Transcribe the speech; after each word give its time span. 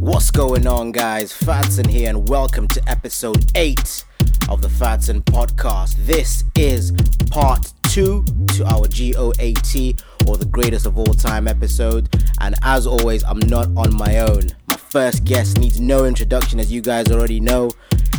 What's 0.00 0.30
going 0.30 0.66
on, 0.66 0.92
guys? 0.92 1.30
Fatson 1.30 1.86
here, 1.86 2.08
and 2.08 2.26
welcome 2.26 2.66
to 2.68 2.82
episode 2.88 3.52
8 3.54 4.06
of 4.48 4.62
the 4.62 4.68
Fatson 4.68 5.20
podcast. 5.24 5.94
This 6.06 6.42
is 6.56 6.92
part 7.30 7.70
2 7.90 8.24
to 8.54 8.64
our 8.64 8.88
GOAT, 8.88 10.02
or 10.26 10.38
the 10.38 10.48
greatest 10.50 10.86
of 10.86 10.96
all 10.96 11.04
time 11.12 11.46
episode. 11.46 12.08
And 12.40 12.54
as 12.62 12.86
always, 12.86 13.22
I'm 13.24 13.40
not 13.40 13.68
on 13.76 13.94
my 13.94 14.20
own. 14.20 14.46
My 14.70 14.76
first 14.76 15.24
guest 15.24 15.58
needs 15.58 15.78
no 15.82 16.06
introduction, 16.06 16.58
as 16.58 16.72
you 16.72 16.80
guys 16.80 17.12
already 17.12 17.38
know. 17.38 17.70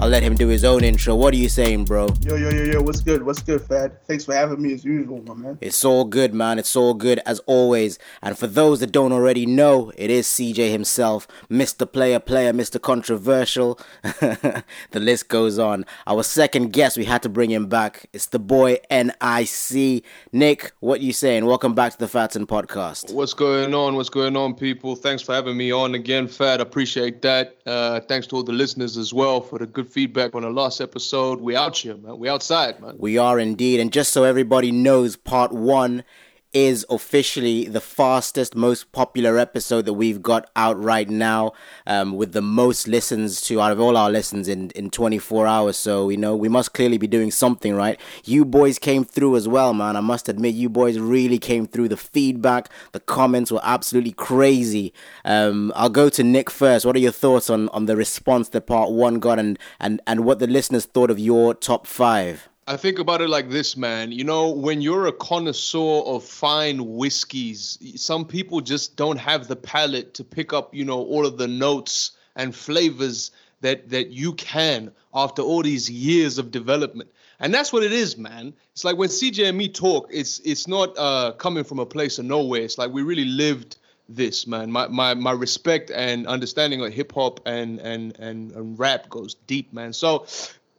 I'll 0.01 0.09
let 0.09 0.23
him 0.23 0.33
do 0.33 0.47
his 0.47 0.65
own 0.65 0.83
intro. 0.83 1.13
What 1.13 1.31
are 1.31 1.37
you 1.37 1.47
saying, 1.47 1.85
bro? 1.85 2.07
Yo, 2.23 2.35
yo, 2.35 2.49
yo, 2.49 2.63
yo, 2.63 2.81
what's 2.81 3.01
good? 3.01 3.21
What's 3.21 3.39
good, 3.43 3.61
Fad? 3.61 4.03
Thanks 4.07 4.25
for 4.25 4.33
having 4.33 4.59
me 4.59 4.73
as 4.73 4.83
usual, 4.83 5.21
my 5.21 5.35
man. 5.35 5.59
It's 5.61 5.85
all 5.85 6.05
good, 6.05 6.33
man. 6.33 6.57
It's 6.57 6.75
all 6.75 6.95
good 6.95 7.21
as 7.23 7.37
always. 7.45 7.99
And 8.23 8.35
for 8.35 8.47
those 8.47 8.79
that 8.79 8.91
don't 8.91 9.11
already 9.11 9.45
know, 9.45 9.91
it 9.95 10.09
is 10.09 10.25
CJ 10.25 10.71
himself, 10.71 11.27
Mr. 11.51 11.89
Player 11.89 12.19
Player, 12.19 12.51
Mr. 12.51 12.81
Controversial. 12.81 13.79
the 14.01 14.63
list 14.95 15.27
goes 15.27 15.59
on. 15.59 15.85
Our 16.07 16.23
second 16.23 16.73
guest, 16.73 16.97
we 16.97 17.05
had 17.05 17.21
to 17.21 17.29
bring 17.29 17.51
him 17.51 17.67
back. 17.67 18.07
It's 18.11 18.25
the 18.25 18.39
boy 18.39 18.79
NIC. 18.89 20.03
Nick, 20.31 20.71
what 20.79 21.01
you 21.01 21.13
saying? 21.13 21.45
Welcome 21.45 21.75
back 21.75 21.91
to 21.91 21.99
the 21.99 22.07
Fatson 22.07 22.47
podcast. 22.47 23.13
What's 23.13 23.35
going 23.35 23.75
on? 23.75 23.95
What's 23.95 24.09
going 24.09 24.35
on, 24.35 24.55
people? 24.55 24.95
Thanks 24.95 25.21
for 25.21 25.35
having 25.35 25.55
me 25.55 25.71
on 25.71 25.93
again, 25.93 26.27
Fat. 26.27 26.59
Appreciate 26.59 27.21
that. 27.21 27.57
Uh, 27.67 27.99
thanks 27.99 28.25
to 28.25 28.37
all 28.37 28.43
the 28.43 28.51
listeners 28.51 28.97
as 28.97 29.13
well 29.13 29.39
for 29.39 29.59
the 29.59 29.67
good 29.67 29.90
feedback 29.91 30.35
on 30.35 30.43
the 30.43 30.49
last 30.49 30.81
episode. 30.81 31.41
We 31.41 31.55
out 31.55 31.77
here, 31.77 31.97
man. 31.97 32.17
We 32.17 32.29
outside, 32.29 32.79
man. 32.79 32.95
We 32.97 33.17
are 33.17 33.39
indeed. 33.39 33.79
And 33.79 33.91
just 33.91 34.11
so 34.11 34.23
everybody 34.23 34.71
knows, 34.71 35.15
part 35.15 35.51
one 35.51 36.03
is 36.53 36.85
officially 36.89 37.65
the 37.65 37.79
fastest, 37.79 38.55
most 38.55 38.91
popular 38.91 39.37
episode 39.37 39.85
that 39.85 39.93
we've 39.93 40.21
got 40.21 40.49
out 40.55 40.81
right 40.81 41.09
now, 41.09 41.53
um, 41.87 42.13
with 42.13 42.33
the 42.33 42.41
most 42.41 42.87
listens 42.87 43.41
to 43.41 43.61
out 43.61 43.71
of 43.71 43.79
all 43.79 43.95
our 43.95 44.11
listens 44.11 44.47
in, 44.47 44.69
in 44.71 44.89
24 44.89 45.47
hours. 45.47 45.77
So, 45.77 46.09
you 46.09 46.17
know, 46.17 46.35
we 46.35 46.49
must 46.49 46.73
clearly 46.73 46.97
be 46.97 47.07
doing 47.07 47.31
something 47.31 47.73
right. 47.73 47.99
You 48.25 48.43
boys 48.43 48.79
came 48.79 49.05
through 49.05 49.35
as 49.37 49.47
well, 49.47 49.73
man. 49.73 49.95
I 49.95 50.01
must 50.01 50.27
admit, 50.27 50.55
you 50.55 50.69
boys 50.69 50.99
really 50.99 51.39
came 51.39 51.67
through. 51.67 51.89
The 51.89 51.97
feedback, 51.97 52.69
the 52.91 52.99
comments 52.99 53.51
were 53.51 53.61
absolutely 53.63 54.13
crazy. 54.13 54.93
Um, 55.23 55.71
I'll 55.75 55.89
go 55.89 56.09
to 56.09 56.23
Nick 56.23 56.49
first. 56.49 56.85
What 56.85 56.95
are 56.95 56.99
your 56.99 57.11
thoughts 57.11 57.49
on, 57.49 57.69
on 57.69 57.85
the 57.85 57.95
response 57.95 58.49
that 58.49 58.67
part 58.67 58.91
one 58.91 59.19
got 59.19 59.39
and, 59.39 59.57
and, 59.79 60.01
and 60.05 60.25
what 60.25 60.39
the 60.39 60.47
listeners 60.47 60.85
thought 60.85 61.09
of 61.09 61.19
your 61.19 61.53
top 61.53 61.87
five? 61.87 62.50
I 62.67 62.77
think 62.77 62.99
about 62.99 63.21
it 63.21 63.29
like 63.29 63.49
this, 63.49 63.75
man. 63.75 64.11
You 64.11 64.23
know, 64.23 64.49
when 64.51 64.81
you're 64.81 65.07
a 65.07 65.11
connoisseur 65.11 66.03
of 66.05 66.23
fine 66.23 66.95
whiskeys, 66.95 67.77
some 67.95 68.23
people 68.23 68.61
just 68.61 68.95
don't 68.95 69.17
have 69.17 69.47
the 69.47 69.55
palate 69.55 70.13
to 70.15 70.23
pick 70.23 70.53
up, 70.53 70.73
you 70.73 70.85
know, 70.85 70.99
all 70.99 71.25
of 71.25 71.37
the 71.37 71.47
notes 71.47 72.11
and 72.35 72.55
flavors 72.55 73.31
that 73.61 73.89
that 73.89 74.11
you 74.11 74.33
can 74.33 74.91
after 75.13 75.41
all 75.41 75.63
these 75.63 75.89
years 75.89 76.37
of 76.37 76.51
development. 76.51 77.11
And 77.39 77.51
that's 77.51 77.73
what 77.73 77.83
it 77.83 77.91
is, 77.91 78.17
man. 78.17 78.53
It's 78.73 78.83
like 78.83 78.97
when 78.97 79.09
CJ 79.09 79.49
and 79.49 79.57
me 79.57 79.67
talk, 79.67 80.07
it's 80.11 80.39
it's 80.41 80.67
not 80.67 80.95
uh, 80.97 81.31
coming 81.33 81.63
from 81.63 81.79
a 81.79 81.85
place 81.85 82.19
of 82.19 82.25
nowhere. 82.25 82.61
It's 82.61 82.77
like 82.77 82.91
we 82.91 83.01
really 83.01 83.25
lived 83.25 83.77
this, 84.07 84.45
man. 84.45 84.71
My 84.71 84.87
my 84.87 85.15
my 85.15 85.31
respect 85.31 85.89
and 85.89 86.27
understanding 86.27 86.81
of 86.85 86.93
hip 86.93 87.11
hop 87.13 87.39
and, 87.47 87.79
and 87.79 88.17
and 88.19 88.51
and 88.51 88.77
rap 88.77 89.09
goes 89.09 89.35
deep, 89.47 89.73
man. 89.73 89.93
So 89.93 90.27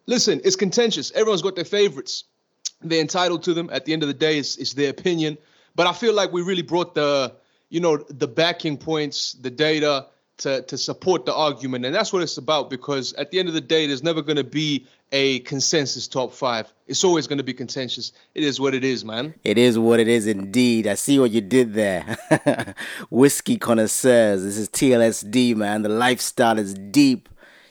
listen, 0.07 0.41
it's 0.45 0.57
contentious. 0.57 1.11
Everyone's 1.13 1.43
got 1.43 1.55
their 1.55 1.65
favorites. 1.65 2.25
They're 2.81 3.01
entitled 3.01 3.43
to 3.45 3.55
them. 3.55 3.71
At 3.73 3.85
the 3.85 3.93
end 3.93 4.03
of 4.03 4.09
the 4.09 4.15
day, 4.15 4.39
it's, 4.39 4.57
it's 4.57 4.75
their 4.75 4.91
opinion. 4.91 5.39
But 5.75 5.87
I 5.87 5.93
feel 5.93 6.15
like 6.15 6.33
we 6.33 6.43
really 6.43 6.63
brought 6.63 6.95
the, 6.95 7.35
you 7.71 7.81
know, 7.81 7.97
the 7.97 8.29
backing 8.29 8.77
points, 8.77 9.33
the 9.35 9.51
data 9.51 10.07
to, 10.39 10.63
to 10.63 10.77
support 10.77 11.25
the 11.27 11.35
argument. 11.35 11.85
And 11.85 11.95
that's 11.95 12.13
what 12.13 12.23
it's 12.23 12.37
about 12.37 12.71
because 12.71 13.13
at 13.15 13.31
the 13.31 13.39
end 13.39 13.49
of 13.49 13.55
the 13.55 13.61
day, 13.61 13.87
there's 13.87 14.03
never 14.03 14.23
going 14.23 14.37
to 14.37 14.45
be 14.45 14.87
a 15.13 15.41
consensus 15.41 16.09
top 16.09 16.33
five. 16.33 16.73
It's 16.87 17.05
always 17.05 17.27
going 17.27 17.39
to 17.39 17.45
be 17.45 17.53
contentious. 17.53 18.13
It 18.35 18.45
is 18.45 18.59
what 18.59 18.75
it 18.75 18.83
is, 18.83 19.05
man. 19.05 19.35
It 19.45 19.59
is 19.59 19.79
what 19.79 20.01
it 20.01 20.09
is 20.09 20.27
indeed. 20.27 20.87
I 20.87 20.95
see 20.95 21.19
what 21.19 21.31
you 21.31 21.41
did 21.41 21.75
there. 21.75 22.17
Whiskey 23.11 23.59
connoisseurs. 23.59 24.43
This 24.43 24.57
is 24.57 24.69
TLSD, 24.71 25.55
man. 25.55 25.83
The 25.83 25.91
lifestyle 25.91 26.59
is 26.59 26.75
deep. 26.75 27.29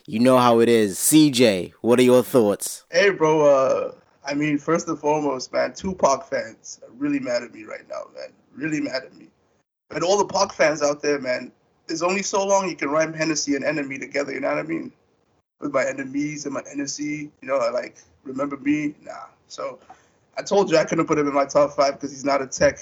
You 0.08 0.20
know 0.20 0.38
how 0.38 0.60
it 0.62 0.70
is. 0.70 0.98
CJ, 0.98 1.74
what 1.82 2.00
are 2.00 2.04
your 2.04 2.24
thoughts? 2.24 2.86
Hey, 2.92 3.12
bro. 3.12 3.42
Uh, 3.46 3.92
I 4.26 4.34
mean, 4.34 4.58
first 4.58 4.88
and 4.88 4.98
foremost, 4.98 5.54
man, 5.54 5.74
Tupac 5.74 6.28
fans 6.28 6.80
are 6.84 6.92
really 6.94 7.20
mad 7.20 7.44
at 7.44 7.54
me 7.54 7.64
right 7.66 7.88
now, 7.88 8.04
man. 8.16 8.30
Really 8.56 8.82
mad 8.82 9.04
at 9.04 9.16
me. 9.16 9.28
And 9.92 10.04
all 10.04 10.18
the 10.18 10.26
Pac 10.26 10.54
fans 10.54 10.82
out 10.82 11.02
there, 11.02 11.20
man, 11.20 11.52
there's 11.88 12.02
only 12.02 12.24
so 12.24 12.46
long 12.46 12.68
you 12.68 12.76
can 12.76 12.90
rhyme 12.90 13.14
Hennessy 13.14 13.56
and 13.56 13.64
enemy 13.64 14.00
together. 14.00 14.32
You 14.32 14.40
know 14.40 14.50
what 14.50 14.58
I 14.58 14.64
mean? 14.64 14.92
With 15.60 15.74
my 15.74 15.86
enemies 15.86 16.46
and 16.46 16.54
my 16.54 16.64
Hennessy, 16.68 17.32
you 17.42 17.48
know, 17.48 17.58
I 17.58 17.70
like 17.70 17.98
remember 18.24 18.58
me. 18.58 18.96
Nah. 19.04 19.28
So 19.48 19.80
I 20.38 20.42
told 20.42 20.72
you 20.72 20.78
I 20.78 20.86
couldn't 20.86 21.06
put 21.06 21.20
him 21.20 21.28
in 21.28 21.34
my 21.34 21.46
top 21.46 21.74
five 21.74 21.94
because 21.94 22.12
he's 22.12 22.26
not 22.26 22.42
a 22.42 22.48
tech. 22.48 22.80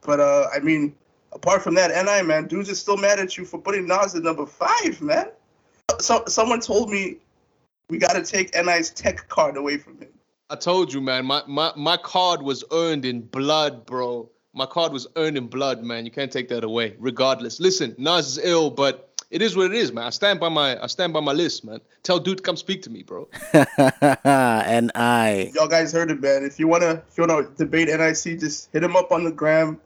But 0.00 0.20
uh, 0.20 0.46
I 0.54 0.60
mean, 0.60 0.94
apart 1.32 1.62
from 1.62 1.74
that, 1.74 1.90
NI 1.90 2.26
man, 2.26 2.46
dudes 2.46 2.70
are 2.70 2.74
still 2.74 2.96
mad 2.96 3.18
at 3.18 3.36
you 3.36 3.44
for 3.44 3.58
putting 3.58 3.86
Nas 3.86 4.14
at 4.14 4.22
number 4.22 4.46
five, 4.46 5.02
man 5.02 5.26
so 6.04 6.22
someone 6.26 6.60
told 6.60 6.90
me 6.90 7.16
we 7.88 7.98
got 7.98 8.12
to 8.12 8.22
take 8.22 8.54
NI's 8.54 8.90
tech 8.90 9.28
card 9.28 9.56
away 9.56 9.78
from 9.78 9.98
him. 9.98 10.08
I 10.50 10.56
told 10.56 10.92
you, 10.92 11.00
man. 11.00 11.24
My 11.24 11.42
my 11.46 11.72
my 11.76 11.96
card 11.96 12.42
was 12.42 12.62
earned 12.70 13.04
in 13.04 13.22
blood, 13.22 13.86
bro. 13.86 14.28
My 14.52 14.66
card 14.66 14.92
was 14.92 15.06
earned 15.16 15.36
in 15.36 15.48
blood, 15.48 15.82
man. 15.82 16.04
You 16.04 16.10
can't 16.10 16.30
take 16.30 16.48
that 16.50 16.62
away. 16.62 16.94
Regardless, 16.98 17.58
listen, 17.58 17.94
Nas 17.98 18.26
is 18.26 18.38
ill, 18.44 18.70
but 18.70 19.10
it 19.30 19.42
is 19.42 19.56
what 19.56 19.66
it 19.66 19.74
is, 19.74 19.92
man. 19.92 20.04
I 20.04 20.10
stand 20.10 20.38
by 20.38 20.50
my 20.50 20.80
I 20.82 20.86
stand 20.86 21.12
by 21.12 21.20
my 21.20 21.32
list, 21.32 21.64
man. 21.64 21.80
Tell 22.02 22.20
dude 22.20 22.38
to 22.38 22.42
come 22.42 22.56
speak 22.56 22.82
to 22.82 22.90
me, 22.90 23.02
bro. 23.02 23.28
and 23.52 24.92
I. 24.94 25.50
Y'all 25.54 25.66
guys 25.66 25.92
heard 25.92 26.10
it, 26.10 26.20
man. 26.20 26.44
If 26.44 26.60
you 26.60 26.68
wanna 26.68 27.02
if 27.10 27.16
you 27.16 27.26
wanna 27.26 27.48
debate 27.56 27.88
NIC, 27.88 28.38
just 28.38 28.70
hit 28.72 28.84
him 28.84 28.96
up 28.96 29.10
on 29.10 29.24
the 29.24 29.32
gram 29.32 29.80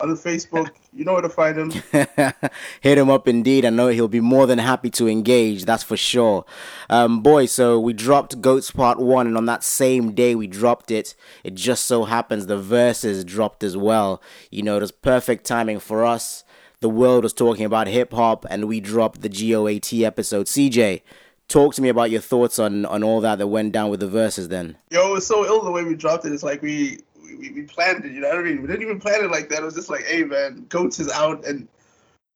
on 0.00 0.10
the 0.10 0.16
Facebook. 0.16 0.70
You 0.92 1.04
know 1.04 1.14
where 1.14 1.22
to 1.22 1.28
find 1.28 1.56
him. 1.56 1.70
Hit 2.80 2.98
him 2.98 3.10
up 3.10 3.26
indeed. 3.28 3.64
I 3.64 3.70
know 3.70 3.88
he'll 3.88 4.08
be 4.08 4.20
more 4.20 4.46
than 4.46 4.58
happy 4.58 4.90
to 4.90 5.08
engage. 5.08 5.64
That's 5.64 5.82
for 5.82 5.96
sure. 5.96 6.44
Um, 6.90 7.20
boy, 7.20 7.46
so 7.46 7.80
we 7.80 7.92
dropped 7.92 8.40
Goats 8.40 8.70
Part 8.70 8.98
1, 8.98 9.26
and 9.26 9.36
on 9.36 9.46
that 9.46 9.64
same 9.64 10.12
day 10.12 10.34
we 10.34 10.46
dropped 10.46 10.90
it, 10.90 11.14
it 11.42 11.54
just 11.54 11.84
so 11.84 12.04
happens 12.04 12.46
the 12.46 12.58
verses 12.58 13.24
dropped 13.24 13.62
as 13.64 13.76
well. 13.76 14.22
You 14.50 14.62
know, 14.62 14.76
it 14.76 14.80
was 14.82 14.92
perfect 14.92 15.44
timing 15.44 15.80
for 15.80 16.04
us. 16.04 16.44
The 16.80 16.90
world 16.90 17.24
was 17.24 17.32
talking 17.32 17.64
about 17.64 17.86
hip 17.86 18.12
hop, 18.12 18.44
and 18.50 18.66
we 18.66 18.80
dropped 18.80 19.22
the 19.22 19.28
GOAT 19.28 19.92
episode. 19.94 20.46
CJ, 20.46 21.02
talk 21.48 21.74
to 21.74 21.82
me 21.82 21.88
about 21.88 22.10
your 22.10 22.20
thoughts 22.20 22.58
on, 22.58 22.84
on 22.84 23.02
all 23.02 23.20
that 23.20 23.38
that 23.38 23.46
went 23.46 23.72
down 23.72 23.90
with 23.90 24.00
the 24.00 24.08
verses 24.08 24.48
then. 24.48 24.76
Yo, 24.90 25.08
it 25.08 25.12
was 25.12 25.26
so 25.26 25.46
ill 25.46 25.62
the 25.62 25.70
way 25.70 25.84
we 25.84 25.94
dropped 25.94 26.24
it. 26.24 26.32
It's 26.32 26.42
like 26.42 26.62
we 26.62 27.00
we, 27.36 27.50
we 27.50 27.62
planned 27.62 28.04
it. 28.04 28.12
You 28.12 28.20
know 28.20 28.28
what 28.28 28.38
I 28.38 28.42
mean? 28.42 28.62
We 28.62 28.68
didn't 28.68 28.82
even 28.82 29.00
plan 29.00 29.24
it 29.24 29.30
like 29.30 29.48
that. 29.50 29.62
It 29.62 29.64
was 29.64 29.74
just 29.74 29.90
like, 29.90 30.04
hey 30.04 30.24
man, 30.24 30.66
Goats 30.68 31.00
is 31.00 31.10
out 31.10 31.44
and 31.44 31.68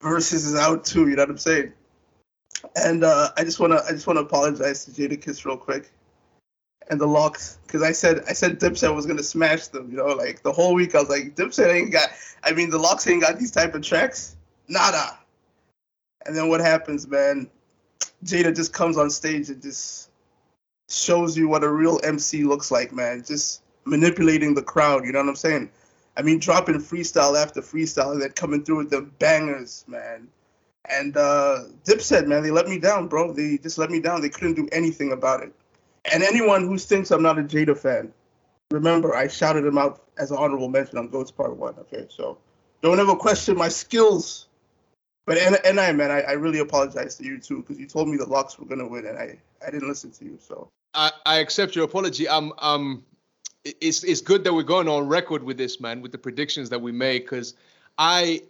Versus 0.01 0.47
is 0.47 0.55
out 0.55 0.85
too. 0.85 1.09
You 1.09 1.17
know 1.17 1.23
what 1.23 1.31
I'm 1.31 1.39
saying? 1.39 1.73
And 2.77 3.03
uh, 3.03 3.31
I 3.37 3.45
just 3.45 3.59
wanna 3.59 3.81
I 3.89 3.93
just 3.93 4.07
wanna 4.07 4.21
apologize 4.21 4.85
to 4.85 4.91
Jadakiss 4.91 5.45
real 5.45 5.57
quick 5.57 5.91
and 6.91 7.01
the 7.01 7.07
LOX 7.07 7.59
because 7.67 7.83
I 7.83 7.93
said 7.93 8.23
I 8.29 8.33
said 8.33 8.59
Dipset 8.59 8.95
was 8.95 9.07
gonna 9.07 9.23
smash 9.23 9.69
them. 9.69 9.91
You 9.91 9.99
know, 9.99 10.07
like 10.07 10.43
the 10.43 10.53
whole 10.53 10.75
week 10.75 10.95
I 10.95 11.01
was 11.01 11.09
like 11.09 11.35
Dipset 11.35 11.73
ain't 11.73 11.93
got. 11.93 12.09
I 12.43 12.53
mean, 12.53 12.71
the 12.71 12.79
LOX 12.79 13.07
ain't 13.07 13.23
got 13.23 13.39
these 13.39 13.51
type 13.51 13.75
of 13.75 13.83
tracks. 13.83 14.37
Nada. 14.69 15.19
And 16.27 16.37
then 16.37 16.49
what 16.49 16.61
happens, 16.61 17.07
man? 17.07 17.49
Jada 18.25 18.55
just 18.55 18.73
comes 18.73 18.97
on 18.97 19.11
stage 19.11 19.49
and 19.49 19.63
just 19.63 20.11
shows 20.89 21.37
you 21.37 21.49
what 21.49 21.65
a 21.65 21.69
real 21.69 22.01
MC 22.05 22.45
looks 22.45 22.71
like, 22.71 22.93
man. 22.93 23.23
Just 23.25 23.63
manipulating 23.88 24.54
the 24.54 24.62
crowd. 24.62 25.04
You 25.04 25.12
know 25.12 25.21
what 25.21 25.28
I'm 25.28 25.37
saying? 25.37 25.71
I 26.16 26.22
mean, 26.22 26.38
dropping 26.38 26.76
freestyle 26.76 27.41
after 27.41 27.60
freestyle 27.60 28.12
and 28.12 28.21
then 28.21 28.31
coming 28.31 28.65
through 28.65 28.78
with 28.78 28.91
the 28.91 29.03
bangers, 29.03 29.84
man. 29.87 30.28
And 30.91 31.16
uh, 31.16 31.65
Dipset, 31.85 32.26
man, 32.26 32.43
they 32.43 32.50
let 32.50 32.67
me 32.67 32.79
down, 32.79 33.08
bro. 33.08 33.32
They 33.32 33.58
just 33.58 33.79
let 33.79 33.90
me 33.90 34.00
down. 34.00 34.20
They 34.20 34.29
couldn't 34.29 34.55
do 34.55 34.69
anything 34.73 35.12
about 35.12 35.43
it. 35.43 35.52
And 36.12 36.23
anyone 36.23 36.62
who 36.62 36.79
thinks 36.79 37.11
I'm 37.11 37.23
not 37.23 37.38
a 37.38 37.43
Jada 37.43 37.76
fan, 37.76 38.12
remember 38.70 39.14
I 39.14 39.29
shouted 39.29 39.64
him 39.64 39.79
out 39.79 40.02
as 40.19 40.31
an 40.31 40.38
honorable 40.38 40.69
mention 40.69 40.99
on 40.99 41.08
Goats 41.08 41.31
Part 41.31 41.56
One. 41.56 41.75
Okay, 41.79 42.06
so 42.08 42.38
don't 42.82 42.99
ever 42.99 43.14
question 43.14 43.56
my 43.56 43.69
skills. 43.69 44.49
But 45.26 45.37
and, 45.37 45.58
and 45.64 45.79
I, 45.79 45.93
man, 45.93 46.11
I, 46.11 46.23
I 46.23 46.32
really 46.32 46.61
apologize 46.61 47.17
to 47.17 47.25
you 47.25 47.38
too 47.38 47.58
because 47.58 47.79
you 47.79 47.87
told 47.87 48.08
me 48.08 48.17
the 48.17 48.25
LOX 48.25 48.58
were 48.58 48.64
gonna 48.64 48.88
win 48.88 49.06
and 49.06 49.19
I, 49.19 49.38
I 49.64 49.70
didn't 49.70 49.88
listen 49.88 50.11
to 50.12 50.25
you. 50.25 50.38
So 50.41 50.69
I, 50.94 51.12
I 51.26 51.38
accept 51.38 51.76
your 51.76 51.84
apology. 51.84 52.29
I'm 52.29 52.52
um 52.58 53.05
it's 53.81 54.05
it's 54.05 54.20
good 54.20 54.44
that 54.44 54.53
we're 54.53 54.62
going 54.62 54.88
on 54.88 55.09
record 55.09 55.43
with 55.43 55.56
this, 55.56 55.81
man, 55.81 56.03
with 56.03 56.12
the 56.12 56.19
predictions 56.19 56.70
that 56.70 56.81
we 56.81 56.93
make, 56.93 57.25
because 57.25 57.55
I 57.97 58.43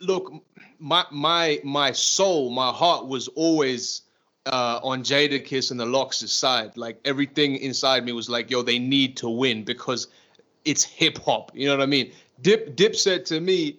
look, 0.00 0.32
my 0.78 1.04
my 1.10 1.60
my 1.64 1.92
soul, 1.92 2.50
my 2.50 2.70
heart 2.70 3.06
was 3.06 3.28
always 3.28 4.02
uh, 4.46 4.80
on 4.82 5.02
Jadakiss 5.02 5.70
and 5.70 5.78
the 5.78 5.86
LOX' 5.86 6.30
side. 6.30 6.76
Like 6.76 6.98
everything 7.04 7.56
inside 7.56 8.04
me 8.04 8.12
was 8.12 8.28
like, 8.28 8.50
yo, 8.50 8.62
they 8.62 8.78
need 8.78 9.16
to 9.18 9.28
win 9.28 9.64
because 9.64 10.08
it's 10.64 10.84
hip 10.84 11.18
hop. 11.18 11.52
You 11.54 11.68
know 11.68 11.76
what 11.76 11.82
I 11.82 11.86
mean? 11.86 12.12
Dip 12.40 12.76
Dipset 12.76 13.24
to 13.26 13.40
me, 13.40 13.78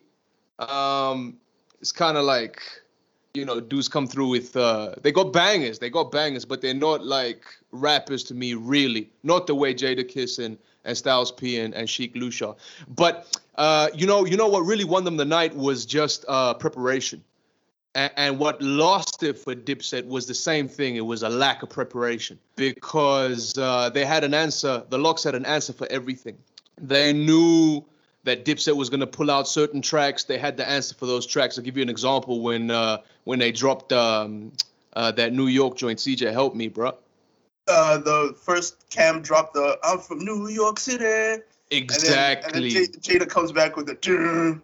um, 0.59 1.37
it's 1.81 1.91
kind 1.91 2.17
of 2.17 2.25
like 2.25 2.61
you 3.33 3.45
know, 3.45 3.59
dudes 3.59 3.87
come 3.87 4.07
through 4.07 4.29
with 4.29 4.55
uh 4.55 4.93
they 5.01 5.11
got 5.11 5.33
bangers, 5.33 5.79
they 5.79 5.89
got 5.89 6.11
bangers, 6.11 6.45
but 6.45 6.61
they're 6.61 6.73
not 6.73 7.05
like 7.05 7.45
rappers 7.73 8.23
to 8.25 8.33
me, 8.33 8.53
really. 8.53 9.09
Not 9.23 9.47
the 9.47 9.55
way 9.55 9.73
Jadakiss 9.73 10.43
and, 10.43 10.57
and 10.85 10.97
Styles 10.97 11.31
P 11.31 11.59
and, 11.59 11.73
and 11.73 11.89
Sheek 11.89 12.15
Louch. 12.15 12.55
But 12.87 13.37
uh, 13.55 13.89
you 13.93 14.07
know, 14.07 14.25
you 14.25 14.37
know 14.37 14.47
what 14.47 14.61
really 14.61 14.85
won 14.85 15.03
them 15.03 15.17
the 15.17 15.25
night 15.25 15.55
was 15.55 15.85
just 15.85 16.25
uh 16.27 16.53
preparation. 16.53 17.23
And, 17.95 18.11
and 18.17 18.39
what 18.39 18.61
lost 18.61 19.21
it 19.21 19.37
for 19.37 19.53
Dipset 19.53 20.07
was 20.07 20.25
the 20.25 20.33
same 20.33 20.67
thing. 20.67 20.95
It 20.95 21.05
was 21.05 21.21
a 21.21 21.29
lack 21.29 21.61
of 21.61 21.69
preparation 21.69 22.39
because 22.55 23.55
uh, 23.57 23.91
they 23.91 24.03
had 24.03 24.23
an 24.23 24.33
answer. 24.33 24.83
The 24.89 24.97
LOX 24.97 25.23
had 25.23 25.35
an 25.35 25.45
answer 25.45 25.73
for 25.73 25.85
everything. 25.91 26.37
They 26.81 27.13
knew 27.13 27.85
that 28.23 28.45
Dipset 28.45 28.75
was 28.75 28.89
going 28.89 29.01
to 29.01 29.07
pull 29.07 29.29
out 29.29 29.47
certain 29.47 29.81
tracks. 29.81 30.23
They 30.23 30.37
had 30.37 30.57
the 30.57 30.67
answer 30.67 30.95
for 30.95 31.05
those 31.05 31.25
tracks. 31.25 31.57
I'll 31.57 31.63
give 31.63 31.77
you 31.77 31.83
an 31.83 31.89
example 31.89 32.41
when 32.41 32.71
uh, 32.71 32.97
when 33.25 33.39
they 33.39 33.51
dropped 33.51 33.91
um, 33.93 34.53
uh, 34.93 35.11
that 35.11 35.33
New 35.33 35.47
York 35.47 35.77
joint. 35.77 35.99
CJ, 35.99 36.31
help 36.31 36.55
me, 36.55 36.67
bro. 36.67 36.95
Uh, 37.67 37.97
the 37.97 38.35
first 38.41 38.89
Cam 38.89 39.21
dropped 39.21 39.53
the 39.53 39.77
"I'm 39.83 39.99
from 39.99 40.19
New 40.19 40.49
York 40.49 40.79
City." 40.79 41.41
Exactly. 41.71 42.67
And 42.67 42.75
then, 42.75 42.83
and 42.83 42.93
then 42.93 43.01
Jada 43.01 43.29
comes 43.29 43.51
back 43.51 43.75
with 43.75 43.87
the. 43.87 43.95
Dun, 43.95 44.61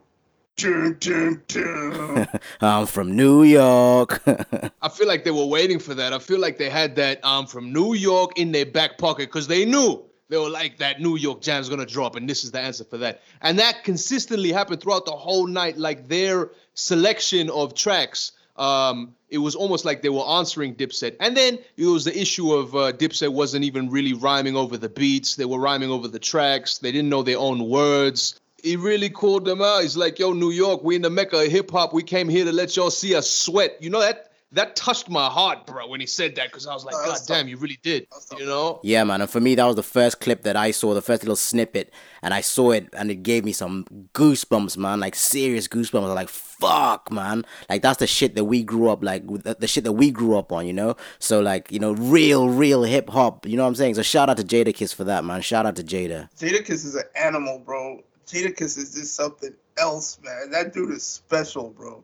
dun, 0.60 0.98
dun, 1.00 1.42
dun. 1.48 2.28
I'm 2.62 2.86
from 2.86 3.16
New 3.16 3.44
York. 3.44 4.22
I 4.82 4.90
feel 4.90 5.08
like 5.08 5.24
they 5.24 5.32
were 5.32 5.46
waiting 5.46 5.80
for 5.80 5.94
that. 5.94 6.14
I 6.14 6.20
feel 6.20 6.40
like 6.40 6.58
they 6.58 6.70
had 6.70 6.96
that 6.98 7.24
um 7.24 7.48
from 7.48 7.72
New 7.72 7.94
York 7.94 8.38
in 8.38 8.52
their 8.52 8.66
back 8.66 8.98
pocket 8.98 9.30
because 9.30 9.48
they 9.48 9.66
knew 9.66 10.04
they 10.28 10.38
were 10.38 10.50
like 10.50 10.78
that 10.78 11.02
New 11.02 11.16
York 11.16 11.42
jam's 11.42 11.70
gonna 11.70 11.86
drop, 11.86 12.16
and 12.16 12.30
this 12.30 12.44
is 12.44 12.52
the 12.52 12.60
answer 12.60 12.84
for 12.84 12.98
that. 12.98 13.22
And 13.42 13.58
that 13.60 13.84
consistently 13.84 14.52
happened 14.52 14.82
throughout 14.82 15.06
the 15.06 15.12
whole 15.12 15.48
night. 15.48 15.78
Like 15.78 16.08
their 16.08 16.52
selection 16.74 17.50
of 17.50 17.74
tracks, 17.74 18.34
um, 18.60 19.16
it 19.30 19.38
was 19.38 19.56
almost 19.56 19.86
like 19.86 20.02
they 20.02 20.10
were 20.10 20.28
answering 20.28 20.76
Dipset. 20.76 21.16
And 21.20 21.36
then 21.36 21.60
it 21.78 21.86
was 21.86 22.06
the 22.06 22.20
issue 22.20 22.54
of 22.54 22.76
uh, 22.76 22.92
Dipset 22.92 23.32
wasn't 23.32 23.64
even 23.66 23.90
really 23.90 24.14
rhyming 24.14 24.56
over 24.56 24.78
the 24.78 24.90
beats; 24.90 25.36
they 25.36 25.46
were 25.46 25.60
rhyming 25.60 25.90
over 25.90 26.08
the 26.08 26.20
tracks. 26.20 26.78
They 26.80 26.92
didn't 26.92 27.10
know 27.10 27.24
their 27.24 27.40
own 27.40 27.68
words. 27.68 28.40
He 28.62 28.76
really 28.76 29.10
called 29.10 29.46
them 29.46 29.62
out. 29.62 29.84
He's 29.84 29.96
like, 29.96 30.20
"Yo, 30.20 30.34
New 30.34 30.52
York, 30.52 30.84
we 30.84 30.96
in 30.96 31.02
the 31.02 31.10
mecca 31.10 31.42
of 31.42 31.52
hip 31.52 31.72
hop. 31.72 31.94
We 31.94 32.04
came 32.04 32.28
here 32.28 32.46
to 32.46 32.52
let 32.52 32.76
y'all 32.76 32.92
see 32.92 33.16
us 33.16 33.30
sweat." 33.30 33.78
You 33.80 33.90
know 33.90 34.02
that 34.02 34.29
that 34.52 34.76
touched 34.76 35.10
my 35.10 35.28
heart, 35.28 35.68
bro, 35.68 35.88
when 35.88 36.00
he 36.00 36.08
said 36.08 36.36
that, 36.36 36.48
because 36.48 36.66
I 36.66 36.74
was 36.74 36.84
like, 36.84 36.96
Oh, 36.98 37.06
"God 37.06 37.12
that's 37.12 37.26
damn, 37.26 37.48
you 37.48 37.58
really 37.58 37.80
did." 37.84 38.08
You 38.38 38.46
know? 38.46 38.80
yeah, 38.84 39.04
man. 39.04 39.22
And 39.22 39.30
for 39.30 39.40
me, 39.40 39.54
that 39.56 39.66
was 39.66 39.76
the 39.76 39.84
first 39.84 40.20
clip 40.20 40.42
that 40.44 40.56
I 40.56 40.72
saw, 40.72 40.94
the 40.94 41.02
first 41.02 41.22
little 41.22 41.36
snippet, 41.36 41.94
and 42.24 42.34
I 42.34 42.42
saw 42.42 42.72
it, 42.72 42.90
and 42.94 43.12
it 43.12 43.22
gave 43.22 43.46
me 43.46 43.52
some 43.52 43.86
goosebumps, 44.14 44.76
man. 44.78 45.00
Like 45.00 45.16
serious 45.16 45.68
goosebumps. 45.68 46.04
I 46.04 46.08
was 46.08 46.16
like, 46.16 46.30
"Fuck, 46.30 47.12
man!" 47.12 47.46
Like 47.70 47.84
that's 47.84 48.00
the 48.00 48.08
shit 48.08 48.34
that 48.36 48.46
we 48.46 48.64
grew 48.64 48.90
up 48.90 49.04
like, 49.04 49.28
the, 49.28 49.56
the 49.60 49.68
shit 49.68 49.84
that 49.84 49.94
we 49.94 50.10
grew 50.10 50.38
up 50.38 50.52
on, 50.52 50.66
you 50.66 50.74
know. 50.74 50.96
So 51.20 51.42
like, 51.42 51.72
you 51.72 51.80
know, 51.80 51.92
real, 51.94 52.50
real 52.50 52.84
hip 52.84 53.10
hop. 53.10 53.46
You 53.46 53.56
know 53.56 53.64
what 53.64 53.70
I'm 53.70 53.76
saying? 53.76 53.96
So 53.96 54.02
shout 54.02 54.30
out 54.30 54.38
to 54.38 54.44
Jadakiss 54.44 54.96
for 54.96 55.04
that, 55.04 55.24
man. 55.24 55.42
Shout 55.42 55.66
out 55.68 55.76
to 55.76 55.84
Jada. 55.84 56.30
Jadakiss 56.40 56.86
is 56.86 56.96
an 56.96 57.04
animal, 57.16 57.60
bro. 57.60 58.04
Jadakiss 58.28 58.78
is 58.78 58.94
just 58.94 59.16
something 59.16 59.54
else, 59.78 60.20
man. 60.24 60.52
That 60.52 60.74
dude 60.74 60.92
is 60.92 61.04
special, 61.04 61.70
bro. 61.70 62.04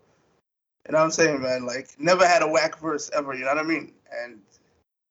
You 0.85 0.93
know 0.93 0.99
what 0.99 1.05
I'm 1.05 1.11
saying, 1.11 1.41
man? 1.41 1.65
Like, 1.65 1.89
never 1.97 2.27
had 2.27 2.43
a 2.43 2.47
whack 2.47 2.79
verse 2.79 3.09
ever, 3.15 3.33
you 3.33 3.41
know 3.41 3.55
what 3.55 3.57
I 3.57 3.63
mean? 3.63 3.93
And 4.23 4.39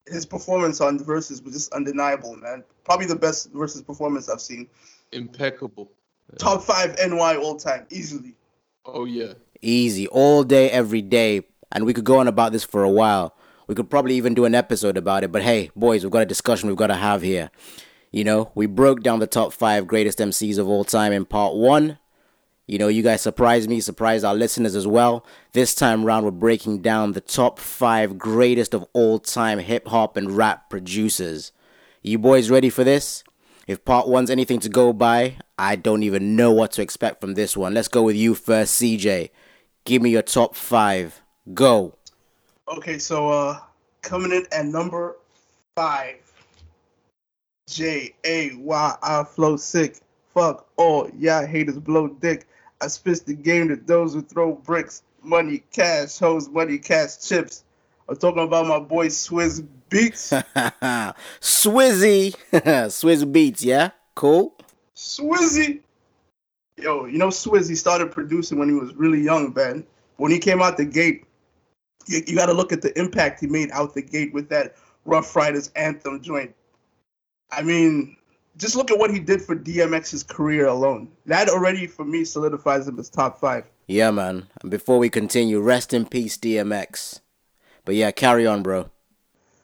his 0.07 0.27
performance 0.27 0.81
on 0.81 0.99
the 0.99 1.05
verses 1.05 1.43
was 1.43 1.55
just 1.55 1.73
undeniable, 1.73 2.37
man. 2.37 2.63
Probably 2.85 3.07
the 3.07 3.17
best 3.17 3.51
versus 3.53 3.83
performance 3.83 4.29
I've 4.29 4.41
seen. 4.41 4.69
Impeccable. 5.13 5.91
Top 6.39 6.63
five 6.63 6.97
NY 6.99 7.37
all 7.37 7.57
time, 7.57 7.87
easily. 7.91 8.35
Oh 8.85 9.05
yeah. 9.05 9.35
Easy, 9.63 10.07
all 10.09 10.45
day, 10.45 10.71
every 10.71 11.03
day. 11.03 11.43
And 11.73 11.85
we 11.87 11.95
could 11.95 12.05
go 12.05 12.19
on 12.19 12.29
about 12.29 12.53
this 12.53 12.65
for 12.65 12.85
a 12.85 12.91
while. 12.91 13.35
We 13.67 13.75
could 13.75 13.89
probably 13.91 14.15
even 14.15 14.35
do 14.35 14.45
an 14.45 14.55
episode 14.55 14.97
about 14.97 15.25
it. 15.25 15.33
But 15.33 15.43
hey, 15.43 15.71
boys, 15.75 16.05
we've 16.05 16.13
got 16.13 16.23
a 16.23 16.27
discussion 16.27 16.69
we've 16.69 16.77
got 16.77 16.89
to 16.89 16.95
have 16.95 17.23
here. 17.23 17.51
You 18.13 18.25
know, 18.25 18.53
we 18.55 18.67
broke 18.67 19.03
down 19.03 19.19
the 19.19 19.27
top 19.27 19.53
five 19.53 19.87
greatest 19.87 20.19
MCs 20.19 20.59
of 20.59 20.69
all 20.69 20.85
time 20.85 21.13
in 21.13 21.25
part 21.25 21.55
one. 21.55 21.99
You 22.67 22.79
know, 22.79 22.89
you 22.89 23.03
guys 23.03 23.21
surprised 23.21 23.69
me, 23.69 23.81
surprised 23.81 24.25
our 24.25 24.35
listeners 24.35 24.75
as 24.75 24.87
well. 24.87 25.27
This 25.53 25.75
time 25.75 26.05
round, 26.05 26.25
we're 26.25 26.31
breaking 26.31 26.81
down 26.81 27.13
the 27.13 27.21
top 27.21 27.59
five 27.59 28.17
greatest 28.17 28.73
of 28.73 28.87
all 28.95 29.19
time 29.19 29.59
hip 29.59 29.89
hop 29.89 30.17
and 30.17 30.33
rap 30.33 30.71
producers. 30.71 31.53
You 32.03 32.19
boys 32.19 32.51
ready 32.51 32.71
for 32.71 32.83
this? 32.83 33.23
If 33.67 33.85
part 33.85 34.09
one's 34.09 34.31
anything 34.31 34.61
to 34.61 34.69
go 34.69 34.93
by, 34.93 35.37
I 35.59 35.77
don't 35.77 36.03
even 36.03 36.37
know 36.37 36.53
what 36.53 36.73
to 36.73 36.83
expect 36.83 37.21
from 37.21 37.35
this 37.35 37.57
one. 37.57 37.75
Let's 37.75 37.89
go 37.89 38.03
with 38.03 38.17
you 38.17 38.35
first, 38.35 38.81
CJ. 38.81 39.31
Give 39.85 40.01
me 40.01 40.11
your 40.11 40.23
top 40.23 40.55
five. 40.55 41.23
Go. 41.53 41.97
Okay, 42.69 42.99
so 42.99 43.29
uh 43.29 43.59
coming 44.01 44.33
in 44.33 44.47
at 44.53 44.67
number 44.67 45.17
five. 45.77 46.17
J 47.69 48.15
A 48.25 48.55
Y 48.57 48.97
I 49.03 49.25
flow 49.25 49.57
sick. 49.57 49.99
Fuck 50.33 50.67
all 50.77 51.11
y'all 51.19 51.47
haters 51.47 51.79
blow 51.79 52.09
dick. 52.09 52.47
I 52.85 52.89
spit 52.89 53.25
the 53.25 53.33
game 53.33 53.69
to 53.69 53.77
those 53.77 54.13
who 54.13 54.21
throw 54.21 54.53
bricks. 54.53 55.03
Money, 55.23 55.63
cash, 55.73 56.19
hoes, 56.19 56.51
money, 56.51 56.77
cash, 56.77 57.17
chips. 57.27 57.65
I'm 58.07 58.17
talking 58.17 58.45
about 58.45 58.67
my 58.67 58.79
boy 58.79 59.07
Swizz 59.07 59.67
Beatz. 59.89 60.45
Swizzy. 61.41 62.37
Swizz 62.53 63.33
Beatz, 63.33 63.65
yeah? 63.65 63.93
Cool. 64.15 64.55
Swizzy. 64.95 65.81
Yo, 66.77 67.07
you 67.07 67.17
know 67.17 67.29
Swizzy 67.29 67.75
started 67.75 68.11
producing 68.11 68.59
when 68.59 68.69
he 68.69 68.75
was 68.75 68.95
really 68.97 69.23
young, 69.23 69.55
man. 69.55 69.87
When 70.19 70.31
he 70.31 70.39
came 70.39 70.61
out 70.61 70.77
the 70.77 70.85
gate, 70.85 71.25
you, 72.07 72.21
you 72.27 72.37
got 72.37 72.47
to 72.47 72.53
look 72.53 72.71
at 72.71 72.83
the 72.83 72.97
impact 72.99 73.41
he 73.41 73.47
made 73.47 73.71
out 73.71 73.95
the 73.95 74.03
gate 74.03 74.35
with 74.35 74.51
that 74.51 74.77
Ruff 75.07 75.35
Ryders 75.35 75.71
anthem 75.75 76.21
joint. 76.21 76.55
I 77.51 77.63
mean, 77.63 78.19
just 78.57 78.77
look 78.77 78.91
at 78.91 78.99
what 78.99 79.11
he 79.11 79.19
did 79.19 79.43
for 79.43 79.57
DMX's 79.57 80.23
career 80.23 80.67
alone. 80.67 81.09
That 81.27 81.49
already, 81.49 81.87
for 81.87 82.05
me, 82.05 82.25
solidifies 82.25 82.87
him 82.87 82.99
as 82.99 83.11
top 83.11 83.41
five. 83.41 83.65
Yeah, 83.87 84.11
man. 84.11 84.47
And 84.63 84.71
before 84.71 84.99
we 84.99 85.11
continue, 85.11 85.61
rest 85.61 85.93
in 85.93 86.07
peace, 86.07 86.39
DMX. 86.39 87.21
But 87.85 87.97
yeah, 87.97 88.11
carry 88.13 88.47
on, 88.47 88.63
bro. 88.63 88.91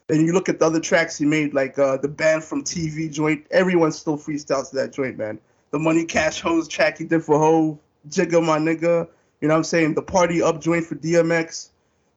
Then 0.09 0.27
you 0.27 0.33
look 0.33 0.49
at 0.49 0.59
the 0.59 0.67
other 0.67 0.81
tracks 0.81 1.17
he 1.17 1.25
made, 1.25 1.55
like 1.55 1.79
uh, 1.79 1.97
the 1.97 2.09
Banned 2.09 2.43
from 2.43 2.65
TV 2.65 3.11
joint. 3.11 3.47
Everyone 3.51 3.93
still 3.93 4.19
freestyles 4.19 4.71
to 4.71 4.77
that 4.77 4.93
joint, 4.93 5.17
man. 5.17 5.39
The 5.71 5.79
Money 5.79 6.05
Cash 6.05 6.41
Hoes 6.41 6.67
track 6.67 6.99
he 6.99 7.05
did 7.05 7.23
for 7.23 7.39
Hove, 7.39 7.79
Jigga 8.09 8.45
My 8.45 8.59
Nigga. 8.59 9.09
You 9.41 9.49
know 9.49 9.55
what 9.55 9.59
I'm 9.59 9.65
saying? 9.65 9.95
The 9.95 10.03
Party 10.03 10.43
Up 10.43 10.61
joint 10.61 10.85
for 10.85 10.97
DMX. 10.97 11.69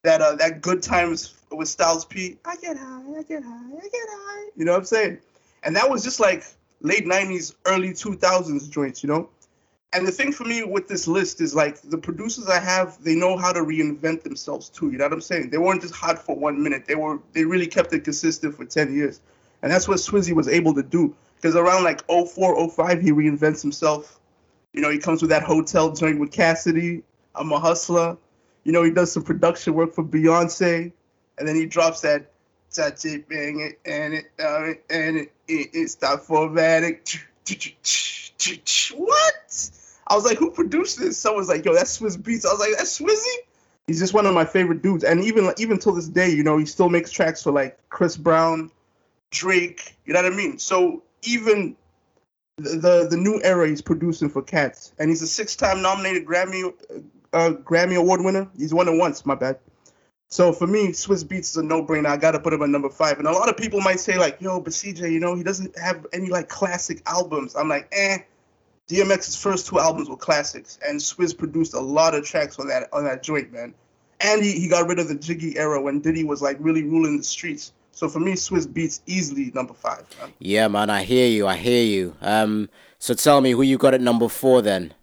That 0.01 0.21
uh, 0.21 0.35
that 0.35 0.61
Good 0.61 0.81
Times 0.81 1.35
with 1.51 1.69
Styles 1.69 2.03
P. 2.03 2.37
I 2.43 2.55
get 2.57 2.75
high, 2.77 3.01
I 3.17 3.23
get 3.23 3.43
high, 3.43 3.69
I 3.77 3.81
get 3.81 4.07
high. 4.09 4.49
You 4.57 4.65
know 4.65 4.71
what 4.73 4.79
I'm 4.79 4.85
saying? 4.85 5.19
And 5.61 5.75
that 5.75 5.89
was 5.89 6.03
just 6.03 6.19
like 6.19 6.43
late 6.83 7.05
90s, 7.05 7.55
early 7.65 7.89
2000s 7.89 8.69
joints, 8.69 9.03
you 9.03 9.09
know? 9.09 9.29
And 9.93 10.07
the 10.07 10.11
thing 10.11 10.31
for 10.31 10.43
me 10.43 10.63
with 10.63 10.87
this 10.87 11.07
list 11.07 11.39
is 11.39 11.53
like 11.53 11.81
the 11.81 11.97
producers 11.97 12.47
I 12.47 12.59
have, 12.59 13.01
they 13.03 13.15
know 13.15 13.37
how 13.37 13.51
to 13.53 13.61
reinvent 13.61 14.23
themselves 14.23 14.69
too. 14.69 14.91
You 14.91 14.97
know 14.97 15.05
what 15.05 15.13
I'm 15.13 15.21
saying? 15.21 15.51
They 15.51 15.59
weren't 15.59 15.81
just 15.81 15.93
hot 15.93 16.19
for 16.19 16.35
one 16.35 16.61
minute. 16.61 16.85
They 16.87 16.95
were 16.95 17.19
they 17.33 17.45
really 17.45 17.67
kept 17.67 17.93
it 17.93 18.03
consistent 18.03 18.55
for 18.55 18.65
10 18.65 18.95
years. 18.95 19.21
And 19.61 19.71
that's 19.71 19.87
what 19.87 19.97
Swizzy 19.97 20.33
was 20.33 20.47
able 20.47 20.73
to 20.73 20.83
do. 20.83 21.15
Because 21.35 21.55
around 21.55 21.83
like 21.83 22.03
04, 22.07 22.69
05, 22.69 23.01
he 23.01 23.11
reinvents 23.11 23.61
himself. 23.61 24.19
You 24.73 24.81
know, 24.81 24.89
he 24.89 24.97
comes 24.97 25.21
with 25.21 25.29
that 25.29 25.43
hotel 25.43 25.91
joint 25.91 26.19
with 26.19 26.31
Cassidy. 26.31 27.03
I'm 27.35 27.51
a 27.51 27.59
hustler. 27.59 28.17
You 28.63 28.71
know, 28.71 28.81
he 28.81 28.91
does 28.91 29.11
some 29.11 29.23
production 29.23 29.75
work 29.75 29.93
for 29.93 30.03
Beyonce. 30.03 30.91
And 31.37 31.47
then 31.47 31.55
he 31.55 31.67
drops 31.67 32.01
that 32.01 32.31
touch 32.73 33.05
it, 33.05 33.29
bang 33.29 33.59
it, 33.59 33.79
and 33.85 34.13
it, 34.15 34.25
uh, 34.39 34.73
and 34.89 35.17
it, 35.17 35.33
it, 35.47 35.69
it's 35.73 35.95
time 35.95 36.19
for 36.19 36.49
Matic. 36.49 37.19
What? 38.95 39.71
I 40.07 40.15
was 40.15 40.25
like, 40.25 40.37
who 40.37 40.51
produced 40.51 40.99
this? 40.99 41.17
Someone's 41.17 41.47
like, 41.47 41.63
yo, 41.63 41.73
that's 41.73 41.99
Swizz 41.99 42.17
Beatz. 42.17 42.45
I 42.45 42.51
was 42.51 42.59
like, 42.59 42.71
that's 42.77 42.99
Swizzy. 42.99 43.37
He's 43.87 43.99
just 43.99 44.13
one 44.13 44.25
of 44.25 44.33
my 44.33 44.45
favorite 44.45 44.81
dudes, 44.81 45.03
and 45.03 45.23
even 45.23 45.51
even 45.57 45.77
till 45.77 45.93
this 45.93 46.07
day, 46.07 46.29
you 46.29 46.43
know, 46.43 46.57
he 46.57 46.65
still 46.65 46.89
makes 46.89 47.11
tracks 47.11 47.43
for 47.43 47.51
like 47.51 47.77
Chris 47.89 48.15
Brown, 48.15 48.71
Drake. 49.31 49.97
You 50.05 50.13
know 50.13 50.23
what 50.23 50.31
I 50.31 50.35
mean? 50.35 50.57
So 50.57 51.03
even 51.23 51.75
the 52.57 52.77
the, 52.77 53.07
the 53.09 53.17
new 53.17 53.41
era 53.43 53.67
he's 53.67 53.81
producing 53.81 54.29
for 54.29 54.41
Cats, 54.41 54.93
and 54.99 55.09
he's 55.09 55.21
a 55.21 55.27
six-time 55.27 55.81
nominated 55.81 56.25
Grammy 56.25 56.73
uh, 57.33 57.51
Grammy 57.63 57.97
Award 57.97 58.23
winner. 58.23 58.47
He's 58.57 58.73
won 58.73 58.87
it 58.87 58.97
once. 58.97 59.25
My 59.25 59.35
bad. 59.35 59.59
So 60.33 60.51
for 60.51 60.65
me, 60.65 60.87
Swizz 60.87 61.23
Beatz 61.23 61.51
is 61.51 61.57
a 61.57 61.63
no-brainer. 61.63 62.07
I 62.07 62.17
gotta 62.17 62.39
put 62.39 62.53
him 62.53 62.63
at 62.63 62.69
number 62.69 62.89
five. 62.89 63.19
And 63.19 63.27
a 63.27 63.31
lot 63.31 63.49
of 63.49 63.55
people 63.55 63.81
might 63.81 63.99
say 63.99 64.17
like, 64.17 64.41
"Yo, 64.41 64.59
but 64.59 64.73
CJ, 64.73 65.11
you 65.11 65.19
know, 65.19 65.35
he 65.35 65.43
doesn't 65.43 65.77
have 65.77 66.07
any 66.11 66.29
like 66.29 66.49
classic 66.49 67.03
albums." 67.05 67.55
I'm 67.55 67.69
like, 67.69 67.87
eh. 67.91 68.17
DMX's 68.89 69.35
first 69.35 69.67
two 69.67 69.77
albums 69.77 70.09
were 70.09 70.17
classics, 70.17 70.79
and 70.87 70.99
Swizz 70.99 71.37
produced 71.37 71.75
a 71.75 71.79
lot 71.79 72.15
of 72.15 72.25
tracks 72.25 72.57
on 72.57 72.67
that 72.69 72.89
on 72.91 73.03
that 73.03 73.21
joint, 73.21 73.53
man. 73.53 73.75
And 74.21 74.43
he, 74.43 74.53
he 74.53 74.67
got 74.67 74.87
rid 74.87 74.97
of 74.97 75.07
the 75.07 75.13
Jiggy 75.13 75.55
era 75.55 75.79
when 75.79 75.99
Diddy 75.99 76.23
was 76.23 76.41
like 76.41 76.57
really 76.59 76.81
ruling 76.81 77.17
the 77.17 77.23
streets. 77.23 77.71
So 77.91 78.09
for 78.09 78.19
me, 78.19 78.33
Swizz 78.33 78.65
Beatz 78.65 79.01
easily 79.05 79.51
number 79.53 79.75
five. 79.75 80.03
Man. 80.19 80.33
Yeah, 80.39 80.67
man, 80.67 80.89
I 80.89 81.03
hear 81.03 81.27
you. 81.27 81.45
I 81.45 81.57
hear 81.57 81.83
you. 81.83 82.15
Um, 82.21 82.69
so 82.97 83.13
tell 83.13 83.39
me 83.39 83.51
who 83.51 83.61
you 83.61 83.77
got 83.77 83.93
at 83.93 84.01
number 84.01 84.27
four 84.27 84.63
then. 84.63 84.95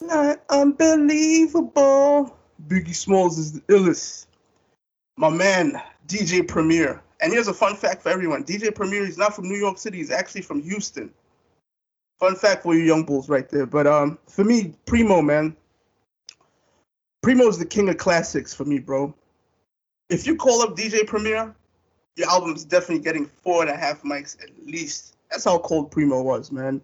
Not 0.00 0.40
unbelievable. 0.48 2.36
Biggie 2.68 2.94
Smalls 2.94 3.36
is 3.36 3.52
the 3.54 3.60
illest. 3.62 4.25
My 5.16 5.30
man, 5.30 5.80
DJ 6.06 6.46
Premier. 6.46 7.02
And 7.20 7.32
here's 7.32 7.48
a 7.48 7.54
fun 7.54 7.76
fact 7.76 8.02
for 8.02 8.10
everyone 8.10 8.44
DJ 8.44 8.74
Premier 8.74 9.04
is 9.04 9.16
not 9.16 9.34
from 9.34 9.48
New 9.48 9.56
York 9.56 9.78
City, 9.78 9.98
he's 9.98 10.10
actually 10.10 10.42
from 10.42 10.62
Houston. 10.62 11.10
Fun 12.20 12.36
fact 12.36 12.62
for 12.62 12.74
you 12.74 12.82
young 12.82 13.04
bulls 13.04 13.28
right 13.28 13.48
there. 13.48 13.66
But 13.66 13.86
um, 13.86 14.18
for 14.26 14.44
me, 14.44 14.74
Primo, 14.86 15.22
man, 15.22 15.56
Primo 17.22 17.46
is 17.48 17.58
the 17.58 17.66
king 17.66 17.88
of 17.88 17.96
classics 17.96 18.54
for 18.54 18.64
me, 18.64 18.78
bro. 18.78 19.14
If 20.08 20.26
you 20.26 20.36
call 20.36 20.62
up 20.62 20.76
DJ 20.76 21.06
Premier, 21.06 21.54
your 22.16 22.30
album's 22.30 22.64
definitely 22.64 23.02
getting 23.02 23.26
four 23.26 23.62
and 23.62 23.70
a 23.70 23.76
half 23.76 24.02
mics 24.02 24.42
at 24.42 24.50
least. 24.64 25.16
That's 25.30 25.44
how 25.44 25.58
cold 25.58 25.90
Primo 25.90 26.22
was, 26.22 26.52
man. 26.52 26.80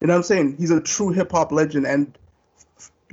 You 0.00 0.06
know 0.06 0.14
what 0.14 0.18
I'm 0.18 0.22
saying? 0.24 0.56
He's 0.56 0.70
a 0.70 0.80
true 0.80 1.10
hip 1.10 1.32
hop 1.32 1.52
legend. 1.52 1.86
And 1.86 2.16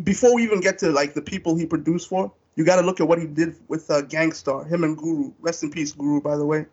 before 0.04 0.36
we 0.36 0.44
even 0.44 0.60
get 0.60 0.78
to 0.80 0.92
like 0.92 1.14
the 1.14 1.22
people 1.22 1.56
he 1.56 1.66
produced 1.66 2.10
for, 2.10 2.32
you 2.56 2.64
got 2.64 2.78
to 2.78 2.82
look 2.84 3.00
at 3.00 3.08
what 3.08 3.20
he 3.20 3.28
did 3.28 3.56
with 3.68 3.90
uh, 3.90 4.02
Gang 4.02 4.32
Starr, 4.32 4.64
him 4.66 4.84
and 4.84 4.98
Guru. 4.98 5.32
Rest 5.40 5.64
in 5.64 5.72
peace, 5.72 5.92
Guru, 5.92 6.22
by 6.22 6.38
the 6.38 6.46
way. 6.46 6.66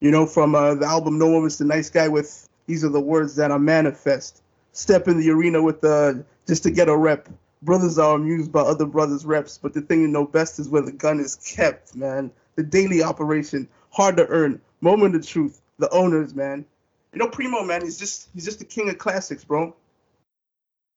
You 0.00 0.10
know, 0.10 0.26
from 0.26 0.54
uh, 0.54 0.74
the 0.74 0.86
album 0.86 1.18
No 1.18 1.28
One 1.28 1.42
Was 1.42 1.58
the 1.58 1.64
Nice 1.64 1.90
Guy 1.90 2.08
with 2.08 2.48
These 2.66 2.84
Are 2.84 2.88
the 2.88 3.00
Words 3.00 3.36
That 3.36 3.52
I 3.52 3.58
Manifest. 3.58 4.42
Step 4.72 5.06
in 5.06 5.20
the 5.20 5.30
arena 5.30 5.62
with 5.62 5.84
uh, 5.84 6.14
just 6.46 6.64
to 6.64 6.70
get 6.70 6.88
a 6.88 6.96
rep. 6.96 7.28
Brothers 7.62 7.98
are 7.98 8.16
amused 8.16 8.50
by 8.50 8.62
other 8.62 8.86
brothers' 8.86 9.24
reps, 9.24 9.58
but 9.58 9.72
the 9.72 9.80
thing 9.80 10.00
you 10.00 10.08
know 10.08 10.26
best 10.26 10.58
is 10.58 10.68
where 10.68 10.82
the 10.82 10.90
gun 10.90 11.20
is 11.20 11.36
kept, 11.36 11.94
man. 11.94 12.32
The 12.56 12.64
daily 12.64 13.02
operation, 13.02 13.68
hard 13.90 14.16
to 14.16 14.26
earn, 14.26 14.60
moment 14.80 15.14
of 15.14 15.24
truth, 15.24 15.60
the 15.78 15.88
owners, 15.90 16.34
man. 16.34 16.64
You 17.12 17.20
know, 17.20 17.28
Primo, 17.28 17.62
man, 17.62 17.82
he's 17.82 17.98
just 17.98 18.28
he's 18.34 18.44
just 18.44 18.58
the 18.58 18.64
king 18.64 18.88
of 18.88 18.98
classics, 18.98 19.44
bro. 19.44 19.76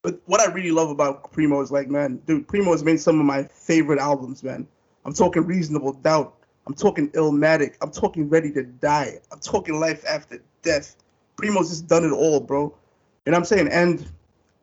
But 0.06 0.22
what 0.28 0.40
I 0.40 0.52
really 0.52 0.70
love 0.70 0.92
about 0.92 1.32
Primo 1.32 1.62
is 1.62 1.72
like, 1.72 1.90
man, 1.90 2.18
dude, 2.28 2.48
Primo 2.48 2.74
has 2.74 2.84
made 2.84 3.00
some 3.00 3.20
of 3.20 3.26
my 3.26 3.46
favorite 3.46 3.98
albums, 3.98 4.44
man. 4.44 4.68
I'm 5.04 5.14
talking 5.14 5.44
Reasonable 5.48 5.94
Doubt. 5.94 6.36
I'm 6.68 6.76
talking 6.76 7.10
Illmatic. 7.14 7.74
I'm 7.82 7.90
talking 7.90 8.30
Ready 8.30 8.52
to 8.52 8.62
Die. 8.62 9.18
I'm 9.32 9.40
talking 9.40 9.80
Life 9.80 10.06
After 10.08 10.44
Death. 10.62 10.96
Primo's 11.38 11.70
just 11.70 11.88
done 11.88 12.06
it 12.06 12.12
all, 12.12 12.40
bro. 12.40 12.72
And 13.26 13.36
I'm 13.36 13.46
saying? 13.46 13.70
And 13.70 14.08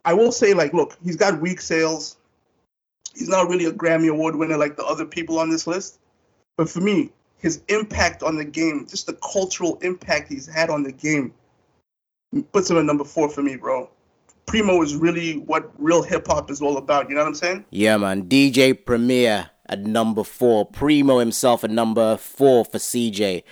I 0.05 0.13
will 0.13 0.31
say, 0.31 0.53
like, 0.53 0.73
look, 0.73 0.97
he's 1.03 1.17
got 1.17 1.41
weak 1.41 1.59
sales. 1.59 2.15
He's 3.13 3.27
not 3.27 3.49
really 3.49 3.65
a 3.65 3.73
Grammy 3.73 4.09
Award 4.09 4.37
winner 4.37 4.55
like 4.55 4.77
the 4.77 4.85
other 4.85 5.05
people 5.05 5.39
on 5.39 5.49
this 5.49 5.67
list. 5.67 5.99
But 6.55 6.69
for 6.69 6.79
me, 6.79 7.11
his 7.39 7.61
impact 7.67 8.23
on 8.23 8.37
the 8.37 8.45
game, 8.45 8.87
just 8.89 9.07
the 9.07 9.19
cultural 9.33 9.77
impact 9.81 10.31
he's 10.31 10.47
had 10.47 10.69
on 10.69 10.83
the 10.83 10.93
game, 10.93 11.33
puts 12.53 12.69
him 12.69 12.77
at 12.77 12.85
number 12.85 13.03
four 13.03 13.27
for 13.27 13.41
me, 13.43 13.57
bro. 13.57 13.89
Primo 14.45 14.81
is 14.81 14.95
really 14.95 15.37
what 15.39 15.71
real 15.77 16.03
hip 16.03 16.27
hop 16.27 16.51
is 16.51 16.61
all 16.61 16.77
about. 16.77 17.09
You 17.09 17.15
know 17.15 17.21
what 17.21 17.27
I'm 17.27 17.35
saying? 17.35 17.65
Yeah, 17.69 17.97
man. 17.97 18.29
DJ 18.29 18.73
Premier 18.85 19.49
at 19.67 19.81
number 19.81 20.23
four. 20.23 20.65
Primo 20.65 21.19
himself 21.19 21.63
at 21.63 21.71
number 21.71 22.17
four 22.17 22.65
for 22.65 22.77
CJ. 22.77 23.43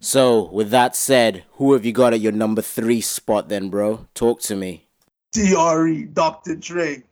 So, 0.00 0.50
with 0.50 0.70
that 0.70 0.96
said, 0.96 1.44
who 1.52 1.74
have 1.74 1.84
you 1.84 1.92
got 1.92 2.14
at 2.14 2.20
your 2.20 2.32
number 2.32 2.62
three 2.62 3.02
spot 3.02 3.48
then, 3.50 3.68
bro? 3.68 4.06
Talk 4.14 4.40
to 4.42 4.56
me. 4.56 4.86
DRE, 5.32 6.04
Dr. 6.12 6.56
Dre. 6.56 7.02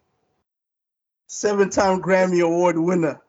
Seven 1.26 1.68
time 1.68 2.00
Grammy 2.00 2.42
Award 2.42 2.78
winner. 2.78 3.20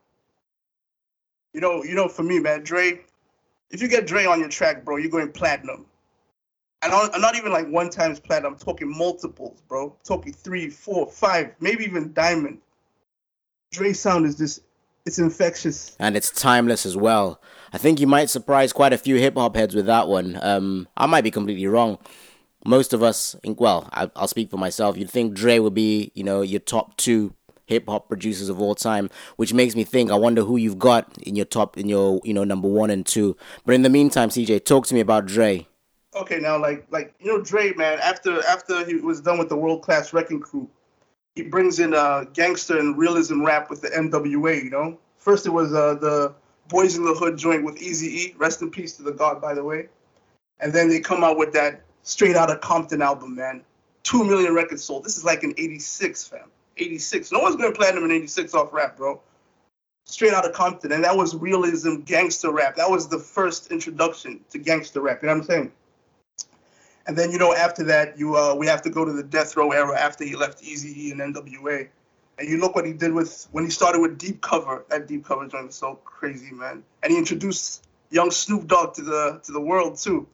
You 1.53 1.59
know, 1.59 1.83
you 1.83 1.93
know, 1.93 2.07
for 2.07 2.23
me, 2.23 2.39
man, 2.39 2.63
Dre, 2.63 3.01
if 3.69 3.81
you 3.81 3.89
get 3.89 4.07
Dre 4.07 4.25
on 4.25 4.39
your 4.39 4.49
track, 4.49 4.85
bro, 4.85 4.95
you're 4.95 5.11
going 5.11 5.31
platinum. 5.31 5.85
And 6.81 6.93
I'm 6.93 7.21
not 7.21 7.35
even 7.35 7.51
like 7.51 7.67
one 7.67 7.89
times 7.89 8.19
platinum. 8.19 8.53
I'm 8.53 8.59
talking 8.59 8.89
multiples, 8.89 9.61
bro. 9.67 9.87
I'm 9.87 9.93
talking 10.03 10.31
three, 10.31 10.69
four, 10.69 11.07
five, 11.07 11.51
maybe 11.59 11.83
even 11.83 12.13
diamond. 12.13 12.59
Dre 13.71 13.91
sound 13.93 14.25
is 14.25 14.37
just 14.37 14.61
it's 15.05 15.19
infectious. 15.19 15.95
And 15.99 16.15
it's 16.15 16.31
timeless 16.31 16.85
as 16.85 16.95
well. 16.95 17.41
I 17.73 17.77
think 17.77 17.99
you 17.99 18.07
might 18.07 18.29
surprise 18.29 18.71
quite 18.71 18.93
a 18.93 18.97
few 18.97 19.15
hip 19.15 19.35
hop 19.35 19.55
heads 19.55 19.75
with 19.75 19.87
that 19.87 20.07
one. 20.07 20.39
Um, 20.41 20.87
I 20.95 21.05
might 21.05 21.23
be 21.23 21.31
completely 21.31 21.67
wrong. 21.67 21.97
Most 22.65 22.93
of 22.93 23.03
us, 23.03 23.35
think, 23.43 23.59
well, 23.59 23.89
I, 23.91 24.09
will 24.15 24.27
speak 24.27 24.49
for 24.49 24.57
myself. 24.57 24.97
You'd 24.97 25.09
think 25.09 25.33
Dre 25.33 25.59
would 25.59 25.73
be, 25.73 26.11
you 26.13 26.23
know, 26.23 26.41
your 26.41 26.59
top 26.59 26.97
two 26.97 27.33
hip 27.65 27.87
hop 27.87 28.07
producers 28.07 28.49
of 28.49 28.59
all 28.59 28.75
time, 28.75 29.09
which 29.35 29.53
makes 29.53 29.75
me 29.75 29.83
think. 29.83 30.11
I 30.11 30.15
wonder 30.15 30.43
who 30.43 30.57
you've 30.57 30.79
got 30.79 31.17
in 31.21 31.35
your 31.35 31.45
top, 31.45 31.77
in 31.77 31.87
your, 31.87 32.19
you 32.23 32.33
know, 32.33 32.43
number 32.43 32.67
one 32.67 32.89
and 32.89 33.05
two. 33.05 33.37
But 33.65 33.75
in 33.75 33.83
the 33.83 33.89
meantime, 33.89 34.29
CJ, 34.29 34.65
talk 34.65 34.87
to 34.87 34.93
me 34.93 34.99
about 34.99 35.25
Dre 35.25 35.67
okay, 36.15 36.39
now 36.39 36.59
like 36.59 36.85
like 36.91 37.13
you 37.19 37.27
know 37.27 37.41
Dre, 37.41 37.73
man. 37.73 37.99
After 37.99 38.45
after 38.45 38.85
he 38.85 38.95
was 38.95 39.21
done 39.21 39.37
with 39.37 39.49
the 39.49 39.57
World 39.57 39.81
Class 39.81 40.13
Wrecking 40.13 40.39
Crew, 40.39 40.69
he 41.35 41.43
brings 41.43 41.79
in 41.79 41.93
uh, 41.93 42.25
gangster 42.33 42.79
and 42.79 42.97
realism 42.97 43.43
rap 43.45 43.69
with 43.69 43.81
the 43.81 43.89
NWA. 43.89 44.63
You 44.63 44.69
know, 44.69 44.97
first 45.17 45.45
it 45.45 45.51
was 45.51 45.73
uh, 45.73 45.95
the 45.95 46.33
Boys 46.67 46.95
in 46.95 47.03
the 47.03 47.13
Hood 47.13 47.37
joint 47.37 47.63
with 47.63 47.81
Easy 47.81 48.07
E. 48.07 48.35
Rest 48.37 48.61
in 48.61 48.69
peace 48.69 48.95
to 48.97 49.03
the 49.03 49.11
God, 49.11 49.41
by 49.41 49.53
the 49.53 49.63
way. 49.63 49.87
And 50.59 50.73
then 50.73 50.89
they 50.89 50.99
come 50.99 51.23
out 51.23 51.37
with 51.37 51.53
that 51.53 51.81
Straight 52.03 52.35
out 52.35 52.49
of 52.49 52.61
Compton 52.61 53.01
album, 53.01 53.35
man. 53.35 53.63
Two 54.03 54.23
million 54.23 54.55
records 54.55 54.83
sold. 54.83 55.03
This 55.03 55.17
is 55.17 55.23
like 55.23 55.43
an 55.43 55.53
'86, 55.57 56.27
fam. 56.27 56.49
'86. 56.77 57.31
No 57.31 57.39
one's 57.39 57.55
going 57.55 57.71
to 57.71 57.77
platinum 57.77 58.05
in 58.05 58.11
'86 58.11 58.53
off 58.55 58.73
rap, 58.73 58.97
bro. 58.97 59.21
Straight 60.05 60.33
out 60.33 60.43
of 60.43 60.53
Compton, 60.53 60.91
and 60.91 61.03
that 61.03 61.15
was 61.15 61.35
realism 61.35 61.97
gangster 61.97 62.51
rap. 62.51 62.75
That 62.75 62.89
was 62.89 63.07
the 63.07 63.19
first 63.19 63.71
introduction 63.71 64.39
to 64.49 64.57
gangster 64.57 65.01
rap. 65.01 65.21
You 65.21 65.27
know 65.27 65.35
what 65.35 65.41
I'm 65.41 65.47
saying? 65.47 65.71
And 67.09 67.17
then 67.17 67.31
you 67.31 67.39
know 67.39 67.55
after 67.55 67.83
that 67.85 68.19
you 68.19 68.37
uh, 68.37 68.53
we 68.53 68.67
have 68.67 68.83
to 68.83 68.91
go 68.91 69.03
to 69.03 69.11
the 69.11 69.23
death 69.23 69.57
row 69.57 69.71
era 69.71 69.99
after 69.99 70.23
he 70.23 70.35
left 70.35 70.61
Easy 70.61 71.07
E 71.07 71.11
and 71.11 71.19
NWA. 71.19 71.89
And 72.37 72.47
you 72.47 72.59
look 72.59 72.75
what 72.75 72.85
he 72.85 72.93
did 72.93 73.11
with 73.11 73.47
when 73.51 73.63
he 73.63 73.71
started 73.71 73.99
with 73.99 74.19
Deep 74.19 74.41
Cover. 74.41 74.85
That 74.91 75.07
Deep 75.07 75.25
Cover 75.25 75.47
joint 75.47 75.65
was 75.65 75.75
so 75.75 75.95
crazy, 76.05 76.51
man. 76.51 76.83
And 77.01 77.11
he 77.11 77.17
introduced 77.17 77.87
young 78.11 78.29
Snoop 78.29 78.67
Dogg 78.67 78.93
to 78.93 79.01
the 79.01 79.41
to 79.43 79.51
the 79.51 79.59
world 79.59 79.97
too. 79.97 80.27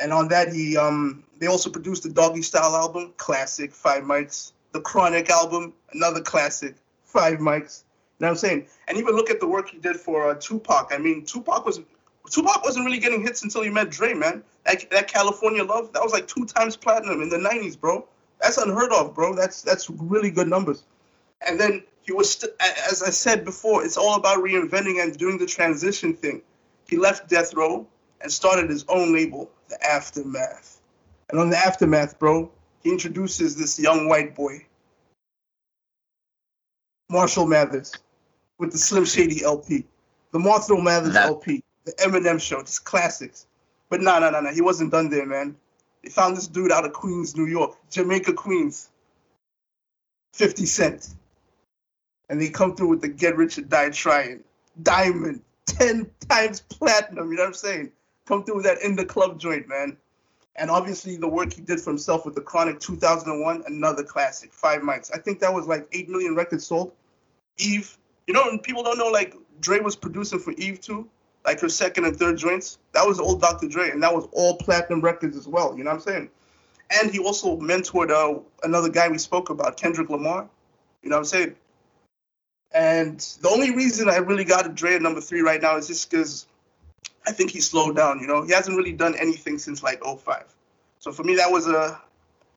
And 0.00 0.10
on 0.10 0.28
that 0.28 0.50
he 0.50 0.78
um 0.78 1.24
they 1.40 1.46
also 1.46 1.68
produced 1.68 2.04
the 2.04 2.08
Doggy 2.08 2.40
Style 2.40 2.74
album, 2.74 3.12
classic, 3.18 3.74
five 3.74 4.04
mics. 4.04 4.52
The 4.72 4.80
Chronic 4.80 5.28
album, 5.28 5.74
another 5.92 6.22
classic, 6.22 6.76
five 7.04 7.38
mics. 7.38 7.84
You 8.18 8.24
know 8.24 8.28
what 8.28 8.30
I'm 8.30 8.36
saying? 8.36 8.66
And 8.88 8.96
even 8.96 9.14
look 9.14 9.28
at 9.28 9.40
the 9.40 9.46
work 9.46 9.68
he 9.68 9.76
did 9.76 9.96
for 9.96 10.30
uh, 10.30 10.36
Tupac. 10.36 10.88
I 10.90 10.96
mean, 10.96 11.26
Tupac 11.26 11.66
was 11.66 11.80
Tupac 12.28 12.62
wasn't 12.64 12.84
really 12.84 12.98
getting 12.98 13.22
hits 13.22 13.42
until 13.42 13.62
he 13.62 13.70
met 13.70 13.90
Dre, 13.90 14.14
man. 14.14 14.42
That, 14.64 14.88
that 14.90 15.08
California 15.08 15.64
Love, 15.64 15.92
that 15.92 16.02
was 16.02 16.12
like 16.12 16.26
two 16.26 16.44
times 16.44 16.76
platinum 16.76 17.22
in 17.22 17.28
the 17.28 17.36
'90s, 17.36 17.78
bro. 17.78 18.06
That's 18.40 18.58
unheard 18.58 18.92
of, 18.92 19.14
bro. 19.14 19.34
That's 19.34 19.62
that's 19.62 19.90
really 19.90 20.30
good 20.30 20.48
numbers. 20.48 20.84
And 21.46 21.58
then 21.58 21.82
he 22.02 22.12
was, 22.12 22.32
st- 22.32 22.52
as 22.90 23.02
I 23.02 23.10
said 23.10 23.44
before, 23.44 23.84
it's 23.84 23.96
all 23.96 24.16
about 24.16 24.38
reinventing 24.38 25.02
and 25.02 25.16
doing 25.16 25.38
the 25.38 25.46
transition 25.46 26.14
thing. 26.14 26.42
He 26.88 26.96
left 26.96 27.28
Death 27.28 27.54
Row 27.54 27.86
and 28.20 28.32
started 28.32 28.70
his 28.70 28.84
own 28.88 29.12
label, 29.12 29.50
The 29.68 29.82
Aftermath. 29.84 30.80
And 31.30 31.38
on 31.38 31.50
The 31.50 31.58
Aftermath, 31.58 32.18
bro, 32.18 32.50
he 32.82 32.90
introduces 32.90 33.56
this 33.56 33.78
young 33.78 34.08
white 34.08 34.34
boy, 34.34 34.64
Marshall 37.10 37.46
Mathers, 37.46 37.94
with 38.58 38.72
the 38.72 38.78
Slim 38.78 39.04
Shady 39.04 39.44
LP, 39.44 39.84
the 40.32 40.38
Marshall 40.38 40.80
Mathers 40.80 41.12
that, 41.12 41.26
LP 41.26 41.62
the 41.88 41.94
Eminem 42.02 42.40
show, 42.40 42.60
just 42.60 42.84
classics. 42.84 43.46
But 43.88 44.02
no, 44.02 44.18
no, 44.18 44.30
no, 44.30 44.40
no. 44.40 44.50
He 44.50 44.60
wasn't 44.60 44.92
done 44.92 45.08
there, 45.08 45.24
man. 45.24 45.56
They 46.02 46.10
found 46.10 46.36
this 46.36 46.46
dude 46.46 46.70
out 46.70 46.84
of 46.84 46.92
Queens, 46.92 47.36
New 47.36 47.46
York, 47.46 47.76
Jamaica, 47.90 48.34
Queens. 48.34 48.90
50 50.34 50.66
Cent. 50.66 51.08
And 52.28 52.40
they 52.40 52.50
come 52.50 52.76
through 52.76 52.88
with 52.88 53.00
the 53.00 53.08
Get 53.08 53.36
Rich 53.36 53.58
or 53.58 53.62
Die 53.62 53.90
Trying. 53.90 54.44
Diamond. 54.82 55.40
10 55.66 56.10
times 56.28 56.60
platinum, 56.60 57.30
you 57.30 57.36
know 57.36 57.44
what 57.44 57.48
I'm 57.48 57.54
saying? 57.54 57.92
Come 58.26 58.44
through 58.44 58.56
with 58.56 58.64
that 58.64 58.82
in 58.82 58.94
the 58.94 59.04
club 59.04 59.38
joint, 59.38 59.68
man. 59.68 59.96
And 60.56 60.70
obviously 60.70 61.16
the 61.16 61.28
work 61.28 61.52
he 61.52 61.62
did 61.62 61.80
for 61.80 61.90
himself 61.90 62.26
with 62.26 62.34
the 62.34 62.40
Chronic 62.40 62.80
2001, 62.80 63.64
another 63.66 64.02
classic, 64.02 64.52
five 64.52 64.82
mics. 64.82 65.10
I 65.14 65.18
think 65.18 65.40
that 65.40 65.52
was 65.52 65.66
like 65.66 65.88
8 65.92 66.08
million 66.08 66.34
records 66.34 66.66
sold. 66.66 66.92
Eve, 67.58 67.96
you 68.26 68.34
know, 68.34 68.58
people 68.58 68.82
don't 68.82 68.98
know 68.98 69.08
like 69.08 69.34
Dre 69.60 69.80
was 69.80 69.96
producing 69.96 70.38
for 70.38 70.52
Eve 70.52 70.80
too 70.80 71.08
like 71.48 71.60
her 71.60 71.68
second 71.70 72.04
and 72.04 72.14
third 72.14 72.36
joints, 72.36 72.76
that 72.92 73.06
was 73.06 73.18
old 73.18 73.40
Dr. 73.40 73.68
Dre, 73.68 73.90
and 73.90 74.02
that 74.02 74.14
was 74.14 74.28
all 74.32 74.58
platinum 74.58 75.00
records 75.00 75.34
as 75.34 75.48
well. 75.48 75.74
You 75.78 75.82
know 75.82 75.88
what 75.88 75.96
I'm 75.96 76.02
saying? 76.02 76.30
And 76.90 77.10
he 77.10 77.18
also 77.20 77.56
mentored 77.56 78.10
uh, 78.10 78.40
another 78.64 78.90
guy 78.90 79.08
we 79.08 79.16
spoke 79.16 79.48
about, 79.48 79.78
Kendrick 79.78 80.10
Lamar. 80.10 80.46
You 81.02 81.08
know 81.08 81.16
what 81.16 81.20
I'm 81.20 81.24
saying? 81.24 81.54
And 82.72 83.18
the 83.40 83.48
only 83.48 83.74
reason 83.74 84.10
I 84.10 84.16
really 84.16 84.44
got 84.44 84.66
a 84.66 84.68
Dre 84.68 84.96
at 84.96 85.00
number 85.00 85.22
three 85.22 85.40
right 85.40 85.62
now 85.62 85.78
is 85.78 85.86
just 85.86 86.10
because 86.10 86.46
I 87.26 87.32
think 87.32 87.50
he 87.50 87.62
slowed 87.62 87.96
down. 87.96 88.20
You 88.20 88.26
know, 88.26 88.42
he 88.42 88.52
hasn't 88.52 88.76
really 88.76 88.92
done 88.92 89.14
anything 89.14 89.56
since 89.56 89.82
like 89.82 90.04
05. 90.04 90.54
So 90.98 91.12
for 91.12 91.24
me, 91.24 91.34
that 91.36 91.50
was 91.50 91.66
a 91.66 91.98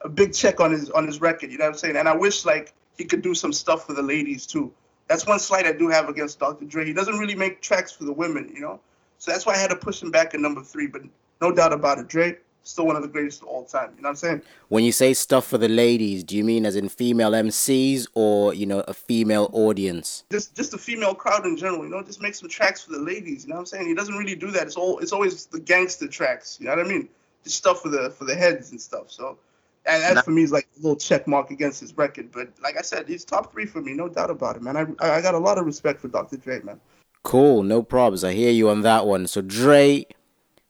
a 0.01 0.09
big 0.09 0.33
check 0.33 0.59
on 0.59 0.71
his 0.71 0.89
on 0.89 1.07
his 1.07 1.21
record. 1.21 1.49
You 1.49 1.59
know 1.59 1.65
what 1.65 1.75
I'm 1.75 1.77
saying? 1.77 1.95
And 1.95 2.09
I 2.09 2.15
wish 2.15 2.43
like 2.43 2.73
he 2.97 3.05
could 3.05 3.21
do 3.21 3.33
some 3.33 3.53
stuff 3.53 3.87
for 3.87 3.93
the 3.93 4.03
ladies 4.03 4.45
too. 4.45 4.73
That's 5.11 5.27
one 5.27 5.39
slight 5.39 5.65
I 5.65 5.73
do 5.73 5.89
have 5.89 6.07
against 6.07 6.39
Dr. 6.39 6.63
Dre. 6.63 6.85
He 6.85 6.93
doesn't 6.93 7.17
really 7.17 7.35
make 7.35 7.61
tracks 7.61 7.91
for 7.91 8.05
the 8.05 8.13
women, 8.13 8.49
you 8.55 8.61
know. 8.61 8.79
So 9.17 9.29
that's 9.29 9.45
why 9.45 9.55
I 9.55 9.57
had 9.57 9.69
to 9.71 9.75
push 9.75 10.01
him 10.01 10.09
back 10.09 10.33
at 10.33 10.39
number 10.39 10.63
three. 10.63 10.87
But 10.87 11.01
no 11.41 11.51
doubt 11.51 11.73
about 11.73 11.97
it, 11.99 12.07
Dre, 12.07 12.37
still 12.63 12.85
one 12.85 12.95
of 12.95 13.01
the 13.01 13.09
greatest 13.09 13.41
of 13.41 13.49
all 13.49 13.65
time. 13.65 13.91
You 13.97 14.03
know 14.03 14.07
what 14.07 14.11
I'm 14.11 14.15
saying? 14.15 14.41
When 14.69 14.85
you 14.85 14.93
say 14.93 15.13
stuff 15.13 15.45
for 15.45 15.57
the 15.57 15.67
ladies, 15.67 16.23
do 16.23 16.37
you 16.37 16.45
mean 16.45 16.65
as 16.65 16.77
in 16.77 16.87
female 16.87 17.31
MCs 17.31 18.07
or 18.13 18.53
you 18.53 18.65
know 18.65 18.85
a 18.87 18.93
female 18.93 19.49
audience? 19.51 20.23
Just 20.31 20.55
just 20.55 20.71
the 20.71 20.77
female 20.77 21.13
crowd 21.13 21.45
in 21.45 21.57
general. 21.57 21.83
You 21.83 21.89
know, 21.89 22.01
just 22.01 22.21
make 22.21 22.33
some 22.33 22.47
tracks 22.47 22.81
for 22.81 22.93
the 22.93 23.01
ladies. 23.01 23.43
You 23.43 23.49
know 23.49 23.55
what 23.55 23.59
I'm 23.59 23.65
saying? 23.65 23.87
He 23.87 23.93
doesn't 23.93 24.15
really 24.15 24.35
do 24.35 24.49
that. 24.51 24.63
It's 24.63 24.77
all 24.77 24.99
it's 24.99 25.11
always 25.11 25.45
the 25.47 25.59
gangster 25.59 26.07
tracks. 26.07 26.57
You 26.57 26.67
know 26.67 26.77
what 26.77 26.85
I 26.85 26.87
mean? 26.87 27.09
Just 27.43 27.57
stuff 27.57 27.81
for 27.81 27.89
the 27.89 28.11
for 28.11 28.23
the 28.23 28.35
heads 28.35 28.71
and 28.71 28.79
stuff. 28.79 29.11
So. 29.11 29.37
And 29.85 30.15
that 30.17 30.25
for 30.25 30.31
me 30.31 30.43
is 30.43 30.51
like 30.51 30.67
a 30.77 30.81
little 30.81 30.95
check 30.95 31.27
mark 31.27 31.49
against 31.49 31.79
his 31.79 31.97
record. 31.97 32.31
But 32.31 32.49
like 32.61 32.77
I 32.77 32.81
said, 32.81 33.07
he's 33.07 33.25
top 33.25 33.51
three 33.51 33.65
for 33.65 33.81
me, 33.81 33.93
no 33.93 34.07
doubt 34.07 34.29
about 34.29 34.55
it, 34.55 34.61
man. 34.61 34.77
I 34.77 34.85
I 34.99 35.21
got 35.21 35.33
a 35.33 35.39
lot 35.39 35.57
of 35.57 35.65
respect 35.65 35.99
for 35.99 36.07
Dr. 36.07 36.37
Dre, 36.37 36.61
man. 36.61 36.79
Cool, 37.23 37.63
no 37.63 37.81
problems. 37.83 38.23
I 38.23 38.33
hear 38.33 38.51
you 38.51 38.69
on 38.69 38.81
that 38.81 39.05
one. 39.05 39.27
So 39.27 39.41
Dre, 39.41 40.05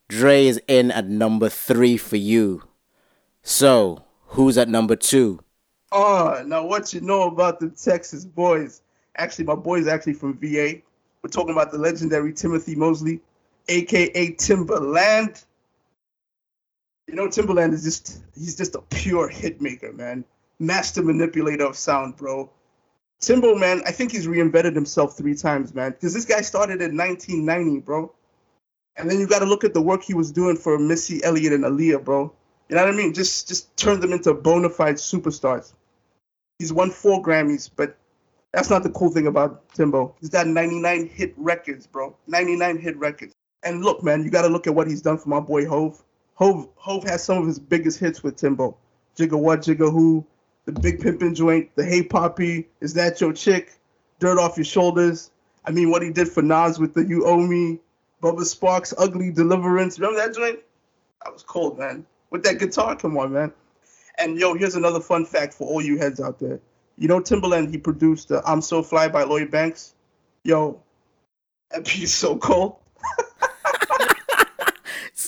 Dre 0.07 0.47
is 0.47 0.61
in 0.67 0.91
at 0.91 1.07
number 1.07 1.49
three 1.49 1.97
for 1.97 2.17
you. 2.17 2.63
So 3.43 4.03
who's 4.27 4.57
at 4.57 4.69
number 4.69 4.95
two? 4.95 5.39
Oh, 5.91 6.41
now 6.45 6.65
what 6.65 6.93
you 6.93 7.01
know 7.01 7.23
about 7.23 7.59
the 7.59 7.69
Texas 7.69 8.23
boys? 8.23 8.81
Actually, 9.17 9.45
my 9.45 9.55
boy's 9.55 9.87
actually 9.87 10.13
from 10.13 10.37
VA. 10.37 10.75
We're 11.21 11.29
talking 11.29 11.51
about 11.51 11.71
the 11.71 11.77
legendary 11.77 12.33
Timothy 12.33 12.75
Mosley, 12.75 13.19
aka 13.67 14.31
Timbaland. 14.33 15.43
You 17.11 17.17
know, 17.17 17.27
Timbaland 17.27 17.73
is 17.73 17.83
just 17.83 18.21
he's 18.35 18.55
just 18.55 18.73
a 18.73 18.81
pure 18.89 19.27
hit 19.27 19.59
maker, 19.59 19.91
man. 19.91 20.23
Master 20.59 21.03
manipulator 21.03 21.65
of 21.65 21.75
sound, 21.75 22.15
bro. 22.15 22.49
Timbo, 23.19 23.53
man, 23.53 23.81
I 23.85 23.91
think 23.91 24.13
he's 24.13 24.27
reinvented 24.27 24.75
himself 24.75 25.17
three 25.17 25.35
times, 25.35 25.75
man. 25.75 25.91
Because 25.91 26.13
this 26.13 26.23
guy 26.23 26.39
started 26.39 26.81
in 26.81 26.95
1990, 26.95 27.81
bro. 27.81 28.13
And 28.95 29.11
then 29.11 29.19
you 29.19 29.27
got 29.27 29.39
to 29.39 29.45
look 29.45 29.65
at 29.65 29.73
the 29.73 29.81
work 29.81 30.03
he 30.03 30.13
was 30.13 30.31
doing 30.31 30.55
for 30.55 30.79
Missy 30.79 31.21
Elliott 31.21 31.51
and 31.51 31.65
Aaliyah, 31.65 32.01
bro. 32.01 32.33
You 32.69 32.77
know 32.77 32.85
what 32.85 32.93
I 32.93 32.95
mean? 32.95 33.13
Just 33.13 33.49
just 33.49 33.75
turned 33.75 34.01
them 34.01 34.13
into 34.13 34.33
bona 34.33 34.69
fide 34.69 34.95
superstars. 34.95 35.73
He's 36.59 36.71
won 36.71 36.91
four 36.91 37.21
Grammys, 37.21 37.69
but 37.75 37.97
that's 38.53 38.69
not 38.69 38.83
the 38.83 38.89
cool 38.89 39.11
thing 39.11 39.27
about 39.27 39.67
Timbo. 39.73 40.15
He's 40.21 40.29
got 40.29 40.47
99 40.47 41.09
hit 41.09 41.33
records, 41.35 41.87
bro. 41.87 42.15
99 42.27 42.77
hit 42.77 42.95
records. 42.95 43.33
And 43.63 43.83
look, 43.83 44.01
man, 44.01 44.23
you 44.23 44.29
got 44.29 44.43
to 44.43 44.47
look 44.47 44.65
at 44.65 44.73
what 44.73 44.87
he's 44.87 45.01
done 45.01 45.17
for 45.17 45.27
my 45.27 45.41
boy 45.41 45.65
Hove. 45.67 46.01
Hove 46.41 46.69
Hove 46.75 47.03
has 47.03 47.23
some 47.23 47.37
of 47.37 47.45
his 47.45 47.59
biggest 47.59 47.99
hits 47.99 48.23
with 48.23 48.35
Timbo. 48.35 48.75
Jigga 49.15 49.39
what, 49.39 49.59
Jigga 49.59 49.91
who, 49.91 50.25
the 50.65 50.71
Big 50.71 50.99
Pimpin' 50.99 51.35
joint, 51.35 51.69
the 51.75 51.85
Hey 51.85 52.01
Papi, 52.01 52.65
Is 52.79 52.95
That 52.95 53.21
Your 53.21 53.31
Chick, 53.31 53.73
Dirt 54.19 54.39
Off 54.39 54.57
Your 54.57 54.65
Shoulders. 54.65 55.29
I 55.65 55.71
mean, 55.71 55.91
what 55.91 56.01
he 56.01 56.09
did 56.09 56.27
for 56.27 56.41
Nas 56.41 56.79
with 56.79 56.95
the 56.95 57.05
You 57.05 57.27
Owe 57.27 57.45
Me, 57.45 57.79
Bubba 58.23 58.39
Sparxxx, 58.39 58.95
Ugly 58.97 59.31
Deliverance. 59.33 59.99
Remember 59.99 60.19
that 60.19 60.35
joint? 60.35 60.57
That 61.23 61.31
was 61.31 61.43
cold, 61.43 61.77
man. 61.77 62.07
With 62.31 62.41
that 62.43 62.57
guitar, 62.57 62.95
come 62.95 63.19
on, 63.19 63.33
man. 63.33 63.53
And 64.17 64.39
yo, 64.39 64.55
here's 64.55 64.73
another 64.73 64.99
fun 64.99 65.25
fact 65.25 65.53
for 65.53 65.67
all 65.67 65.81
you 65.81 65.99
heads 65.99 66.19
out 66.19 66.39
there. 66.39 66.59
You 66.97 67.07
know, 67.07 67.19
Timbaland, 67.19 67.69
he 67.69 67.77
produced 67.77 68.31
uh, 68.31 68.41
I'm 68.47 68.61
So 68.61 68.81
Fly 68.81 69.09
by 69.09 69.23
Lloyd 69.25 69.51
Banks. 69.51 69.93
Yo, 70.43 70.81
that 71.69 71.85
piece 71.85 72.11
so 72.11 72.35
cold. 72.35 72.77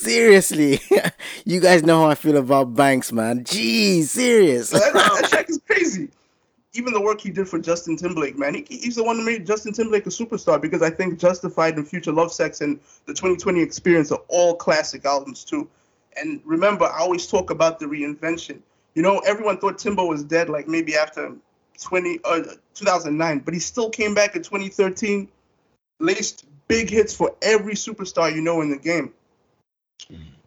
Seriously, 0.04 0.80
you 1.44 1.60
guys 1.60 1.82
know 1.82 2.02
how 2.02 2.10
I 2.10 2.14
feel 2.14 2.36
about 2.36 2.74
Banks, 2.74 3.10
man. 3.10 3.44
Jeez, 3.44 4.04
serious. 4.04 4.70
that, 4.70 4.92
that 4.92 5.28
track 5.30 5.46
is 5.48 5.60
crazy. 5.66 6.10
Even 6.74 6.92
the 6.92 7.00
work 7.00 7.20
he 7.20 7.30
did 7.30 7.48
for 7.48 7.58
Justin 7.58 7.96
Timberlake, 7.96 8.36
man, 8.36 8.54
he, 8.54 8.64
he's 8.68 8.96
the 8.96 9.04
one 9.04 9.16
that 9.16 9.24
made 9.24 9.46
Justin 9.46 9.72
Timberlake 9.72 10.06
a 10.06 10.10
superstar 10.10 10.60
because 10.60 10.82
I 10.82 10.90
think 10.90 11.18
Justified 11.18 11.76
and 11.76 11.88
Future 11.88 12.12
Love 12.12 12.32
Sex 12.32 12.60
and 12.60 12.78
the 13.06 13.14
2020 13.14 13.62
Experience 13.62 14.12
are 14.12 14.20
all 14.28 14.56
classic 14.56 15.04
albums 15.06 15.44
too. 15.44 15.68
And 16.16 16.40
remember, 16.44 16.84
I 16.84 16.98
always 16.98 17.26
talk 17.26 17.50
about 17.50 17.78
the 17.78 17.86
reinvention. 17.86 18.58
You 18.94 19.02
know, 19.02 19.20
everyone 19.20 19.58
thought 19.58 19.78
Timbo 19.78 20.04
was 20.06 20.22
dead, 20.22 20.48
like 20.48 20.68
maybe 20.68 20.96
after 20.96 21.34
20 21.80 22.20
uh, 22.24 22.42
2009, 22.74 23.38
but 23.40 23.54
he 23.54 23.60
still 23.60 23.88
came 23.88 24.14
back 24.14 24.36
in 24.36 24.42
2013, 24.42 25.28
laced 25.98 26.44
big 26.68 26.90
hits 26.90 27.14
for 27.14 27.34
every 27.42 27.74
superstar 27.74 28.34
you 28.34 28.40
know 28.40 28.60
in 28.60 28.70
the 28.70 28.78
game. 28.78 29.12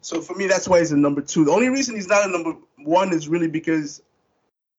So 0.02 0.22
for 0.22 0.36
me, 0.36 0.48
that's 0.48 0.68
why 0.68 0.80
he's 0.80 0.92
a 0.92 0.98
number 0.98 1.22
two. 1.22 1.46
The 1.46 1.52
only 1.52 1.70
reason 1.70 1.96
he's 1.96 2.08
not 2.08 2.28
a 2.28 2.32
number 2.32 2.56
one 2.78 3.12
is 3.12 3.28
really 3.28 3.48
because, 3.48 4.02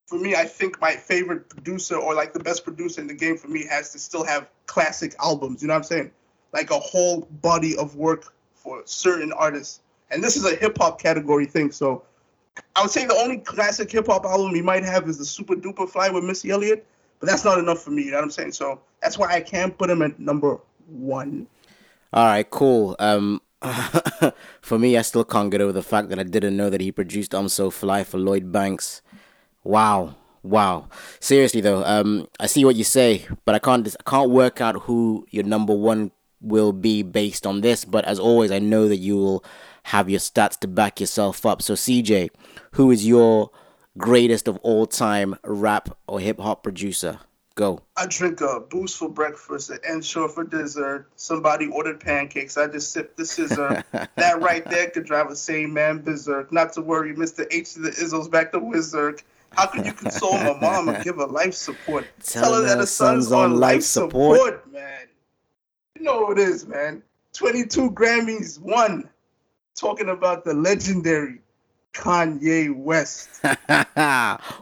for 0.06 0.18
me, 0.18 0.34
I 0.34 0.44
think 0.44 0.80
my 0.80 0.92
favorite 0.92 1.48
producer 1.48 1.96
or 1.96 2.14
like 2.14 2.32
the 2.32 2.40
best 2.40 2.64
producer 2.64 3.00
in 3.00 3.06
the 3.06 3.14
game 3.14 3.36
for 3.36 3.48
me 3.48 3.66
has 3.66 3.92
to 3.92 3.98
still 3.98 4.24
have 4.24 4.48
classic 4.66 5.14
albums. 5.20 5.60
You 5.62 5.68
know 5.68 5.74
what 5.74 5.78
I'm 5.78 5.84
saying? 5.84 6.10
Like 6.52 6.70
a 6.70 6.78
whole 6.78 7.28
body 7.42 7.76
of 7.76 7.96
work 7.96 8.32
for 8.54 8.82
certain 8.86 9.32
artists. 9.32 9.80
And 10.10 10.22
this 10.22 10.36
is 10.36 10.44
a 10.50 10.54
hip 10.54 10.78
hop 10.78 11.00
category 11.00 11.46
thing. 11.46 11.72
So 11.72 12.04
I 12.74 12.82
would 12.82 12.90
say 12.90 13.06
the 13.06 13.14
only 13.16 13.38
classic 13.38 13.90
hip 13.90 14.06
hop 14.06 14.24
album 14.24 14.54
he 14.54 14.62
might 14.62 14.84
have 14.84 15.08
is 15.08 15.18
the 15.18 15.24
Supa 15.24 15.60
Dupa 15.60 15.88
Fly 15.88 16.08
with 16.10 16.24
Missy 16.24 16.50
Elliott, 16.50 16.86
but 17.20 17.28
that's 17.28 17.44
not 17.44 17.58
enough 17.58 17.82
for 17.82 17.90
me. 17.90 18.04
You 18.04 18.12
know 18.12 18.18
what 18.18 18.24
I'm 18.24 18.30
saying? 18.30 18.52
So 18.52 18.80
that's 19.02 19.18
why 19.18 19.32
I 19.32 19.40
can't 19.40 19.76
put 19.76 19.90
him 19.90 20.02
at 20.02 20.18
number 20.18 20.58
one. 20.86 21.46
All 22.12 22.24
right, 22.24 22.48
cool. 22.48 22.96
Um, 22.98 23.42
for 24.60 24.78
me, 24.78 24.96
I 24.96 25.02
still 25.02 25.24
can't 25.24 25.50
get 25.50 25.60
over 25.60 25.72
the 25.72 25.82
fact 25.82 26.10
that 26.10 26.18
I 26.18 26.22
didn't 26.22 26.56
know 26.56 26.70
that 26.70 26.80
he 26.80 26.92
produced 26.92 27.34
"I'm 27.34 27.48
So 27.48 27.70
Fly" 27.70 28.04
for 28.04 28.18
Lloyd 28.18 28.52
Banks. 28.52 29.02
Wow, 29.64 30.16
wow. 30.42 30.88
Seriously 31.20 31.60
though, 31.60 31.84
um, 31.84 32.28
I 32.38 32.46
see 32.46 32.64
what 32.64 32.76
you 32.76 32.84
say, 32.84 33.26
but 33.44 33.54
I 33.54 33.58
can't 33.58 33.86
I 33.88 34.10
can't 34.10 34.30
work 34.30 34.60
out 34.60 34.82
who 34.82 35.26
your 35.30 35.44
number 35.44 35.74
one 35.74 36.12
will 36.40 36.72
be 36.72 37.02
based 37.02 37.46
on 37.46 37.60
this. 37.60 37.84
But 37.84 38.04
as 38.04 38.18
always, 38.18 38.50
I 38.50 38.58
know 38.58 38.88
that 38.88 38.96
you 38.98 39.16
will 39.16 39.44
have 39.84 40.08
your 40.08 40.20
stats 40.20 40.58
to 40.60 40.68
back 40.68 41.00
yourself 41.00 41.44
up. 41.44 41.62
So, 41.62 41.74
CJ, 41.74 42.30
who 42.72 42.90
is 42.90 43.06
your 43.06 43.50
greatest 43.96 44.46
of 44.46 44.56
all 44.58 44.86
time 44.86 45.34
rap 45.44 45.88
or 46.06 46.20
hip 46.20 46.38
hop 46.38 46.62
producer? 46.62 47.20
Go. 47.58 47.80
I 47.96 48.06
drink 48.06 48.40
a 48.40 48.60
boost 48.60 48.98
for 48.98 49.08
breakfast, 49.08 49.70
an 49.70 49.80
Ensure 49.82 50.28
for 50.28 50.44
dessert. 50.44 51.08
Somebody 51.16 51.66
ordered 51.66 51.98
pancakes. 51.98 52.56
I 52.56 52.68
just 52.68 52.92
sip 52.92 53.16
the 53.16 53.24
scissor. 53.26 53.82
that 54.14 54.40
right 54.40 54.64
there 54.64 54.90
could 54.90 55.06
drive 55.06 55.28
a 55.28 55.34
sane 55.34 55.72
man 55.72 56.02
berserk. 56.02 56.52
Not 56.52 56.72
to 56.74 56.82
worry, 56.82 57.16
Mr. 57.16 57.48
H 57.50 57.74
to 57.74 57.80
the 57.80 57.90
Izzles 57.90 58.30
back 58.30 58.52
to 58.52 58.60
Wizard. 58.60 59.24
How 59.50 59.66
could 59.66 59.86
you 59.86 59.92
console 59.92 60.34
my 60.34 60.56
mom 60.60 60.88
and 60.88 61.02
give 61.02 61.16
her 61.16 61.26
life 61.26 61.54
support? 61.54 62.06
Tell, 62.22 62.44
Tell 62.44 62.54
her 62.54 62.60
that 62.60 62.78
her 62.78 62.86
son's 62.86 63.32
on 63.32 63.56
life 63.56 63.82
support. 63.82 64.38
support, 64.38 64.72
man. 64.72 65.08
You 65.96 66.04
know 66.04 66.20
what 66.20 66.38
it 66.38 66.48
is, 66.48 66.64
man. 66.64 67.02
22 67.32 67.90
Grammys, 67.90 68.60
one. 68.60 69.10
Talking 69.74 70.10
about 70.10 70.44
the 70.44 70.54
legendary 70.54 71.40
Kanye 71.92 72.72
West. 72.72 73.42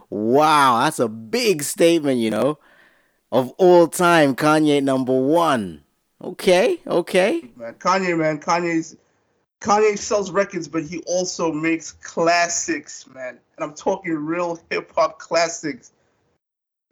wow, 0.09 0.81
that's 0.83 0.99
a 0.99 1.09
big 1.09 1.63
statement, 1.63 2.21
you 2.21 2.31
know 2.31 2.59
of 3.33 3.53
all 3.59 3.89
time, 3.89 4.35
Kanye 4.37 4.83
number 4.83 5.13
one. 5.13 5.83
Okay, 6.23 6.81
okay. 6.87 7.43
Man, 7.57 7.75
Kanye, 7.75 8.19
man, 8.19 8.41
Kanye's 8.41 8.97
Kanye 9.61 9.99
sells 9.99 10.31
records, 10.31 10.69
but 10.69 10.85
he 10.85 11.03
also 11.07 11.53
makes 11.53 11.93
classics, 11.93 13.07
man. 13.15 13.39
And 13.57 13.65
I'm 13.65 13.75
talking 13.75 14.15
real 14.15 14.61
hip 14.71 14.93
hop 14.95 15.19
classics. 15.19 15.93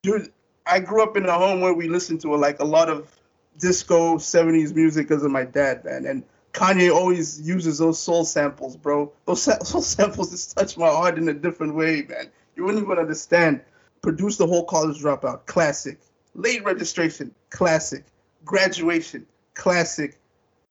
Dude, 0.03 0.33
I 0.67 0.81
grew 0.81 1.03
up 1.03 1.17
in 1.17 1.27
a 1.27 1.33
home 1.33 1.61
where 1.61 1.75
we 1.75 1.89
listened 1.89 2.21
to 2.23 2.35
like 2.35 2.61
a 2.61 2.65
lot 2.65 2.89
of 2.89 3.11
disco 3.59 4.17
70s 4.17 4.75
music 4.75 5.09
because 5.09 5.23
of 5.23 5.31
my 5.31 5.45
dad, 5.45 5.85
man. 5.85 6.07
And 6.07 6.25
Kanye 6.53 6.95
always 6.95 7.41
uses 7.41 7.79
those 7.79 7.99
soul 7.99 8.25
samples, 8.25 8.77
bro. 8.77 9.13
Those 9.27 9.43
soul 9.43 9.83
samples 9.83 10.31
just 10.31 10.57
touch 10.57 10.77
my 10.77 10.89
heart 10.89 11.19
in 11.19 11.29
a 11.29 11.35
different 11.35 11.75
way, 11.75 12.03
man. 12.09 12.31
You 12.57 12.65
wouldn't 12.65 12.85
even 12.85 12.99
understand. 12.99 13.61
Produce 14.03 14.37
the 14.37 14.47
whole 14.47 14.65
college 14.65 15.01
dropout, 15.01 15.47
classic 15.47 15.99
late 16.35 16.65
registration, 16.65 17.35
classic, 17.51 18.05
graduation, 18.45 19.27
classic, 19.55 20.19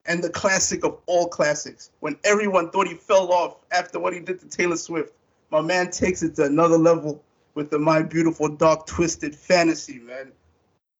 and 0.06 0.24
the 0.24 0.30
classic 0.30 0.84
of 0.84 0.98
all 1.06 1.28
classics. 1.28 1.92
When 2.00 2.18
everyone 2.24 2.70
thought 2.70 2.88
he 2.88 2.96
fell 2.96 3.32
off 3.32 3.58
after 3.72 4.00
what 4.00 4.14
he 4.14 4.20
did 4.20 4.40
to 4.40 4.48
Taylor 4.48 4.76
Swift, 4.76 5.14
my 5.50 5.62
man 5.62 5.92
takes 5.92 6.24
it 6.24 6.36
to 6.36 6.46
another 6.46 6.78
level 6.78 7.24
with 7.56 7.70
the 7.70 7.80
My 7.80 8.02
Beautiful 8.02 8.50
Dark 8.50 8.86
Twisted 8.86 9.36
Fantasy, 9.36 10.00
man. 10.00 10.32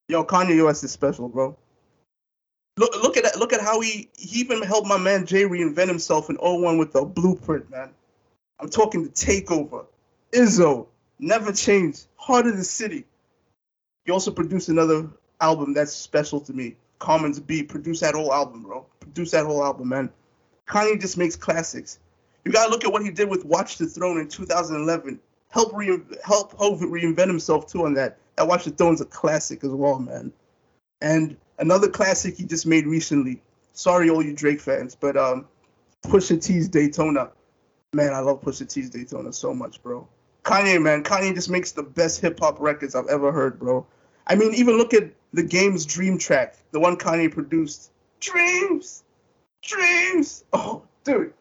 Yo, 0.08 0.24
Kanye 0.24 0.64
West 0.64 0.84
is 0.84 0.92
special, 0.92 1.28
bro. 1.28 1.58
Look, 2.78 3.02
look 3.02 3.18
at 3.18 3.24
that. 3.24 3.38
Look 3.38 3.54
at 3.54 3.62
how 3.62 3.82
he, 3.82 4.10
he 4.18 4.40
even 4.40 4.62
helped 4.62 4.88
my 4.88 4.98
man 4.98 5.26
Jay 5.26 5.44
reinvent 5.44 5.88
himself 5.88 6.30
in 6.30 6.38
01 6.38 6.78
with 6.78 6.94
the 6.94 7.04
blueprint, 7.04 7.70
man. 7.70 7.90
I'm 8.60 8.70
talking 8.70 9.04
the 9.04 9.10
takeover. 9.10 9.86
Izzo, 10.32 10.88
Never 11.20 11.52
Change, 11.52 12.00
Heart 12.16 12.48
of 12.48 12.58
the 12.58 12.64
City. 12.64 13.06
He 14.06 14.12
also 14.12 14.32
produced 14.32 14.70
another 14.70 15.10
album 15.40 15.74
that's 15.74 15.94
special 15.94 16.40
to 16.42 16.54
me. 16.54 16.76
Commons 17.00 17.40
Beat. 17.40 17.70
Produce 17.70 18.00
that 18.02 18.16
whole 18.16 18.34
album, 18.34 18.64
bro. 18.64 18.86
Produce 19.00 19.32
that 19.32 19.46
whole 19.46 19.64
album, 19.64 19.90
man. 19.90 20.10
Kanye 20.68 21.00
just 21.00 21.18
makes 21.18 21.36
classics. 21.36 22.00
You 22.46 22.52
gotta 22.52 22.72
look 22.72 22.86
at 22.86 22.92
what 22.92 23.04
he 23.04 23.12
did 23.12 23.30
with 23.30 23.46
Watch 23.46 23.78
the 23.78 23.86
Throne 23.86 24.20
in 24.20 24.28
2011. 24.28 25.20
Help 25.50 25.72
re- 25.74 26.00
help 26.24 26.54
Hov 26.58 26.80
reinvent 26.82 27.28
himself 27.28 27.68
too 27.68 27.86
on 27.86 27.94
that. 27.94 28.18
That 28.36 28.48
Watch 28.48 28.66
the 28.66 28.72
Throne's 28.72 29.02
a 29.02 29.06
classic 29.06 29.64
as 29.64 29.72
well, 29.72 30.00
man. 30.00 30.32
And 31.02 31.38
another 31.60 31.90
classic 31.90 32.38
he 32.38 32.46
just 32.46 32.66
made 32.66 32.88
recently. 32.88 33.42
Sorry, 33.74 34.10
all 34.10 34.24
you 34.24 34.34
Drake 34.34 34.62
fans, 34.62 34.96
but 34.96 35.18
um, 35.18 35.46
Pusha 36.04 36.42
T's 36.42 36.68
Daytona. 36.68 37.32
Man, 37.94 38.14
I 38.14 38.20
love 38.20 38.42
Pusha 38.42 38.68
T's 38.68 38.90
Daytona 38.90 39.32
so 39.32 39.54
much, 39.54 39.82
bro. 39.84 40.08
Kanye, 40.44 40.82
man, 40.82 41.04
Kanye 41.04 41.34
just 41.34 41.50
makes 41.50 41.72
the 41.72 41.84
best 41.84 42.22
hip 42.22 42.40
hop 42.40 42.60
records 42.60 42.96
I've 42.96 43.08
ever 43.08 43.32
heard, 43.32 43.60
bro. 43.60 43.86
I 44.28 44.36
mean, 44.36 44.54
even 44.54 44.78
look 44.78 44.94
at 44.94 45.12
the 45.34 45.44
game's 45.44 45.86
Dream 45.86 46.18
track, 46.18 46.56
the 46.72 46.80
one 46.80 46.98
Kanye 46.98 47.32
produced. 47.32 47.92
Dreams, 48.20 49.04
dreams. 49.62 50.46
Oh, 50.54 50.84
dude, 51.04 51.34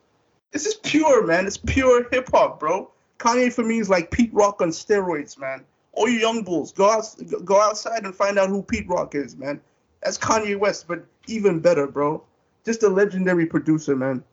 this 0.51 0.67
is 0.67 0.75
pure, 0.75 1.27
man. 1.27 1.47
It's 1.47 1.57
pure 1.57 2.09
hip 2.11 2.29
hop, 2.33 2.59
bro. 2.59 2.91
Kanye 3.19 3.53
for 3.53 3.63
me 3.63 3.79
is 3.79 3.89
like 3.89 4.11
Pete 4.11 4.33
Rock 4.35 4.61
on 4.61 4.71
steroids, 4.71 5.39
man. 5.39 5.65
All 5.93 6.09
you 6.09 6.19
young 6.19 6.43
bulls, 6.43 6.73
go 6.73 6.91
out, 6.91 7.07
go 7.45 7.61
outside 7.61 8.05
and 8.05 8.15
find 8.15 8.39
out 8.39 8.49
who 8.49 8.63
Pete 8.63 8.89
Rock 8.89 9.15
is, 9.15 9.37
man. 9.37 9.61
That's 10.03 10.19
Kanye 10.19 10.59
West, 10.59 10.89
but 10.89 11.05
even 11.27 11.61
better, 11.61 11.87
bro. 11.87 12.23
Just 12.65 12.83
a 12.83 12.89
legendary 12.89 13.47
producer, 13.47 13.95
man. 13.95 14.25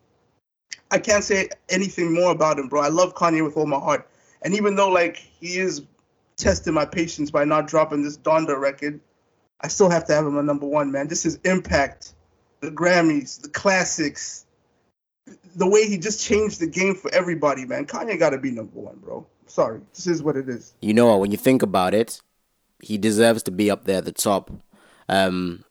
I 0.90 0.98
can't 0.98 1.22
say 1.22 1.48
anything 1.68 2.12
more 2.12 2.32
about 2.32 2.58
him, 2.58 2.68
bro. 2.68 2.80
I 2.80 2.88
love 2.88 3.14
Kanye 3.14 3.44
with 3.44 3.56
all 3.56 3.66
my 3.66 3.78
heart. 3.78 4.08
And 4.42 4.54
even 4.54 4.74
though 4.74 4.88
like 4.88 5.16
he 5.16 5.58
is 5.58 5.82
testing 6.40 6.74
my 6.74 6.84
patience 6.84 7.30
by 7.30 7.44
not 7.44 7.66
dropping 7.66 8.02
this 8.02 8.16
Donda 8.16 8.58
record, 8.58 9.00
I 9.60 9.68
still 9.68 9.90
have 9.90 10.06
to 10.06 10.14
have 10.14 10.26
him 10.26 10.38
a 10.38 10.42
number 10.42 10.66
one, 10.66 10.90
man. 10.90 11.08
This 11.08 11.26
is 11.26 11.38
impact, 11.44 12.14
the 12.60 12.70
Grammys, 12.70 13.40
the 13.40 13.48
classics, 13.48 14.46
the 15.54 15.68
way 15.68 15.86
he 15.86 15.98
just 15.98 16.24
changed 16.24 16.60
the 16.60 16.66
game 16.66 16.94
for 16.94 17.12
everybody, 17.14 17.64
man. 17.66 17.86
Kanye 17.86 18.18
got 18.18 18.30
to 18.30 18.38
be 18.38 18.50
number 18.50 18.78
one, 18.78 18.96
bro. 18.96 19.26
Sorry, 19.46 19.80
this 19.94 20.06
is 20.06 20.22
what 20.22 20.36
it 20.36 20.48
is. 20.48 20.74
You 20.80 20.94
know? 20.94 21.16
When 21.18 21.32
you 21.32 21.36
think 21.36 21.62
about 21.62 21.92
it, 21.92 22.20
he 22.80 22.96
deserves 22.96 23.42
to 23.44 23.50
be 23.50 23.70
up 23.70 23.84
there 23.84 23.98
at 23.98 24.04
the 24.04 24.12
top. 24.12 24.50
Um, 25.08 25.64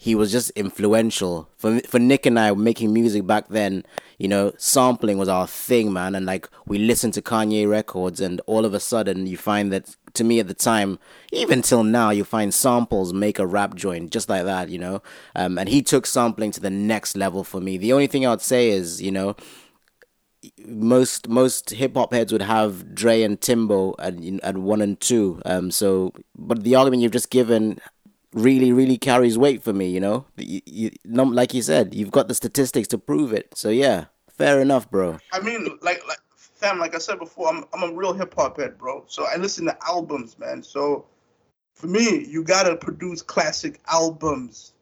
he 0.00 0.14
was 0.14 0.32
just 0.32 0.48
influential 0.52 1.50
for 1.58 1.78
for 1.80 1.98
Nick 1.98 2.24
and 2.24 2.38
I 2.38 2.52
making 2.54 2.90
music 2.90 3.26
back 3.26 3.48
then. 3.48 3.84
You 4.16 4.28
know, 4.28 4.54
sampling 4.56 5.18
was 5.18 5.28
our 5.28 5.46
thing, 5.46 5.92
man, 5.92 6.14
and 6.14 6.24
like 6.24 6.48
we 6.66 6.78
listened 6.78 7.12
to 7.14 7.22
Kanye 7.22 7.68
records, 7.68 8.18
and 8.18 8.40
all 8.46 8.64
of 8.64 8.72
a 8.72 8.80
sudden 8.80 9.26
you 9.26 9.36
find 9.36 9.70
that 9.72 9.96
to 10.14 10.24
me 10.24 10.40
at 10.40 10.48
the 10.48 10.54
time, 10.54 10.98
even 11.32 11.62
till 11.62 11.84
now, 11.84 12.10
you 12.10 12.24
find 12.24 12.52
samples 12.52 13.12
make 13.12 13.38
a 13.38 13.46
rap 13.46 13.74
joint 13.74 14.10
just 14.10 14.28
like 14.28 14.44
that, 14.44 14.68
you 14.68 14.78
know. 14.78 15.02
Um, 15.34 15.58
and 15.58 15.68
he 15.68 15.82
took 15.82 16.06
sampling 16.06 16.50
to 16.52 16.60
the 16.60 16.70
next 16.70 17.16
level 17.16 17.44
for 17.44 17.60
me. 17.60 17.76
The 17.76 17.92
only 17.92 18.06
thing 18.06 18.26
I 18.26 18.30
would 18.30 18.40
say 18.40 18.70
is, 18.70 19.00
you 19.00 19.10
know, 19.10 19.36
most 20.64 21.28
most 21.28 21.70
hip 21.70 21.94
hop 21.94 22.12
heads 22.12 22.32
would 22.32 22.42
have 22.42 22.94
Dre 22.94 23.22
and 23.22 23.40
Timbo 23.40 23.94
at 23.98 24.14
at 24.42 24.56
one 24.56 24.80
and 24.80 24.98
two. 24.98 25.42
Um, 25.44 25.70
so, 25.70 26.12
but 26.36 26.64
the 26.64 26.76
argument 26.76 27.02
you've 27.02 27.12
just 27.12 27.30
given 27.30 27.78
really 28.32 28.72
really 28.72 28.96
carries 28.96 29.36
weight 29.36 29.60
for 29.62 29.72
me 29.72 29.88
you 29.88 29.98
know 29.98 30.24
you, 30.36 30.60
you 30.64 30.90
like 31.04 31.52
you 31.52 31.62
said 31.62 31.92
you've 31.94 32.12
got 32.12 32.28
the 32.28 32.34
statistics 32.34 32.86
to 32.86 32.96
prove 32.96 33.32
it 33.32 33.52
so 33.56 33.70
yeah 33.70 34.04
fair 34.28 34.60
enough 34.60 34.88
bro 34.88 35.18
i 35.32 35.40
mean 35.40 35.66
like 35.82 36.00
like 36.06 36.18
fam 36.60 36.78
like 36.78 36.94
i 36.94 36.98
said 36.98 37.18
before 37.18 37.48
i'm, 37.48 37.64
I'm 37.72 37.90
a 37.90 37.92
real 37.94 38.12
hip-hop 38.12 38.58
head 38.58 38.78
bro 38.78 39.04
so 39.06 39.26
i 39.26 39.36
listen 39.36 39.64
to 39.66 39.76
albums 39.86 40.38
man 40.38 40.62
so 40.62 41.06
for 41.74 41.86
me 41.86 42.24
you 42.26 42.44
gotta 42.44 42.76
produce 42.76 43.22
classic 43.22 43.80
albums 43.88 44.74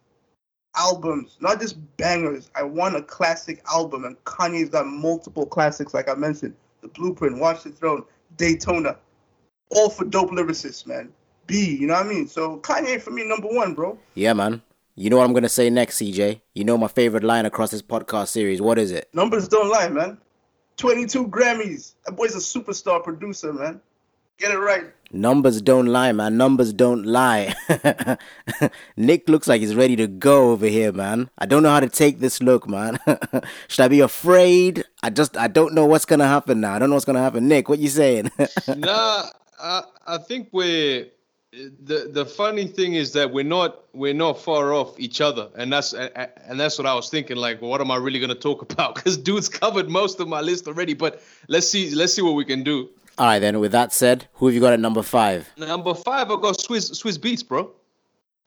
albums 0.76 1.36
not 1.40 1.60
just 1.60 1.76
bangers 1.96 2.50
i 2.54 2.62
want 2.62 2.96
a 2.96 3.02
classic 3.02 3.62
album 3.72 4.04
and 4.04 4.22
kanye's 4.24 4.68
got 4.68 4.86
multiple 4.86 5.46
classics 5.46 5.94
like 5.94 6.08
i 6.08 6.14
mentioned 6.14 6.54
the 6.82 6.88
blueprint 6.88 7.38
watch 7.38 7.64
the 7.64 7.70
throne 7.70 8.04
daytona 8.36 8.96
all 9.70 9.90
for 9.90 10.04
dope 10.04 10.30
lyricists 10.30 10.86
man 10.86 11.12
B. 11.48 11.76
You 11.80 11.88
know 11.88 11.94
what 11.94 12.06
I 12.06 12.08
mean? 12.08 12.28
So 12.28 12.58
Kanye 12.58 13.00
for 13.00 13.10
me 13.10 13.26
number 13.26 13.48
one, 13.48 13.74
bro. 13.74 13.98
Yeah, 14.14 14.34
man. 14.34 14.62
You 14.94 15.10
know 15.10 15.16
what 15.16 15.24
I'm 15.24 15.32
gonna 15.32 15.48
say 15.48 15.70
next, 15.70 16.00
CJ? 16.00 16.40
You 16.54 16.64
know 16.64 16.78
my 16.78 16.88
favorite 16.88 17.24
line 17.24 17.46
across 17.46 17.70
this 17.72 17.82
podcast 17.82 18.28
series. 18.28 18.60
What 18.62 18.78
is 18.78 18.92
it? 18.92 19.08
Numbers 19.12 19.48
don't 19.48 19.68
lie, 19.68 19.88
man. 19.88 20.18
22 20.78 21.28
Grammys. 21.28 21.92
That 22.06 22.16
boy's 22.16 22.34
a 22.34 22.38
superstar 22.38 23.02
producer, 23.04 23.52
man. 23.52 23.80
Get 24.38 24.52
it 24.52 24.58
right. 24.58 24.84
Numbers 25.10 25.60
don't 25.60 25.86
lie, 25.86 26.12
man. 26.12 26.36
Numbers 26.36 26.72
don't 26.72 27.04
lie. 27.04 27.56
Nick 28.96 29.28
looks 29.28 29.48
like 29.48 29.60
he's 29.60 29.74
ready 29.74 29.96
to 29.96 30.06
go 30.06 30.52
over 30.52 30.66
here, 30.66 30.92
man. 30.92 31.28
I 31.38 31.46
don't 31.46 31.64
know 31.64 31.70
how 31.70 31.80
to 31.80 31.88
take 31.88 32.20
this 32.20 32.40
look, 32.40 32.68
man. 32.68 33.00
Should 33.68 33.84
I 33.84 33.88
be 33.88 33.98
afraid? 33.98 34.84
I 35.02 35.10
just 35.10 35.36
I 35.36 35.48
don't 35.48 35.74
know 35.74 35.86
what's 35.86 36.04
gonna 36.04 36.28
happen 36.28 36.60
now. 36.60 36.74
I 36.74 36.78
don't 36.78 36.88
know 36.90 36.94
what's 36.94 37.04
gonna 37.04 37.22
happen. 37.22 37.48
Nick, 37.48 37.68
what 37.68 37.80
you 37.80 37.88
saying? 37.88 38.30
nah, 38.76 39.26
I 39.60 39.82
I 40.06 40.18
think 40.18 40.50
we're 40.52 41.06
the 41.52 42.10
the 42.12 42.26
funny 42.26 42.66
thing 42.66 42.94
is 42.94 43.12
that 43.12 43.32
we're 43.32 43.44
not 43.44 43.84
we're 43.94 44.14
not 44.14 44.38
far 44.38 44.74
off 44.74 44.98
each 45.00 45.20
other. 45.20 45.48
And 45.56 45.72
that's 45.72 45.94
and 45.94 46.60
that's 46.60 46.78
what 46.78 46.86
i 46.86 46.94
was 46.94 47.08
thinking 47.08 47.36
like 47.36 47.62
what 47.62 47.80
am 47.80 47.90
i 47.90 47.96
really 47.96 48.18
going 48.18 48.28
to 48.28 48.34
talk 48.34 48.62
about? 48.62 48.94
Because 48.98 49.16
dude's 49.16 49.48
covered 49.48 49.88
most 49.88 50.20
of 50.20 50.28
my 50.28 50.40
list 50.40 50.68
already 50.68 50.94
but 50.94 51.22
let's 51.48 51.68
see 51.68 51.94
let's 51.94 52.12
see 52.14 52.22
what 52.22 52.34
we 52.34 52.44
can 52.44 52.62
do. 52.62 52.90
All 53.16 53.26
right 53.26 53.38
then 53.38 53.60
with 53.60 53.72
that 53.72 53.92
said 53.92 54.28
who 54.34 54.46
have 54.46 54.54
you 54.54 54.60
got 54.60 54.72
at 54.72 54.80
number 54.80 55.02
five? 55.02 55.50
Number 55.56 55.94
five 55.94 56.30
i 56.30 56.36
got 56.36 56.60
Swiss 56.60 56.90
Swizz 56.90 57.18
Beatz 57.18 57.46
bro. 57.46 57.70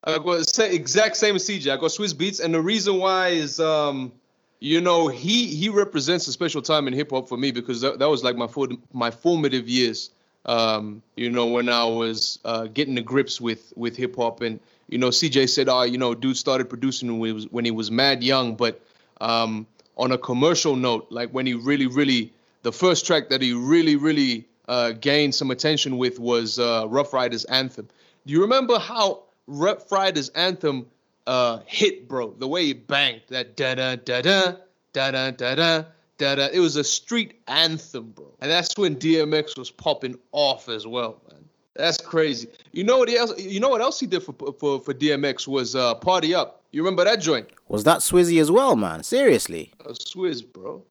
I 0.04 0.18
got 0.18 0.48
say 0.48 0.74
exact 0.74 1.16
same 1.18 1.36
as 1.36 1.48
cj 1.48 1.72
i 1.72 1.78
got 1.78 1.92
Swizz 1.92 2.14
Beatz, 2.14 2.40
and 2.44 2.54
the 2.54 2.62
reason 2.62 2.98
why 2.98 3.30
is 3.30 3.60
um 3.60 4.12
you 4.60 4.80
know 4.80 5.08
he 5.08 5.48
he 5.48 5.70
represents 5.70 6.28
a 6.28 6.32
special 6.32 6.62
time 6.62 6.88
in 6.88 6.94
hip-hop 6.94 7.28
for 7.28 7.38
me 7.38 7.52
because 7.52 7.82
that, 7.82 7.98
that 7.98 8.10
was 8.10 8.24
like 8.24 8.36
my 8.36 8.48
for, 8.48 8.68
my 8.94 9.10
formative 9.10 9.68
years 9.68 10.12
um, 10.46 11.02
you 11.16 11.30
know, 11.30 11.48
when 11.48 11.70
I 11.70 11.86
was 11.86 12.40
uh, 12.46 12.66
getting 12.66 12.96
the 12.96 13.02
grips 13.02 13.40
with 13.40 13.74
with 13.76 13.96
hip 13.96 14.16
hop, 14.16 14.42
and 14.42 14.60
you 14.88 14.98
know, 14.98 15.10
CJ 15.10 15.50
said, 15.50 15.70
"Oh, 15.70 15.84
you 15.84 15.98
know, 15.98 16.14
dude 16.14 16.38
started 16.38 16.70
producing 16.70 17.20
when 17.20 17.28
he 17.28 17.34
was 17.34 17.52
when 17.52 17.66
he 17.66 17.72
was 17.72 17.92
mad 17.92 18.24
young." 18.24 18.56
But 18.56 18.82
um, 19.20 19.68
on 19.98 20.12
a 20.12 20.18
commercial 20.18 20.76
note, 20.76 21.08
like 21.10 21.30
when 21.30 21.46
he 21.46 21.54
really, 21.54 21.88
really, 21.88 22.34
the 22.64 22.72
first 22.72 23.06
track 23.06 23.30
that 23.30 23.42
he 23.42 23.54
really, 23.54 23.96
really 23.96 24.48
uh, 24.68 24.92
gained 24.94 25.36
some 25.36 25.52
attention 25.52 25.98
with 25.98 26.20
was 26.20 26.58
uh, 26.58 26.86
Ruff 26.88 27.14
Ryders 27.14 27.46
Anthem. 27.46 27.88
Do 28.26 28.34
you 28.34 28.42
remember 28.42 28.80
how 28.80 29.24
Ruff 29.48 29.92
Ryders 29.92 30.30
Anthem 30.30 30.88
uh, 31.28 31.60
hit, 31.66 32.08
bro? 32.08 32.32
The 32.32 32.48
way 32.48 32.66
he 32.66 32.74
banged 32.74 33.22
that 33.30 33.56
da 33.56 33.76
da 33.76 33.96
da 33.96 34.22
da 34.22 34.54
da 34.94 35.12
da 35.12 35.32
da 35.32 35.56
da 35.56 35.84
da 36.22 36.36
da. 36.36 36.48
It 36.54 36.60
was 36.60 36.76
a 36.76 36.84
street 36.84 37.42
anthem, 37.48 38.12
bro. 38.12 38.28
And 38.40 38.50
that's 38.50 38.78
when 38.78 38.96
DMX 38.96 39.58
was 39.58 39.72
popping 39.72 40.18
off 40.32 40.70
as 40.70 40.86
well, 40.86 41.22
man. 41.30 41.44
That's 41.76 41.98
crazy. 41.98 42.48
You 42.72 42.84
know 42.84 43.00
what 43.00 43.10
else? 43.10 43.38
You 43.40 43.60
know 43.60 43.70
what 43.70 43.82
else 43.82 44.00
he 44.00 44.08
did 44.08 44.22
for 44.24 44.34
for 44.60 44.80
for 44.80 44.94
DMX 44.94 45.48
was 45.48 45.76
uh, 45.76 45.96
"Party 45.96 46.36
Up." 46.36 46.64
You 46.72 46.84
remember 46.84 47.04
that 47.04 47.20
joint? 47.20 47.50
Was 47.68 47.84
that 47.86 48.00
Swizzy 48.00 48.40
as 48.40 48.52
well, 48.52 48.76
man? 48.76 49.04
Seriously? 49.04 49.74
A 49.82 49.94
Swizz, 49.94 50.46
bro. 50.52 50.84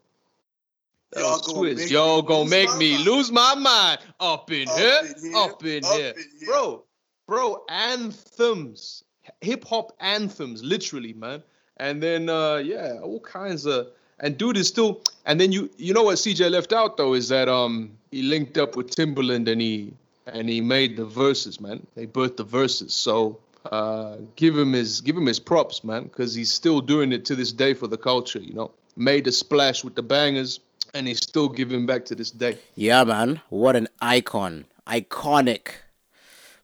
That 1.13 1.21
Y'all 1.21 1.39
Swizz. 1.39 1.91
Y'all 1.91 2.23
gonna 2.23 2.49
make 2.49 2.75
me 2.77 2.95
mind. 2.95 3.05
lose 3.05 3.31
my 3.31 3.55
mind 3.55 4.01
up 4.21 4.51
in, 4.51 4.69
up 4.69 4.79
here, 4.79 5.01
in 5.17 5.23
here, 5.23 5.37
up 5.37 5.65
in 5.65 5.85
up 5.85 5.93
here, 5.93 6.09
in 6.11 6.39
here. 6.39 6.47
bro. 6.47 6.85
Bro, 7.27 7.65
anthems, 7.69 9.05
hip 9.41 9.65
hop 9.65 9.93
anthems, 10.01 10.65
literally, 10.65 11.13
man. 11.13 11.45
And 11.77 12.03
then, 12.03 12.29
uh, 12.29 12.57
yeah, 12.57 12.99
all 13.01 13.21
kinds 13.21 13.67
of 13.67 13.93
and 14.21 14.39
dude 14.39 14.57
is 14.57 14.69
still. 14.69 15.01
And 15.27 15.41
then 15.41 15.53
you 15.53 15.71
you 15.77 15.93
know 15.93 16.05
what 16.05 16.17
CJ 16.17 16.51
left 16.51 16.73
out 16.73 16.97
though 16.97 17.15
is 17.15 17.29
that 17.29 17.49
um 17.49 17.91
he 18.11 18.23
linked 18.23 18.59
up 18.59 18.77
with 18.77 18.95
Timbaland 18.95 19.49
and 19.49 19.61
he 19.61 19.93
and 20.27 20.49
he 20.49 20.61
made 20.61 20.97
the 20.97 21.05
verses, 21.05 21.61
man. 21.61 21.87
They 21.95 22.07
birthed 22.07 22.37
the 22.37 22.45
verses. 22.45 22.95
So 22.95 23.39
uh, 23.71 24.17
give 24.37 24.57
him 24.57 24.73
his 24.73 25.01
give 25.01 25.17
him 25.17 25.27
his 25.27 25.39
props, 25.39 25.85
man, 25.85 26.05
because 26.05 26.35
he's 26.35 26.53
still 26.53 26.81
doing 26.81 27.13
it 27.13 27.25
to 27.27 27.37
this 27.37 27.53
day 27.53 27.75
for 27.75 27.87
the 27.87 27.97
culture. 27.97 28.39
You 28.39 28.55
know, 28.55 28.71
made 28.97 29.27
a 29.27 29.33
splash 29.33 29.85
with 29.85 29.95
the 29.95 30.03
bangers, 30.03 30.61
and 30.95 31.07
he's 31.07 31.19
still 31.19 31.49
giving 31.49 31.87
back 31.87 32.05
to 32.07 32.15
this 32.15 32.31
day. 32.31 32.59
Yeah, 32.75 33.05
man. 33.05 33.41
What 33.49 33.77
an 33.77 33.89
icon, 34.01 34.67
iconic. 34.87 35.69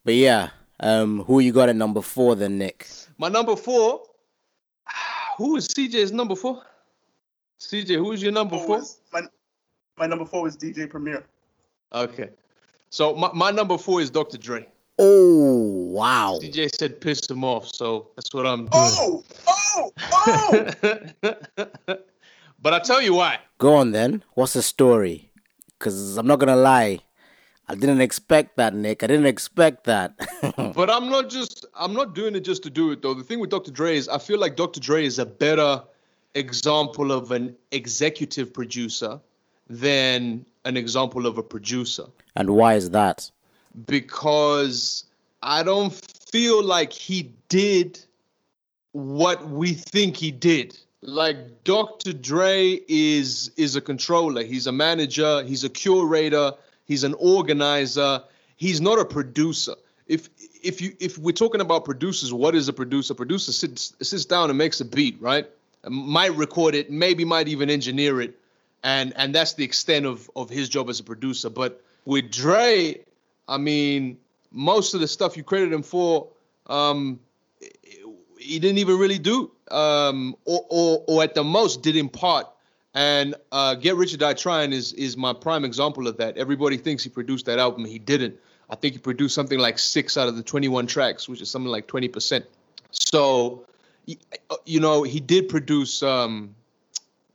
But 0.05 0.15
yeah, 0.15 0.51
um, 0.81 1.25
who 1.25 1.41
you 1.41 1.53
got 1.53 1.69
at 1.69 1.77
number 1.77 2.01
four 2.01 2.35
then, 2.37 2.59
Nick? 2.59 2.89
My 3.19 3.29
number 3.29 3.57
four. 3.57 4.03
Who 5.39 5.57
is 5.57 5.69
CJ's 5.69 6.13
number 6.13 6.35
four? 6.35 6.63
CJ, 7.61 7.97
who's 7.97 8.23
your 8.23 8.33
number 8.33 8.59
four? 8.59 8.83
My, 9.13 9.23
my 9.97 10.07
number 10.07 10.25
four 10.25 10.47
is 10.47 10.57
DJ 10.57 10.89
Premier. 10.89 11.25
Okay. 11.93 12.31
So 12.91 13.15
my, 13.15 13.31
my 13.33 13.51
number 13.51 13.79
four 13.79 14.01
is 14.01 14.11
Dr. 14.11 14.39
Dre. 14.39 14.67
Oh 14.99 15.89
wow! 15.91 16.39
DJ 16.43 16.75
said 16.75 17.03
piss 17.03 17.29
him 17.29 17.45
off, 17.45 17.69
so 17.69 18.09
that's 18.17 18.33
what 18.33 18.47
I'm 18.47 18.61
doing. 18.61 18.71
Oh, 18.73 19.25
oh, 19.47 19.93
oh! 20.27 20.65
but 22.63 22.73
I'll 22.73 22.81
tell 22.81 23.03
you 23.03 23.13
why. 23.13 23.41
Go 23.59 23.75
on 23.75 23.93
then. 23.93 24.25
What's 24.33 24.55
the 24.55 24.63
story? 24.63 25.31
Because 25.79 26.17
I'm 26.17 26.27
not 26.27 26.39
gonna 26.39 26.57
lie, 26.57 27.01
I 27.69 27.75
didn't 27.75 28.01
expect 28.01 28.57
that, 28.57 28.75
Nick. 28.75 29.03
I 29.03 29.07
didn't 29.09 29.27
expect 29.27 29.85
that. 29.85 30.15
but 30.75 30.89
I'm 30.89 31.11
not 31.11 31.29
just 31.29 31.67
I'm 31.75 31.93
not 31.93 32.15
doing 32.15 32.37
it 32.37 32.41
just 32.41 32.63
to 32.63 32.71
do 32.71 32.93
it 32.93 33.03
though. 33.03 33.15
The 33.15 33.25
thing 33.25 33.41
with 33.41 33.51
Dr. 33.51 33.73
Dre 33.73 33.97
is 33.97 34.09
I 34.09 34.19
feel 34.19 34.39
like 34.39 34.57
Dr. 34.57 34.81
Dre 34.81 35.05
is 35.05 35.19
a 35.19 35.27
better 35.27 35.83
example 36.37 37.11
of 37.11 37.33
an 37.33 37.57
executive 37.73 38.53
producer 38.53 39.21
than 39.69 40.45
an 40.65 40.77
example 40.77 41.27
of 41.27 41.39
a 41.39 41.43
producer. 41.43 42.05
And 42.37 42.51
why 42.51 42.75
is 42.75 42.91
that? 42.91 43.31
Because 43.87 45.05
I 45.43 45.63
don't 45.63 45.93
feel 46.31 46.63
like 46.63 46.93
he 46.93 47.33
did 47.49 47.99
what 48.93 49.49
we 49.49 49.73
think 49.75 50.17
he 50.17 50.31
did. 50.31 50.79
Like 51.03 51.65
Dr. 51.65 52.13
Dre 52.13 52.81
is 52.89 53.51
is 53.57 53.77
a 53.77 53.81
controller. 53.81 54.43
He's 54.43 54.67
a 54.67 54.73
manager. 54.73 55.43
He's 55.45 55.65
a 55.65 55.69
curator. 55.69 56.53
He's 56.85 57.05
an 57.05 57.15
organizer. 57.19 58.23
He's 58.57 58.81
not 58.81 58.99
a 58.99 59.05
producer. 59.05 59.75
If 60.07 60.31
if 60.63 60.81
you 60.81 60.97
if 60.99 61.19
we're 61.19 61.33
talking 61.33 61.61
about 61.61 61.85
producers, 61.85 62.33
what 62.33 62.55
is 62.55 62.69
a 62.69 62.73
producer? 62.73 63.13
A 63.13 63.17
producer 63.17 63.53
sits 63.53 63.95
sits 64.03 64.25
down 64.25 64.51
and 64.51 64.59
makes 64.59 64.81
a 64.81 64.85
beat, 64.85 65.21
right? 65.21 65.47
Might 65.89 66.35
record 66.35 66.75
it, 66.75 66.91
maybe 66.91 67.25
might 67.25 67.49
even 67.49 67.71
engineer 67.71 68.21
it, 68.21 68.39
and 68.83 69.13
and 69.17 69.35
that's 69.35 69.55
the 69.55 69.65
extent 69.65 70.07
of 70.07 70.31
of 70.35 70.51
his 70.51 70.69
job 70.69 70.89
as 70.91 71.01
a 71.01 71.05
producer. 71.05 71.51
But 71.51 71.83
with 72.05 72.31
Dre, 72.31 73.01
I 73.49 73.59
mean, 73.59 74.19
most 74.51 74.95
of 74.95 75.01
the 75.01 75.09
stuff 75.09 75.37
you 75.37 75.43
credit 75.43 75.73
him 75.73 75.83
for, 75.83 76.29
um, 76.67 77.21
he 78.39 78.59
didn't 78.59 78.79
even 78.79 78.99
really 78.99 79.19
do, 79.19 79.51
um, 79.71 80.37
or, 80.45 80.65
or 80.69 81.05
or 81.07 81.23
at 81.23 81.35
the 81.35 81.45
most 81.45 81.83
did 81.83 81.97
in 81.97 82.09
part. 82.09 82.49
And 82.95 83.35
uh, 83.53 83.75
Get 83.75 83.97
Rich 83.97 84.15
or 84.15 84.17
Die 84.17 84.35
Trying 84.35 84.73
is 84.73 84.93
is 84.95 85.17
my 85.17 85.33
prime 85.33 85.65
example 85.65 86.09
of 86.09 86.17
that. 86.17 86.39
Everybody 86.39 86.79
thinks 86.79 87.05
he 87.05 87.11
produced 87.11 87.47
that 87.47 87.59
album, 87.59 87.85
he 87.85 87.99
didn't. 87.99 88.37
I 88.69 88.75
think 88.75 88.95
he 88.95 88.99
produced 88.99 89.35
something 89.35 89.59
like 89.59 89.79
six 89.79 90.17
out 90.17 90.29
of 90.29 90.37
the 90.37 90.43
21 90.43 90.87
tracks, 90.87 91.29
which 91.29 91.41
is 91.41 91.51
something 91.51 91.71
like 91.71 91.87
20%. 91.87 92.45
So, 92.91 93.65
you 94.65 94.81
know, 94.81 95.03
he 95.03 95.21
did 95.21 95.49
produce 95.49 96.03
um, 96.03 96.55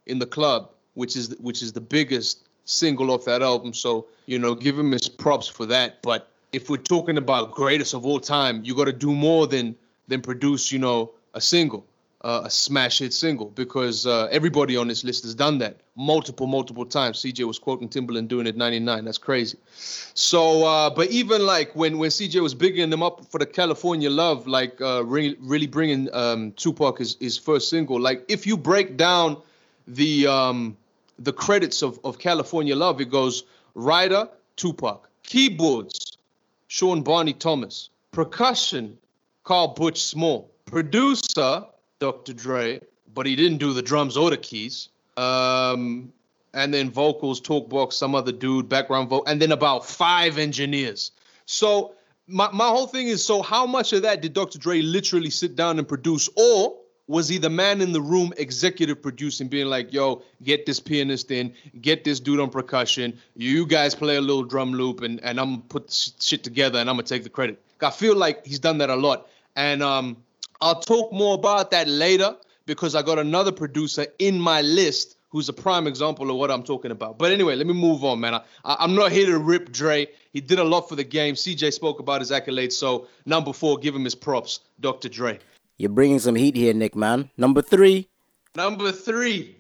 in 0.06 0.20
the 0.20 0.26
club, 0.26 0.72
which 0.94 1.16
is 1.16 1.36
which 1.40 1.62
is 1.62 1.74
the 1.74 1.82
biggest 1.82 2.48
single 2.66 3.12
off 3.12 3.26
that 3.26 3.42
album. 3.42 3.74
So, 3.74 4.08
you 4.26 4.40
know, 4.40 4.56
give 4.56 4.78
him 4.78 4.92
his 4.92 5.10
props 5.10 5.48
for 5.48 5.66
that. 5.68 6.02
But 6.02 6.30
if 6.54 6.70
we're 6.70 6.78
talking 6.78 7.18
about 7.18 7.52
greatest 7.52 7.94
of 7.94 8.06
all 8.06 8.20
time, 8.20 8.62
you 8.64 8.76
got 8.76 8.86
to 8.86 8.94
do 8.94 9.14
more 9.14 9.48
than 9.48 9.76
than 10.08 10.22
produce, 10.22 10.72
you 10.72 10.80
know, 10.80 11.12
a 11.34 11.42
single 11.42 11.86
uh, 12.24 12.42
a 12.46 12.50
smash 12.50 13.00
hit 13.00 13.14
single 13.14 13.48
because 13.48 14.06
uh, 14.06 14.28
everybody 14.32 14.78
on 14.78 14.88
this 14.88 15.04
list 15.04 15.24
has 15.24 15.34
done 15.34 15.58
that 15.58 15.78
multiple, 15.96 16.46
multiple 16.46 16.86
times. 16.86 17.22
CJ 17.22 17.46
was 17.46 17.58
quoting 17.58 17.90
Timbaland 17.90 18.28
doing 18.28 18.46
it 18.46 18.56
99. 18.56 19.06
That's 19.06 19.18
crazy. 19.18 19.58
So, 20.14 20.66
uh, 20.66 20.90
but 20.92 21.10
even 21.10 21.46
like 21.46 21.76
when, 21.76 21.98
when 21.98 22.12
CJ 22.12 22.42
was 22.42 22.54
bigging 22.54 22.90
them 22.90 23.02
up 23.02 23.26
for 23.26 23.40
the 23.40 23.46
California 23.46 24.10
Love, 24.10 24.46
like 24.46 24.80
uh, 24.82 25.04
really, 25.04 25.36
really 25.40 25.68
bringing 25.68 26.14
um, 26.14 26.52
Tupac 26.54 27.00
his, 27.00 27.18
his 27.20 27.38
first 27.38 27.70
single, 27.70 28.00
like 28.00 28.24
if 28.28 28.46
you 28.46 28.56
break 28.56 28.98
down 28.98 29.38
the 29.88 30.28
um, 30.28 30.78
the 31.18 31.34
credits 31.34 31.82
of, 31.82 32.00
of 32.04 32.20
California 32.20 32.76
Love, 32.76 33.02
it 33.02 33.10
goes 33.10 33.44
writer, 33.74 34.28
Tupac, 34.56 35.10
keyboards, 35.24 36.18
Sean 36.68 37.02
Barney 37.02 37.34
Thomas, 37.34 37.90
percussion, 38.12 38.98
Carl 39.44 39.70
Butch 39.70 40.02
Small, 40.02 40.50
producer, 40.66 41.66
Dr. 42.02 42.34
Dre, 42.34 42.82
but 43.14 43.26
he 43.28 43.36
didn't 43.36 43.60
do 43.60 43.74
the 43.74 43.82
drums 43.82 44.18
or 44.18 44.32
the 44.32 44.38
keys. 44.38 44.90
Um, 45.18 46.12
and 46.54 46.74
then 46.74 46.90
vocals, 46.90 47.40
talk 47.40 47.70
box, 47.70 47.96
some 47.96 48.16
other 48.16 48.32
dude, 48.32 48.68
background 48.68 49.08
vocal, 49.10 49.26
and 49.32 49.42
then 49.42 49.52
about 49.52 49.86
five 49.86 50.38
engineers. 50.40 51.12
So 51.46 51.94
my, 52.28 52.50
my 52.52 52.68
whole 52.68 52.88
thing 52.88 53.08
is 53.08 53.24
so 53.24 53.42
how 53.42 53.66
much 53.68 53.94
of 53.94 54.02
that 54.02 54.22
did 54.22 54.34
Dr. 54.34 54.58
Dre 54.58 54.82
literally 54.82 55.30
sit 55.30 55.56
down 55.56 55.78
and 55.78 55.88
produce? 55.88 56.28
Or 56.36 56.76
was 57.08 57.28
he 57.28 57.38
the 57.38 57.52
man 57.52 57.82
in 57.82 57.92
the 57.92 58.02
room 58.02 58.34
executive 58.38 59.02
producing, 59.02 59.48
being 59.48 59.68
like, 59.68 59.94
yo, 59.94 60.24
get 60.44 60.66
this 60.66 60.80
pianist 60.80 61.30
in, 61.30 61.54
get 61.82 62.04
this 62.04 62.20
dude 62.20 62.40
on 62.40 62.50
percussion, 62.50 63.18
you 63.36 63.68
guys 63.68 63.94
play 63.94 64.16
a 64.16 64.22
little 64.22 64.44
drum 64.44 64.74
loop, 64.74 65.02
and, 65.02 65.24
and 65.24 65.40
I'm 65.40 65.52
gonna 65.52 65.64
put 65.70 66.16
shit 66.20 66.44
together 66.44 66.80
and 66.80 66.90
I'm 66.90 66.96
gonna 66.96 67.04
take 67.04 67.24
the 67.24 67.30
credit. 67.30 67.62
I 67.80 67.92
feel 67.92 68.16
like 68.16 68.46
he's 68.46 68.60
done 68.60 68.80
that 68.80 68.90
a 68.90 68.96
lot. 68.96 69.28
And 69.56 69.84
um, 69.84 70.18
I'll 70.62 70.80
talk 70.80 71.12
more 71.12 71.36
about 71.36 71.72
that 71.72 71.88
later 71.88 72.36
because 72.66 72.96
I 72.96 73.02
got 73.02 73.20
another 73.20 73.52
producer 73.52 74.06
in 74.20 74.40
my 74.40 74.62
list 74.62 75.18
who's 75.30 75.50
a 75.50 75.54
prime 75.54 75.88
example 75.88 76.30
of 76.30 76.36
what 76.36 76.52
I'm 76.52 76.62
talking 76.62 76.92
about. 76.92 77.18
But 77.18 77.32
anyway, 77.32 77.56
let 77.56 77.66
me 77.66 77.74
move 77.74 78.04
on, 78.04 78.20
man. 78.20 78.36
I, 78.36 78.44
am 78.84 78.96
not 78.96 79.12
here 79.12 79.26
to 79.28 79.40
rip 79.40 79.72
Dre. 79.72 80.08
He 80.34 80.42
did 80.42 80.60
a 80.60 80.64
lot 80.64 80.88
for 80.90 80.96
the 80.96 81.04
game. 81.04 81.36
CJ 81.36 81.74
spoke 81.74 82.00
about 82.00 82.22
his 82.22 82.32
accolades. 82.32 82.74
So, 82.74 83.08
number 83.26 83.54
four, 83.54 83.78
give 83.78 83.96
him 83.96 84.04
his 84.04 84.16
props, 84.16 84.60
Dr. 84.80 85.10
Dre. 85.10 85.40
You're 85.78 85.90
bringing 85.90 86.20
some 86.20 86.36
heat 86.36 86.56
here, 86.56 86.74
Nick, 86.74 86.96
man. 86.96 87.32
Number 87.38 87.62
three. 87.62 88.10
Number 88.56 88.92
three. 88.92 89.56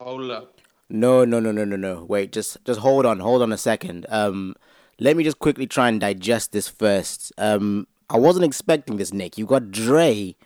Hold 0.00 0.30
up. 0.30 0.58
No, 0.90 1.24
no, 1.24 1.40
no, 1.40 1.50
no, 1.52 1.64
no, 1.64 1.76
no. 1.76 2.04
Wait, 2.04 2.30
just 2.32 2.62
just 2.64 2.80
hold 2.80 3.06
on, 3.06 3.20
hold 3.20 3.40
on 3.40 3.52
a 3.52 3.56
second. 3.56 4.04
Um, 4.10 4.54
let 5.00 5.16
me 5.16 5.24
just 5.24 5.38
quickly 5.38 5.66
try 5.66 5.88
and 5.88 6.00
digest 6.00 6.52
this 6.52 6.68
first. 6.68 7.32
Um, 7.38 7.86
I 8.10 8.18
wasn't 8.18 8.44
expecting 8.44 8.96
this, 8.96 9.12
Nick. 9.12 9.38
You 9.38 9.46
got 9.46 9.70
Dre 9.70 10.36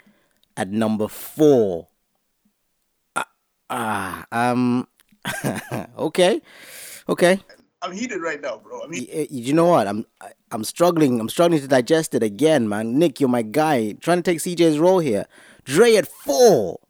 at 0.56 0.68
number 0.68 1.08
four. 1.08 1.88
Ah, 3.70 4.24
uh, 4.32 4.36
um, 4.36 4.88
okay, 5.98 6.40
okay. 7.08 7.40
I'm 7.82 7.92
heated 7.92 8.20
right 8.20 8.40
now, 8.40 8.58
bro. 8.58 8.82
I 8.82 8.86
mean, 8.86 9.06
you, 9.12 9.26
you 9.30 9.52
know 9.52 9.66
what? 9.66 9.86
I'm 9.86 10.06
I'm 10.50 10.64
struggling. 10.64 11.20
I'm 11.20 11.28
struggling 11.28 11.60
to 11.60 11.68
digest 11.68 12.14
it 12.14 12.22
again, 12.22 12.68
man. 12.68 12.98
Nick, 12.98 13.20
you're 13.20 13.28
my 13.28 13.42
guy. 13.42 13.92
Trying 14.00 14.18
to 14.18 14.22
take 14.22 14.38
CJ's 14.38 14.78
role 14.78 14.98
here. 14.98 15.26
Dre 15.64 15.96
at 15.96 16.08
four. 16.08 16.80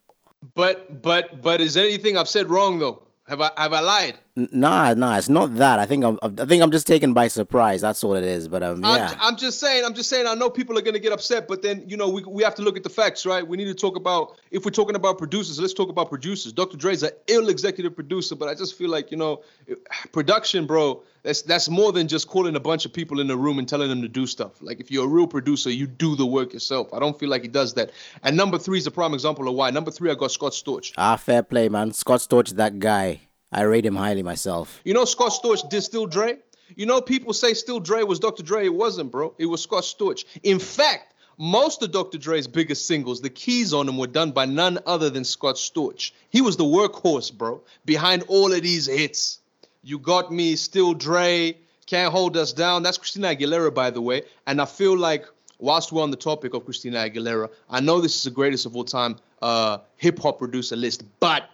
But 0.54 1.02
but 1.02 1.42
but 1.42 1.60
is 1.60 1.76
anything 1.76 2.16
I've 2.16 2.28
said 2.28 2.48
wrong 2.48 2.78
though? 2.78 3.02
Have 3.26 3.40
I 3.40 3.50
have 3.56 3.72
I 3.72 3.80
lied? 3.80 4.18
Nah, 4.52 4.94
nah, 4.94 5.18
it's 5.18 5.28
not 5.28 5.56
that. 5.56 5.80
I 5.80 5.86
think 5.86 6.04
I'm 6.04 6.16
I 6.22 6.44
think 6.44 6.62
I'm 6.62 6.70
just 6.70 6.86
taken 6.86 7.12
by 7.12 7.26
surprise. 7.26 7.80
That's 7.80 8.04
all 8.04 8.14
it 8.14 8.22
is. 8.22 8.46
But 8.46 8.62
um, 8.62 8.84
yeah. 8.84 9.10
I'm, 9.12 9.32
I'm 9.32 9.36
just 9.36 9.58
saying. 9.58 9.84
I'm 9.84 9.94
just 9.94 10.08
saying. 10.08 10.28
I 10.28 10.34
know 10.34 10.48
people 10.48 10.78
are 10.78 10.80
gonna 10.80 11.00
get 11.00 11.12
upset, 11.12 11.48
but 11.48 11.62
then 11.62 11.82
you 11.88 11.96
know 11.96 12.08
we 12.08 12.22
we 12.22 12.44
have 12.44 12.54
to 12.54 12.62
look 12.62 12.76
at 12.76 12.84
the 12.84 12.90
facts, 12.90 13.26
right? 13.26 13.46
We 13.46 13.56
need 13.56 13.64
to 13.64 13.74
talk 13.74 13.96
about 13.96 14.38
if 14.52 14.64
we're 14.64 14.70
talking 14.70 14.94
about 14.94 15.18
producers. 15.18 15.60
Let's 15.60 15.74
talk 15.74 15.88
about 15.88 16.08
producers. 16.08 16.52
Dr. 16.52 16.76
Dre's 16.76 17.02
an 17.02 17.10
ill 17.26 17.48
executive 17.48 17.96
producer, 17.96 18.36
but 18.36 18.48
I 18.48 18.54
just 18.54 18.78
feel 18.78 18.90
like 18.90 19.10
you 19.10 19.16
know, 19.16 19.42
production, 20.12 20.66
bro. 20.66 21.02
That's 21.24 21.42
that's 21.42 21.68
more 21.68 21.90
than 21.90 22.06
just 22.06 22.28
calling 22.28 22.54
a 22.54 22.60
bunch 22.60 22.84
of 22.84 22.92
people 22.92 23.18
in 23.18 23.26
the 23.26 23.36
room 23.36 23.58
and 23.58 23.68
telling 23.68 23.88
them 23.88 24.02
to 24.02 24.08
do 24.08 24.24
stuff. 24.24 24.62
Like 24.62 24.78
if 24.78 24.90
you're 24.90 25.04
a 25.04 25.08
real 25.08 25.26
producer, 25.26 25.68
you 25.68 25.88
do 25.88 26.14
the 26.14 26.24
work 26.24 26.52
yourself. 26.52 26.94
I 26.94 27.00
don't 27.00 27.18
feel 27.18 27.28
like 27.28 27.42
he 27.42 27.48
does 27.48 27.74
that. 27.74 27.90
And 28.22 28.36
number 28.36 28.56
three 28.56 28.78
is 28.78 28.86
a 28.86 28.92
prime 28.92 29.14
example 29.14 29.48
of 29.48 29.54
why. 29.54 29.70
Number 29.70 29.90
three, 29.90 30.12
I 30.12 30.14
got 30.14 30.30
Scott 30.30 30.52
Storch. 30.52 30.92
Ah, 30.96 31.16
fair 31.16 31.42
play, 31.42 31.68
man. 31.68 31.92
Scott 31.92 32.20
Storch, 32.20 32.50
that 32.54 32.78
guy. 32.78 33.27
I 33.50 33.62
rate 33.62 33.86
him 33.86 33.96
highly 33.96 34.22
myself. 34.22 34.80
You 34.84 34.94
know 34.94 35.04
Scott 35.04 35.32
Storch 35.32 35.68
did 35.68 35.82
Still 35.82 36.06
Dre? 36.06 36.36
You 36.76 36.86
know 36.86 37.00
people 37.00 37.32
say 37.32 37.54
Still 37.54 37.80
Dre 37.80 38.02
was 38.02 38.18
Dr. 38.18 38.42
Dre. 38.42 38.66
It 38.66 38.74
wasn't, 38.74 39.10
bro. 39.10 39.34
It 39.38 39.46
was 39.46 39.62
Scott 39.62 39.84
Storch. 39.84 40.24
In 40.42 40.58
fact, 40.58 41.14
most 41.38 41.82
of 41.82 41.92
Dr. 41.92 42.18
Dre's 42.18 42.46
biggest 42.46 42.86
singles, 42.86 43.20
the 43.20 43.30
keys 43.30 43.72
on 43.72 43.86
them 43.86 43.96
were 43.96 44.08
done 44.08 44.32
by 44.32 44.44
none 44.44 44.78
other 44.86 45.08
than 45.08 45.24
Scott 45.24 45.54
Storch. 45.54 46.10
He 46.30 46.40
was 46.40 46.56
the 46.56 46.64
workhorse, 46.64 47.32
bro, 47.32 47.62
behind 47.84 48.24
all 48.26 48.52
of 48.52 48.62
these 48.62 48.86
hits. 48.86 49.38
You 49.82 49.98
Got 49.98 50.32
Me, 50.32 50.56
Still 50.56 50.94
Dre, 50.94 51.56
can't 51.86 52.12
Hold 52.12 52.36
Us 52.36 52.52
Down. 52.52 52.82
That's 52.82 52.98
Christina 52.98 53.28
Aguilera, 53.28 53.72
by 53.72 53.90
the 53.90 54.02
way. 54.02 54.22
And 54.46 54.60
I 54.60 54.64
feel 54.64 54.98
like, 54.98 55.24
whilst 55.58 55.92
we're 55.92 56.02
on 56.02 56.10
the 56.10 56.16
topic 56.16 56.54
of 56.54 56.64
Christina 56.64 56.98
Aguilera, 56.98 57.48
I 57.70 57.80
know 57.80 58.00
this 58.00 58.16
is 58.16 58.24
the 58.24 58.30
greatest 58.30 58.66
of 58.66 58.76
all 58.76 58.84
time 58.84 59.16
uh, 59.40 59.78
hip 59.96 60.18
hop 60.18 60.38
producer 60.38 60.76
list, 60.76 61.04
but 61.20 61.48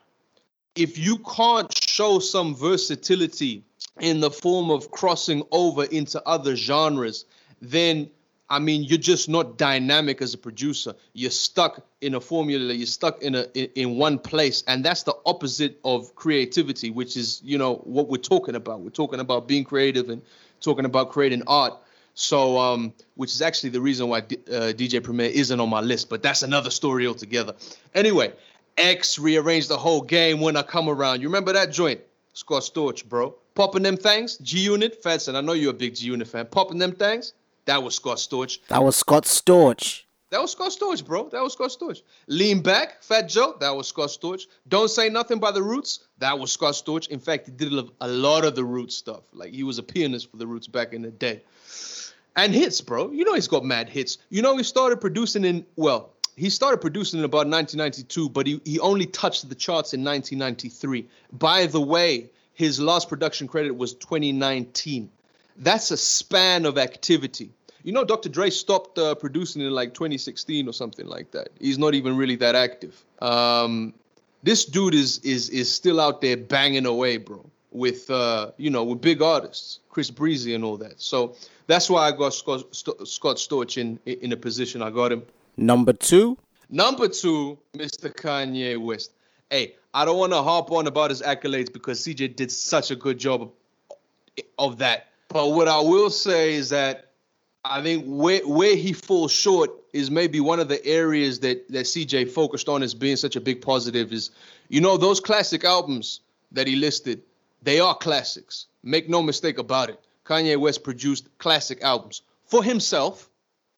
if 0.75 0.99
you 0.99 1.19
can't 1.19 1.73
show 1.87 2.19
some 2.19 2.55
versatility 2.55 3.65
in 4.01 4.21
the 4.21 4.31
form 4.31 4.71
of 4.71 4.91
crossing 4.91 5.45
over 5.53 5.85
into 5.85 6.23
other 6.27 6.57
genres, 6.57 7.25
then 7.61 8.11
I 8.51 8.59
mean, 8.59 8.85
you're 8.85 8.99
just 8.99 9.29
not 9.29 9.57
dynamic 9.57 10.21
as 10.21 10.35
a 10.35 10.39
producer. 10.39 10.95
You're 11.15 11.31
stuck 11.31 11.85
in 12.03 12.15
a 12.15 12.21
formula. 12.21 12.75
You're 12.75 12.87
stuck 12.87 13.23
in 13.23 13.35
a 13.35 13.45
in, 13.55 13.97
one 13.97 14.19
place, 14.19 14.63
and 14.67 14.85
that's 14.85 15.03
the 15.05 15.15
opposite 15.25 15.81
of 15.83 16.15
creativity, 16.15 16.91
which 16.91 17.17
is 17.17 17.41
you 17.43 17.57
know 17.57 17.77
what 17.85 18.09
we're 18.09 18.19
talking 18.19 18.55
about. 18.55 18.81
We're 18.81 18.91
talking 18.91 19.21
about 19.21 19.49
being 19.49 19.65
creative 19.65 20.11
and 20.11 20.21
talking 20.61 20.85
about 20.85 21.11
creating 21.11 21.43
art. 21.47 21.75
So, 22.17 22.59
um, 22.59 22.93
which 23.17 23.33
is 23.33 23.43
actually 23.43 23.71
the 23.71 23.81
reason 23.81 24.09
why 24.09 24.21
D- 24.21 24.39
uh, 24.49 24.73
DJ 24.73 25.03
Premier 25.03 25.27
isn't 25.27 25.59
on 25.59 25.69
my 25.69 25.81
list, 25.81 26.09
but 26.09 26.23
that's 26.23 26.43
another 26.43 26.71
story 26.71 27.09
altogether. 27.09 27.55
Anyway, 27.93 28.33
X 28.77 29.19
rearranged 29.19 29.69
the 29.69 29.79
whole 29.79 30.01
game 30.01 30.41
when 30.41 30.57
I 30.57 30.63
come 30.63 30.89
around. 30.89 31.21
You 31.21 31.29
remember 31.29 31.53
that 31.53 31.71
joint? 31.71 32.01
Scott 32.33 32.63
Storch, 32.63 33.05
bro. 33.05 33.35
Popping 33.55 33.83
them 33.83 33.97
things. 33.97 34.39
G 34.39 34.61
Unit, 34.61 35.03
Fedson. 35.03 35.37
I 35.37 35.41
know 35.41 35.53
you're 35.53 35.71
a 35.71 35.75
big 35.75 35.95
G 35.95 36.07
Unit 36.07 36.27
fan. 36.27 36.47
Popping 36.47 36.79
them 36.79 36.93
things. 36.93 37.33
That 37.67 37.83
was 37.83 37.95
Scott 37.95 38.19
Storch. 38.19 38.59
That 38.69 38.83
was 38.83 38.97
Scott 38.97 39.25
Storch. 39.25 40.03
That 40.31 40.43
was 40.43 40.51
Scott 40.51 40.73
Storch, 40.73 41.05
bro. 41.05 41.29
That 41.29 41.43
was 41.43 41.53
Scott 41.53 41.71
Storch. 41.71 42.03
Lean 42.27 42.61
back, 42.61 43.03
Fat 43.05 43.29
Joe. 43.29 43.57
That 43.61 43.77
was 43.77 43.87
Scott 43.87 44.09
Storch. 44.09 44.47
Don't 44.67 44.91
say 44.91 45.09
nothing 45.09 45.39
by 45.39 45.53
the 45.53 45.63
Roots. 45.63 46.01
That 46.19 46.37
was 46.37 46.51
Scott 46.51 46.75
Storch. 46.75 47.07
In 47.09 47.21
fact, 47.21 47.47
he 47.47 47.53
did 47.53 47.73
a 48.01 48.09
lot 48.09 48.45
of 48.45 48.57
the 48.57 48.65
Roots 48.65 48.97
stuff. 48.97 49.23
Like 49.33 49.53
he 49.53 49.63
was 49.63 49.79
a 49.79 49.83
pianist 49.85 50.31
for 50.33 50.37
the 50.37 50.47
Roots 50.47 50.67
back 50.67 50.93
in 50.93 51.03
the 51.03 51.11
day. 51.13 51.43
And 52.35 52.53
hits, 52.53 52.81
bro. 52.81 53.13
You 53.13 53.25
know 53.25 53.35
he's 53.35 53.47
got 53.47 53.65
mad 53.65 53.89
hits. 53.89 54.19
You 54.29 54.43
know 54.43 54.57
he 54.57 54.65
started 54.65 55.01
producing 55.01 55.45
in 55.45 55.65
well, 55.77 56.11
he 56.37 56.51
started 56.51 56.79
producing 56.79 57.21
in 57.21 57.25
about 57.25 57.47
1992, 57.47 58.29
but 58.29 58.47
he, 58.47 58.61
he 58.65 58.81
only 58.81 59.07
touched 59.07 59.49
the 59.49 59.55
charts 59.55 59.95
in 59.95 60.05
1993. 60.05 61.07
By 61.33 61.67
the 61.67 61.81
way, 61.81 62.29
his 62.55 62.81
last 62.81 63.09
production 63.09 63.47
credit 63.47 63.77
was 63.77 63.95
2019. 63.95 65.11
That's 65.57 65.91
a 65.91 65.97
span 65.97 66.67
of 66.67 66.79
activity. 66.79 67.51
You 67.85 67.93
know, 67.93 68.05
Dr. 68.05 68.29
Dre 68.29 68.51
stopped 68.51 68.99
uh, 68.99 69.15
producing 69.15 69.63
in 69.63 69.71
like 69.71 69.95
2016 69.95 70.69
or 70.69 70.73
something 70.73 71.07
like 71.07 71.31
that. 71.33 71.49
He's 71.61 71.79
not 71.79 71.95
even 71.95 72.17
really 72.17 72.37
that 72.37 72.55
active. 72.55 73.05
Um, 73.21 73.93
this 74.43 74.65
dude 74.65 74.95
is 74.95 75.19
is 75.19 75.51
is 75.51 75.73
still 75.73 76.01
out 76.01 76.21
there 76.21 76.37
banging 76.37 76.87
away, 76.87 77.19
bro. 77.19 77.45
With 77.73 78.09
uh, 78.11 78.53
you 78.57 78.71
know, 78.71 78.85
with 78.85 79.01
big 79.01 79.21
artists, 79.21 79.81
Chris 79.91 80.11
Breezy 80.11 80.55
and 80.55 80.65
all 80.65 80.77
that. 80.79 81.01
So 81.01 81.35
that's 81.67 81.91
why 81.91 82.07
I 82.07 82.13
got 82.13 82.33
Scott, 82.33 82.75
Scott 82.75 83.37
Storch 83.37 83.79
in 83.79 83.99
in 84.07 84.33
a 84.33 84.37
position 84.37 84.81
I 84.81 84.91
got 84.91 85.13
him. 85.13 85.23
Number 85.57 85.93
two. 85.93 86.39
Number 86.71 87.09
two, 87.09 87.59
Mr. 87.75 88.13
Kanye 88.13 88.79
West. 88.79 89.13
Hey, 89.51 89.77
I 89.93 90.05
don't 90.05 90.19
want 90.19 90.33
to 90.33 90.43
harp 90.43 90.73
on 90.73 90.87
about 90.87 91.11
his 91.11 91.23
accolades 91.23 91.73
because 91.73 92.01
CJ 92.01 92.35
did 92.35 92.51
such 92.51 92.91
a 92.91 92.97
good 92.97 93.19
job 93.19 93.53
of, 94.59 94.79
that. 94.79 95.09
But 95.29 95.51
what 95.51 95.69
I 95.69 95.81
will 95.81 96.11
say 96.11 96.55
is 96.55 96.71
that 96.71 97.11
I 97.65 97.81
think 97.83 98.05
where 98.07 98.41
where 98.47 98.75
he 98.75 98.93
falls 98.93 99.31
short 99.31 99.71
is 99.93 100.11
maybe 100.11 100.41
one 100.41 100.59
of 100.59 100.69
the 100.69 100.85
areas 100.85 101.39
that 101.41 101.69
that 101.69 101.87
CJ 101.87 102.31
focused 102.31 102.69
on 102.69 102.83
as 102.83 102.95
being 102.95 103.17
such 103.17 103.37
a 103.37 103.41
big 103.41 103.63
positive 103.63 104.13
is, 104.13 104.33
you 104.69 104.81
know, 104.81 104.97
those 104.97 105.21
classic 105.21 105.65
albums 105.65 106.21
that 106.51 106.67
he 106.67 106.75
listed, 106.75 107.23
they 107.63 107.79
are 107.79 107.95
classics. 107.95 108.67
Make 108.83 109.09
no 109.09 109.23
mistake 109.23 109.59
about 109.59 109.91
it. 109.91 110.01
Kanye 110.25 110.57
West 110.57 110.83
produced 110.83 111.29
classic 111.39 111.83
albums 111.83 112.23
for 112.47 112.65
himself 112.65 113.31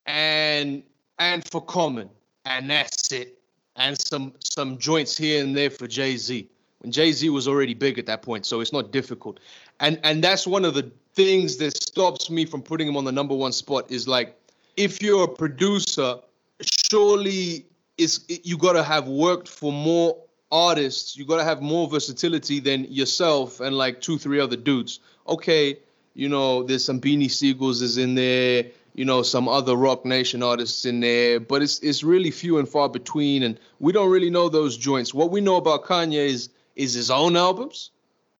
and 0.05 0.81
and 1.19 1.47
for 1.49 1.61
Common, 1.61 2.09
and 2.45 2.69
that's 2.69 3.11
it. 3.11 3.39
And 3.75 3.99
some 3.99 4.33
some 4.39 4.77
joints 4.77 5.17
here 5.17 5.43
and 5.43 5.55
there 5.55 5.69
for 5.69 5.87
Jay 5.87 6.17
Z. 6.17 6.49
When 6.79 6.91
Jay 6.91 7.11
Z 7.11 7.29
was 7.29 7.47
already 7.47 7.73
big 7.73 7.99
at 7.99 8.05
that 8.07 8.21
point, 8.21 8.45
so 8.45 8.59
it's 8.59 8.73
not 8.73 8.91
difficult. 8.91 9.39
And 9.79 9.99
and 10.03 10.23
that's 10.23 10.47
one 10.47 10.65
of 10.65 10.73
the 10.73 10.91
things 11.13 11.57
that 11.57 11.75
stops 11.75 12.29
me 12.29 12.45
from 12.45 12.61
putting 12.61 12.87
him 12.87 12.97
on 12.97 13.03
the 13.03 13.11
number 13.11 13.35
one 13.35 13.51
spot 13.51 13.91
is 13.91 14.07
like 14.07 14.35
if 14.77 15.01
you're 15.01 15.23
a 15.23 15.27
producer, 15.27 16.15
surely 16.61 17.65
is 17.97 18.23
you 18.27 18.57
got 18.57 18.73
to 18.73 18.83
have 18.83 19.07
worked 19.07 19.47
for 19.47 19.71
more 19.71 20.17
artists. 20.51 21.17
You 21.17 21.25
got 21.25 21.37
to 21.37 21.43
have 21.43 21.61
more 21.61 21.87
versatility 21.87 22.59
than 22.59 22.85
yourself 22.85 23.59
and 23.59 23.75
like 23.75 24.01
two, 24.01 24.17
three 24.17 24.39
other 24.39 24.55
dudes. 24.55 24.99
Okay, 25.27 25.79
you 26.13 26.29
know, 26.29 26.63
there's 26.63 26.85
some 26.85 27.01
Beanie 27.01 27.29
Sigels 27.29 27.81
is 27.81 27.97
in 27.97 28.15
there. 28.15 28.65
You 28.97 29.05
know, 29.05 29.21
some 29.21 29.47
other 29.47 29.75
Roc 29.75 30.03
Nation 30.05 30.43
artists 30.43 30.83
in 30.83 30.99
there, 30.99 31.39
but 31.39 31.61
it's 31.61 31.79
it's 31.79 32.03
really 32.03 32.31
few 32.31 32.57
and 32.57 32.67
far 32.67 32.89
between, 32.89 33.43
and 33.43 33.59
we 33.79 33.93
don't 33.93 34.09
really 34.09 34.29
know 34.29 34.49
those 34.49 34.75
joints. 34.75 35.13
What 35.13 35.31
we 35.31 35.39
know 35.39 35.55
about 35.55 35.85
Kanye 35.85 36.27
is 36.27 36.49
is 36.75 36.93
his 36.93 37.09
own 37.09 37.37
albums, 37.37 37.91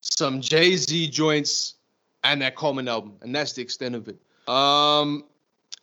some 0.02 0.42
Jay 0.42 0.76
Z 0.76 1.10
joints, 1.10 1.76
and 2.24 2.42
that 2.42 2.56
Common 2.56 2.88
album, 2.88 3.14
and 3.22 3.34
that's 3.34 3.54
the 3.54 3.62
extent 3.62 3.96
of 3.96 4.10
it. 4.10 4.18
Um, 4.52 5.24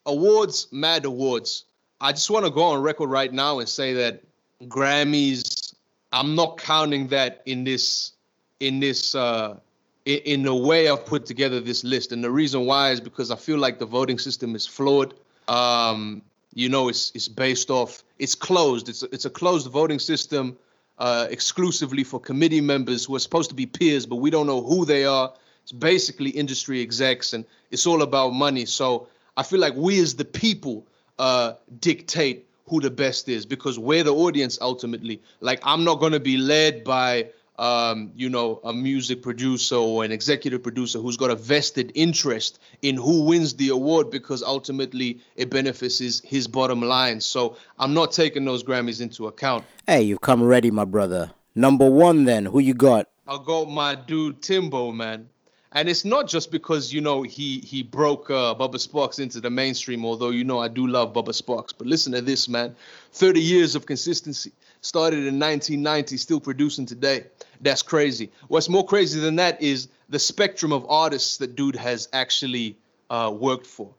awards, 0.06 0.68
mad 0.72 1.04
awards. 1.04 1.64
I 2.00 2.12
just 2.12 2.28
want 2.28 2.44
to 2.44 2.50
go 2.50 2.62
on 2.62 2.82
record 2.82 3.08
right 3.08 3.32
now 3.32 3.60
and 3.60 3.68
say 3.68 3.94
that 3.94 4.22
Grammys, 4.64 5.74
I'm 6.12 6.34
not 6.34 6.58
counting 6.58 7.08
that 7.08 7.42
in 7.46 7.64
this 7.64 8.12
in 8.60 8.80
this 8.80 9.14
uh, 9.14 9.56
in, 10.04 10.42
the 10.42 10.54
way 10.54 10.88
I've 10.88 11.06
put 11.06 11.26
together 11.26 11.60
this 11.60 11.82
list, 11.82 12.12
and 12.12 12.22
the 12.22 12.30
reason 12.30 12.66
why 12.66 12.90
is 12.90 13.00
because 13.00 13.30
I 13.30 13.36
feel 13.36 13.58
like 13.58 13.78
the 13.78 13.86
voting 13.86 14.18
system 14.18 14.54
is 14.54 14.66
flawed. 14.66 15.14
Um, 15.48 16.22
you 16.52 16.68
know, 16.68 16.88
it's 16.88 17.10
it's 17.14 17.28
based 17.28 17.70
off, 17.70 18.04
it's 18.18 18.34
closed. 18.34 18.88
It's 18.88 19.02
it's 19.04 19.24
a 19.24 19.30
closed 19.30 19.70
voting 19.70 19.98
system, 19.98 20.56
uh, 20.98 21.26
exclusively 21.30 22.04
for 22.04 22.20
committee 22.20 22.60
members 22.60 23.04
who 23.04 23.16
are 23.16 23.20
supposed 23.20 23.48
to 23.50 23.56
be 23.56 23.66
peers, 23.66 24.06
but 24.06 24.16
we 24.16 24.30
don't 24.30 24.46
know 24.46 24.62
who 24.62 24.84
they 24.84 25.04
are. 25.04 25.32
It's 25.62 25.72
basically 25.72 26.30
industry 26.30 26.82
execs, 26.82 27.32
and 27.32 27.44
it's 27.70 27.86
all 27.86 28.02
about 28.02 28.34
money. 28.34 28.66
So 28.66 29.08
I 29.36 29.42
feel 29.42 29.58
like 29.58 29.74
we 29.74 30.00
as 30.00 30.14
the 30.14 30.24
people 30.24 30.86
uh, 31.18 31.54
dictate 31.80 32.46
who 32.66 32.80
the 32.80 32.90
best 32.90 33.28
is 33.28 33.46
because 33.46 33.78
we're 33.78 34.04
the 34.04 34.14
audience 34.14 34.58
ultimately. 34.60 35.22
Like 35.40 35.60
I'm 35.62 35.84
not 35.84 36.00
gonna 36.00 36.20
be 36.20 36.36
led 36.36 36.84
by 36.84 37.30
um, 37.58 38.10
you 38.16 38.28
know, 38.28 38.60
a 38.64 38.72
music 38.72 39.22
producer 39.22 39.76
or 39.76 40.04
an 40.04 40.12
executive 40.12 40.62
producer 40.62 40.98
who's 40.98 41.16
got 41.16 41.30
a 41.30 41.36
vested 41.36 41.92
interest 41.94 42.58
in 42.82 42.96
who 42.96 43.24
wins 43.24 43.54
the 43.54 43.68
award 43.68 44.10
because 44.10 44.42
ultimately 44.42 45.20
it 45.36 45.50
benefits 45.50 45.98
his, 45.98 46.20
his 46.20 46.48
bottom 46.48 46.80
line. 46.80 47.20
So 47.20 47.56
I'm 47.78 47.94
not 47.94 48.12
taking 48.12 48.44
those 48.44 48.62
Grammys 48.62 49.00
into 49.00 49.26
account. 49.26 49.64
Hey, 49.86 50.02
you've 50.02 50.20
come 50.20 50.42
ready, 50.42 50.70
my 50.70 50.84
brother. 50.84 51.30
Number 51.54 51.88
one, 51.88 52.24
then, 52.24 52.46
who 52.46 52.58
you 52.58 52.74
got? 52.74 53.08
I'll 53.26 53.38
go 53.38 53.64
my 53.64 53.94
dude 53.94 54.42
Timbo, 54.42 54.92
man 54.92 55.28
and 55.74 55.88
it's 55.88 56.04
not 56.04 56.28
just 56.28 56.50
because 56.50 56.92
you 56.92 57.00
know 57.00 57.22
he 57.22 57.58
he 57.60 57.82
broke 57.82 58.30
uh, 58.30 58.54
Bubba 58.54 58.76
Sparxxx 58.76 59.18
into 59.18 59.40
the 59.40 59.50
mainstream. 59.50 60.04
Although 60.04 60.30
you 60.30 60.44
know 60.44 60.60
I 60.60 60.68
do 60.68 60.86
love 60.86 61.12
Bubba 61.12 61.30
Sparxxx. 61.30 61.74
but 61.76 61.86
listen 61.86 62.12
to 62.12 62.22
this, 62.22 62.48
man. 62.48 62.74
Thirty 63.12 63.40
years 63.40 63.74
of 63.74 63.84
consistency. 63.84 64.52
Started 64.84 65.20
in 65.20 65.40
1990, 65.40 66.16
still 66.18 66.40
producing 66.40 66.84
today. 66.84 67.24
That's 67.62 67.80
crazy. 67.80 68.30
What's 68.48 68.68
more 68.68 68.84
crazy 68.84 69.18
than 69.18 69.36
that 69.36 69.62
is 69.62 69.88
the 70.10 70.18
spectrum 70.18 70.72
of 70.72 70.84
artists 70.90 71.38
that 71.38 71.56
dude 71.56 71.76
has 71.76 72.08
actually 72.12 72.76
uh, 73.08 73.32
worked 73.34 73.66
for. 73.66 73.94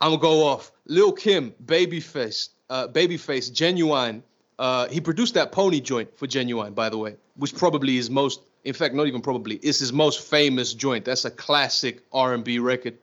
I'm 0.00 0.10
gonna 0.10 0.20
go 0.20 0.44
off. 0.44 0.72
Lil 0.86 1.12
Kim, 1.12 1.54
Babyface, 1.64 2.48
uh, 2.68 2.88
Babyface, 2.88 3.52
Ginuwine. 3.52 4.22
Uh, 4.58 4.88
he 4.88 5.00
produced 5.00 5.34
that 5.34 5.52
Pony 5.52 5.80
joint 5.80 6.16
for 6.18 6.26
Ginuwine, 6.26 6.74
by 6.74 6.88
the 6.88 6.98
way, 6.98 7.14
which 7.36 7.54
probably 7.54 7.96
is 7.96 8.10
most 8.10 8.40
in 8.64 8.74
fact, 8.74 8.94
not 8.94 9.06
even 9.06 9.20
probably, 9.20 9.56
it's 9.56 9.80
his 9.80 9.92
most 9.92 10.20
famous 10.20 10.72
joint. 10.74 11.04
That's 11.04 11.24
a 11.24 11.30
classic 11.30 12.02
R&B 12.12 12.58
record. 12.60 12.96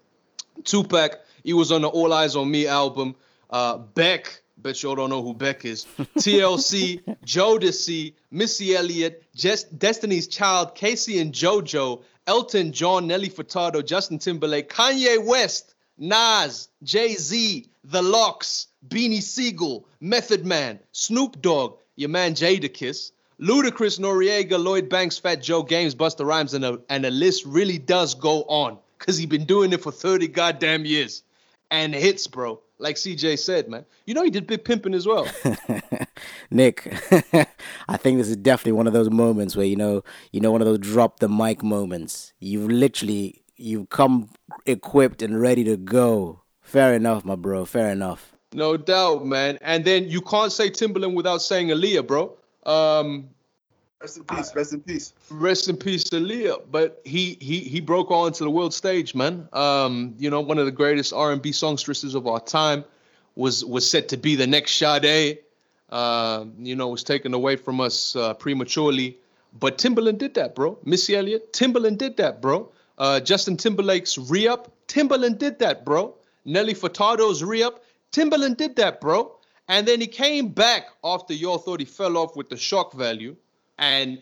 Tupac, 0.63 1.19
he 1.43 1.53
was 1.53 1.71
on 1.71 1.81
the 1.81 1.89
All 1.89 2.09
Eyez 2.09 2.39
on 2.39 2.49
Me 2.49 2.67
album. 2.67 3.15
Uh, 3.49 3.77
Beck, 3.77 4.41
bet 4.61 4.81
you 4.83 4.89
all 4.89 4.95
don't 4.95 5.09
know 5.09 5.23
who 5.23 5.33
Beck 5.33 5.65
is. 5.65 5.85
TLC, 6.17 7.01
Jodeci, 7.25 8.13
Missy 8.31 8.75
Elliott, 8.75 9.23
Just 9.35 9.77
Destiny's 9.77 10.27
Child, 10.27 10.75
K-Ci 10.75 11.19
and 11.19 11.33
JoJo, 11.33 12.03
Elton 12.27 12.71
John, 12.71 13.07
Nelly 13.07 13.29
Furtado, 13.29 13.85
Justin 13.85 14.19
Timberlake, 14.19 14.69
Kanye 14.69 15.23
West, 15.23 15.75
Nas, 15.97 16.69
Jay 16.83 17.15
Z, 17.15 17.69
The 17.85 18.01
LOX, 18.01 18.67
Beanie 18.87 19.21
Sigel, 19.21 19.87
Method 19.99 20.45
Man, 20.45 20.79
Snoop 20.91 21.41
Dogg, 21.41 21.79
your 21.95 22.09
man 22.09 22.33
Jadakiss, 22.33 23.11
Ludacris, 23.41 23.99
Noreaga, 23.99 24.61
Lloyd 24.61 24.89
Banks, 24.89 25.17
Fat 25.17 25.41
Joe, 25.41 25.63
Games, 25.63 25.95
Busta 25.95 26.25
Rhymes, 26.25 26.53
and 26.53 26.65
a, 26.65 26.79
and 26.89 27.03
the 27.03 27.11
list 27.11 27.45
really 27.45 27.77
does 27.77 28.15
go 28.15 28.43
on 28.43 28.77
because 28.97 29.17
he's 29.17 29.27
been 29.27 29.45
doing 29.45 29.71
it 29.73 29.81
for 29.81 29.91
30 29.91 30.27
goddamn 30.27 30.85
years. 30.85 31.23
And 31.71 31.93
hits, 31.93 32.27
bro. 32.27 32.61
Like 32.79 32.95
CJ 32.95 33.39
said, 33.39 33.69
man. 33.69 33.85
You 34.05 34.13
know 34.13 34.23
he 34.23 34.29
did 34.29 34.47
Big 34.47 34.63
pimping 34.63 34.93
as 34.93 35.05
well. 35.05 35.27
Nick, 36.51 36.87
I 37.89 37.97
think 37.97 38.17
this 38.17 38.29
is 38.29 38.37
definitely 38.37 38.71
one 38.71 38.87
of 38.87 38.93
those 38.93 39.09
moments 39.09 39.55
where, 39.55 39.65
you 39.65 39.75
know, 39.75 40.03
you 40.31 40.39
know, 40.39 40.51
one 40.51 40.61
of 40.61 40.65
those 40.67 40.79
drop 40.79 41.19
the 41.19 41.27
mic 41.27 41.61
moments. 41.61 42.33
You've 42.39 42.71
literally, 42.71 43.43
you've 43.57 43.89
come 43.89 44.29
equipped 44.65 45.21
and 45.21 45.39
ready 45.39 45.63
to 45.65 45.77
go. 45.77 46.41
Fair 46.61 46.93
enough, 46.93 47.25
my 47.25 47.35
bro. 47.35 47.65
Fair 47.65 47.89
enough. 47.89 48.33
No 48.53 48.77
doubt, 48.77 49.25
man. 49.25 49.59
And 49.61 49.83
then 49.85 50.09
you 50.09 50.21
can't 50.21 50.51
say 50.51 50.69
Timbaland 50.69 51.15
without 51.15 51.41
saying 51.41 51.67
Aaliyah, 51.67 52.07
bro. 52.07 52.35
Um, 52.65 53.29
rest 54.01 54.17
in 54.17 54.23
peace. 54.23 54.55
Rest 54.55 54.73
in 54.73 54.81
peace. 54.81 55.13
Rest 55.29 55.69
in 55.69 55.77
peace, 55.77 56.03
Aaliyah. 56.05 56.63
But 56.71 57.01
he 57.05 57.37
he 57.39 57.59
he 57.59 57.79
broke 57.79 58.11
onto 58.11 58.43
the 58.43 58.49
world 58.49 58.73
stage, 58.73 59.15
man. 59.15 59.47
Um, 59.53 60.15
you 60.17 60.29
know, 60.29 60.41
one 60.41 60.57
of 60.57 60.65
the 60.65 60.71
greatest 60.71 61.13
R 61.13 61.31
and 61.31 61.41
B 61.41 61.51
songstresses 61.51 62.15
of 62.15 62.27
our 62.27 62.39
time 62.39 62.83
was 63.35 63.63
was 63.65 63.89
set 63.89 64.09
to 64.09 64.17
be 64.17 64.35
the 64.35 64.47
next 64.47 64.75
Sade. 64.75 65.39
Uh, 65.89 66.45
you 66.59 66.75
know, 66.75 66.87
was 66.87 67.03
taken 67.03 67.33
away 67.33 67.55
from 67.55 67.81
us 67.81 68.15
uh, 68.15 68.33
prematurely. 68.35 69.17
But 69.59 69.79
Timbaland 69.79 70.19
did 70.19 70.35
that, 70.35 70.53
bro. 70.53 70.77
Missy 70.85 71.15
Elliott, 71.15 71.51
Timbaland 71.51 71.97
did 71.97 72.17
that, 72.17 72.41
bro. 72.41 72.71
Uh, 72.99 73.19
Justin 73.19 73.57
Timberlake's 73.57 74.17
re-up, 74.17 74.71
Timbaland 74.87 75.39
did 75.39 75.57
that, 75.59 75.85
bro. 75.85 76.13
Nelly 76.45 76.75
Furtado's 76.75 77.43
re-up, 77.43 77.83
Timbaland 78.11 78.57
did 78.57 78.75
that, 78.75 79.01
bro. 79.01 79.35
And 79.67 79.87
then 79.87 80.01
he 80.01 80.07
came 80.07 80.49
back 80.49 80.89
after 81.03 81.33
y'all 81.33 81.57
thought 81.57 81.79
he 81.79 81.85
fell 81.85 82.17
off 82.17 82.35
with 82.35 82.49
the 82.49 82.57
shock 82.57 82.93
value 82.93 83.35
and 83.79 84.21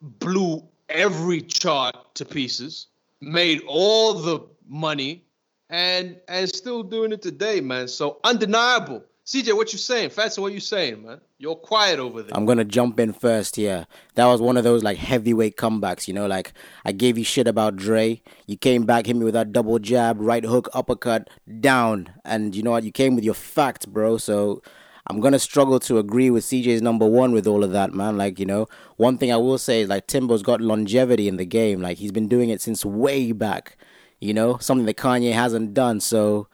blew 0.00 0.62
every 0.88 1.40
chart 1.42 1.96
to 2.14 2.24
pieces, 2.24 2.86
made 3.20 3.62
all 3.66 4.14
the 4.14 4.40
money, 4.68 5.24
and 5.70 6.16
and 6.28 6.48
still 6.48 6.82
doing 6.84 7.12
it 7.12 7.22
today, 7.22 7.60
man. 7.60 7.88
So 7.88 8.20
undeniable. 8.22 9.02
CJ, 9.26 9.54
what 9.54 9.74
you 9.74 9.78
saying? 9.78 10.08
Fatson, 10.08 10.38
what 10.38 10.54
you 10.54 10.60
saying, 10.60 11.04
man? 11.04 11.20
You're 11.36 11.54
quiet 11.54 11.98
over 11.98 12.22
there. 12.22 12.34
I'm 12.34 12.46
gonna 12.46 12.64
jump 12.64 12.98
in 12.98 13.12
first 13.12 13.56
here. 13.56 13.86
That 14.14 14.24
was 14.24 14.40
one 14.40 14.56
of 14.56 14.64
those 14.64 14.82
like 14.82 14.96
heavyweight 14.96 15.56
comebacks, 15.56 16.08
you 16.08 16.14
know. 16.14 16.26
Like 16.26 16.54
I 16.86 16.92
gave 16.92 17.18
you 17.18 17.24
shit 17.24 17.46
about 17.46 17.76
Dre. 17.76 18.22
You 18.46 18.56
came 18.56 18.84
back, 18.84 19.06
hit 19.06 19.16
me 19.16 19.24
with 19.24 19.34
that 19.34 19.52
double 19.52 19.78
jab, 19.78 20.16
right 20.18 20.44
hook, 20.44 20.70
uppercut, 20.72 21.28
down, 21.60 22.08
and 22.24 22.54
you 22.54 22.62
know 22.62 22.70
what? 22.70 22.84
You 22.84 22.92
came 22.92 23.14
with 23.14 23.24
your 23.24 23.34
facts, 23.34 23.84
bro. 23.84 24.16
So 24.16 24.62
I'm 25.08 25.20
gonna 25.20 25.38
struggle 25.38 25.80
to 25.80 25.98
agree 25.98 26.30
with 26.30 26.44
CJ's 26.44 26.82
number 26.82 27.06
one 27.06 27.32
with 27.32 27.46
all 27.46 27.64
of 27.64 27.72
that, 27.72 27.94
man. 27.94 28.16
Like, 28.18 28.38
you 28.38 28.46
know, 28.46 28.68
one 28.96 29.16
thing 29.18 29.32
I 29.32 29.36
will 29.36 29.58
say 29.58 29.80
is 29.82 29.88
like 29.88 30.06
Timbo's 30.06 30.42
got 30.42 30.60
longevity 30.60 31.28
in 31.28 31.36
the 31.38 31.46
game. 31.46 31.80
Like 31.80 31.98
he's 31.98 32.12
been 32.12 32.28
doing 32.28 32.50
it 32.50 32.60
since 32.60 32.84
way 32.84 33.32
back, 33.32 33.76
you 34.20 34.34
know, 34.34 34.58
something 34.58 34.86
that 34.86 34.96
Kanye 34.96 35.32
hasn't 35.32 35.74
done. 35.74 36.00
So 36.00 36.48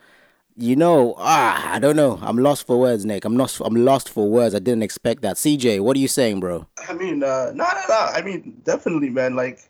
You 0.57 0.77
know, 0.77 1.15
ah, 1.19 1.73
I 1.75 1.81
don't 1.81 1.97
know. 1.97 2.21
I'm 2.23 2.39
lost 2.39 2.65
for 2.67 2.79
words, 2.79 3.05
Nick. 3.05 3.25
I'm 3.25 3.37
lost. 3.37 3.61
I'm 3.65 3.75
lost 3.75 4.09
for 4.09 4.29
words. 4.31 4.55
I 4.55 4.61
didn't 4.61 4.85
expect 4.85 5.23
that. 5.23 5.35
CJ, 5.37 5.81
what 5.81 5.97
are 5.97 6.01
you 6.01 6.07
saying, 6.07 6.39
bro? 6.39 6.69
I 6.89 6.93
mean, 6.95 7.25
uh, 7.25 7.51
no, 7.53 7.65
no, 7.65 7.81
no. 7.89 7.99
I 8.15 8.23
mean, 8.23 8.61
definitely, 8.65 9.11
man. 9.11 9.35
Like, 9.35 9.69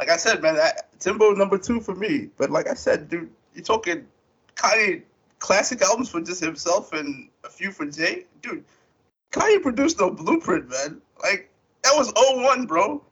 like 0.00 0.08
I 0.08 0.16
said, 0.16 0.42
man, 0.42 0.58
Timbo 0.98 1.30
number 1.32 1.58
two 1.58 1.80
for 1.80 1.94
me. 1.94 2.28
But 2.38 2.50
like 2.50 2.66
I 2.68 2.74
said, 2.74 3.08
dude, 3.08 3.30
you're 3.54 3.64
talking 3.64 4.04
Kanye 4.56 5.02
classic 5.38 5.82
albums 5.82 6.08
for 6.08 6.20
just 6.20 6.42
himself 6.42 6.92
and 6.92 7.28
a 7.44 7.48
few 7.48 7.70
for 7.70 7.86
Jay. 7.86 8.24
Dude, 8.42 8.64
Kanye 9.32 9.62
produced 9.62 10.00
no 10.00 10.10
blueprint, 10.10 10.68
man. 10.68 11.00
Like 11.22 11.50
that 11.82 11.92
was 11.96 12.12
01, 12.16 12.66
bro. 12.66 13.02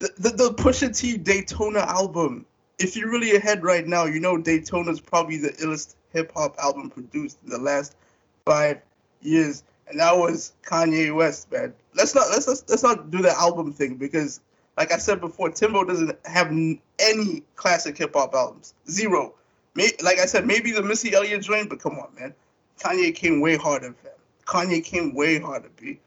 The, 0.00 0.10
the, 0.18 0.30
the 0.30 0.54
Pusha 0.54 0.96
T 0.96 1.16
Daytona 1.16 1.80
album 1.80 2.46
if 2.82 2.96
you're 2.96 3.10
really 3.10 3.36
ahead 3.36 3.62
right 3.62 3.86
now, 3.86 4.04
you 4.04 4.20
know 4.20 4.36
Daytona's 4.36 5.00
probably 5.00 5.38
the 5.38 5.50
illest 5.50 5.94
hip 6.12 6.32
hop 6.34 6.56
album 6.58 6.90
produced 6.90 7.38
in 7.44 7.50
the 7.50 7.58
last 7.58 7.96
five 8.44 8.80
years, 9.20 9.62
and 9.88 10.00
that 10.00 10.16
was 10.16 10.52
Kanye 10.64 11.14
West, 11.14 11.50
man. 11.52 11.72
Let's 11.94 12.14
not 12.14 12.28
let's 12.30 12.48
let's, 12.48 12.64
let's 12.68 12.82
not 12.82 13.10
do 13.10 13.22
the 13.22 13.32
album 13.32 13.72
thing 13.72 13.96
because, 13.96 14.40
like 14.76 14.92
I 14.92 14.98
said 14.98 15.20
before, 15.20 15.50
Timbo 15.50 15.84
doesn't 15.84 16.18
have 16.26 16.50
any 16.98 17.42
classic 17.56 17.96
hip 17.98 18.14
hop 18.14 18.34
albums, 18.34 18.74
zero. 18.90 19.34
May, 19.74 19.90
like 20.02 20.18
I 20.18 20.26
said, 20.26 20.46
maybe 20.46 20.72
the 20.72 20.82
Missy 20.82 21.14
Elliott 21.14 21.42
joint, 21.42 21.70
but 21.70 21.80
come 21.80 21.98
on, 21.98 22.08
man. 22.18 22.34
Kanye 22.80 23.14
came 23.14 23.40
way 23.40 23.56
harder, 23.56 23.94
fam. 23.94 24.12
Kanye 24.46 24.84
came 24.84 25.14
way 25.14 25.38
harder, 25.38 25.70
b. 25.80 25.98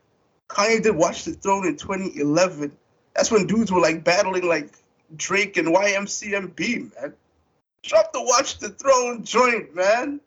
Kanye 0.50 0.84
did 0.84 0.96
Watch 0.96 1.26
the 1.26 1.34
Throne 1.34 1.66
in 1.66 1.78
2011. 1.78 2.72
That's 3.16 3.32
when 3.32 3.48
dudes 3.48 3.72
were 3.72 3.80
like 3.80 4.04
battling 4.04 4.48
like 4.48 4.72
Drake 5.16 5.58
and 5.58 5.70
YMCMB, 5.70 6.96
man. 6.96 7.14
Drop 7.84 8.14
the 8.14 8.22
Watch 8.22 8.60
the 8.60 8.70
Throne 8.70 9.24
joint, 9.24 9.76
man. 9.76 10.20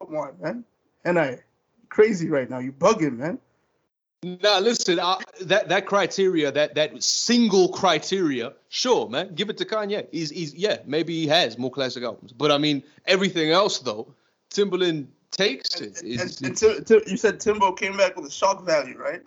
Come 0.00 0.16
on, 0.16 0.34
man. 0.40 0.64
And 1.04 1.18
I 1.18 1.40
crazy 1.88 2.28
right 2.28 2.48
now. 2.50 2.58
You 2.58 2.72
bugging, 2.72 3.18
man. 3.18 3.38
Now 4.24 4.58
listen, 4.58 4.98
uh, 4.98 5.18
that 5.42 5.68
that 5.68 5.84
criteria, 5.84 6.50
that 6.50 6.74
that 6.76 7.02
single 7.02 7.68
criteria, 7.68 8.54
sure, 8.70 9.06
man, 9.08 9.34
give 9.34 9.50
it 9.50 9.58
to 9.58 9.66
Kanye. 9.66 10.06
He's 10.12 10.30
he's 10.30 10.54
yeah, 10.54 10.78
maybe 10.86 11.14
he 11.14 11.26
has 11.26 11.58
more 11.58 11.70
classic 11.70 12.04
albums, 12.04 12.32
but 12.32 12.50
I 12.50 12.56
mean 12.56 12.82
everything 13.04 13.50
else 13.50 13.80
though, 13.80 14.06
Timbaland 14.50 15.08
takes 15.30 15.80
it. 15.80 16.00
And, 16.02 16.20
and, 16.42 16.90
and, 16.90 17.06
you 17.06 17.16
said 17.18 17.38
Timbo 17.38 17.72
came 17.72 17.98
back 17.98 18.16
with 18.16 18.26
a 18.26 18.30
shock 18.30 18.64
value, 18.64 18.96
right? 18.96 19.20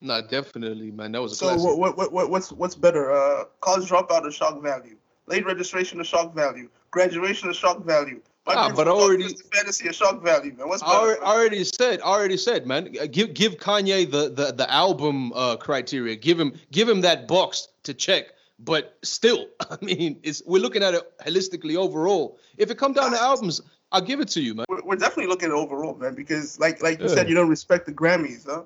No, 0.00 0.22
definitely, 0.26 0.90
man. 0.90 1.12
That 1.12 1.20
was 1.20 1.32
a 1.32 1.34
so. 1.34 1.56
What, 1.56 1.98
what, 1.98 2.12
what, 2.12 2.30
what's 2.30 2.50
what's 2.50 2.74
better? 2.74 3.12
Uh, 3.12 3.44
college 3.60 3.90
dropout 3.90 4.24
or 4.24 4.30
shock 4.30 4.62
value? 4.62 4.96
Late 5.26 5.44
registration 5.44 6.00
or 6.00 6.04
shock 6.04 6.34
value? 6.34 6.70
Graduation 6.90 7.50
or 7.50 7.54
shock 7.54 7.84
value? 7.84 8.22
Ah, 8.46 8.72
but 8.74 8.88
already 8.88 9.34
fantasy 9.52 9.88
or 9.88 9.92
shock 9.92 10.22
value, 10.22 10.54
man. 10.54 10.68
What's? 10.68 10.82
I 10.82 11.16
already 11.22 11.62
said, 11.64 12.00
already 12.00 12.36
said, 12.36 12.66
man. 12.66 12.94
Uh, 13.00 13.06
give 13.06 13.34
give 13.34 13.58
Kanye 13.58 14.10
the 14.10 14.30
the 14.30 14.52
the 14.52 14.70
album 14.70 15.32
uh, 15.34 15.56
criteria. 15.56 16.16
Give 16.16 16.40
him 16.40 16.54
give 16.72 16.88
him 16.88 17.02
that 17.02 17.28
box 17.28 17.68
to 17.84 17.94
check. 17.94 18.26
But 18.58 18.98
still, 19.02 19.46
I 19.70 19.76
mean, 19.82 20.18
it's 20.22 20.42
we're 20.46 20.62
looking 20.62 20.82
at 20.82 20.94
it 20.94 21.18
holistically 21.20 21.76
overall. 21.76 22.38
If 22.56 22.70
it 22.70 22.78
come 22.78 22.92
down 22.92 23.12
to 23.12 23.20
albums, 23.20 23.60
I'll 23.92 24.00
give 24.00 24.20
it 24.20 24.28
to 24.28 24.40
you, 24.40 24.54
man. 24.54 24.66
We're, 24.68 24.96
definitely 24.96 25.26
looking 25.26 25.48
at 25.48 25.54
overall, 25.54 25.94
man, 25.96 26.14
because 26.14 26.58
like 26.58 26.82
like 26.82 26.98
you 27.00 27.08
yeah. 27.08 27.14
said, 27.14 27.28
you 27.28 27.34
don't 27.34 27.48
respect 27.48 27.86
the 27.86 27.92
Grammys, 27.92 28.46
huh? 28.46 28.62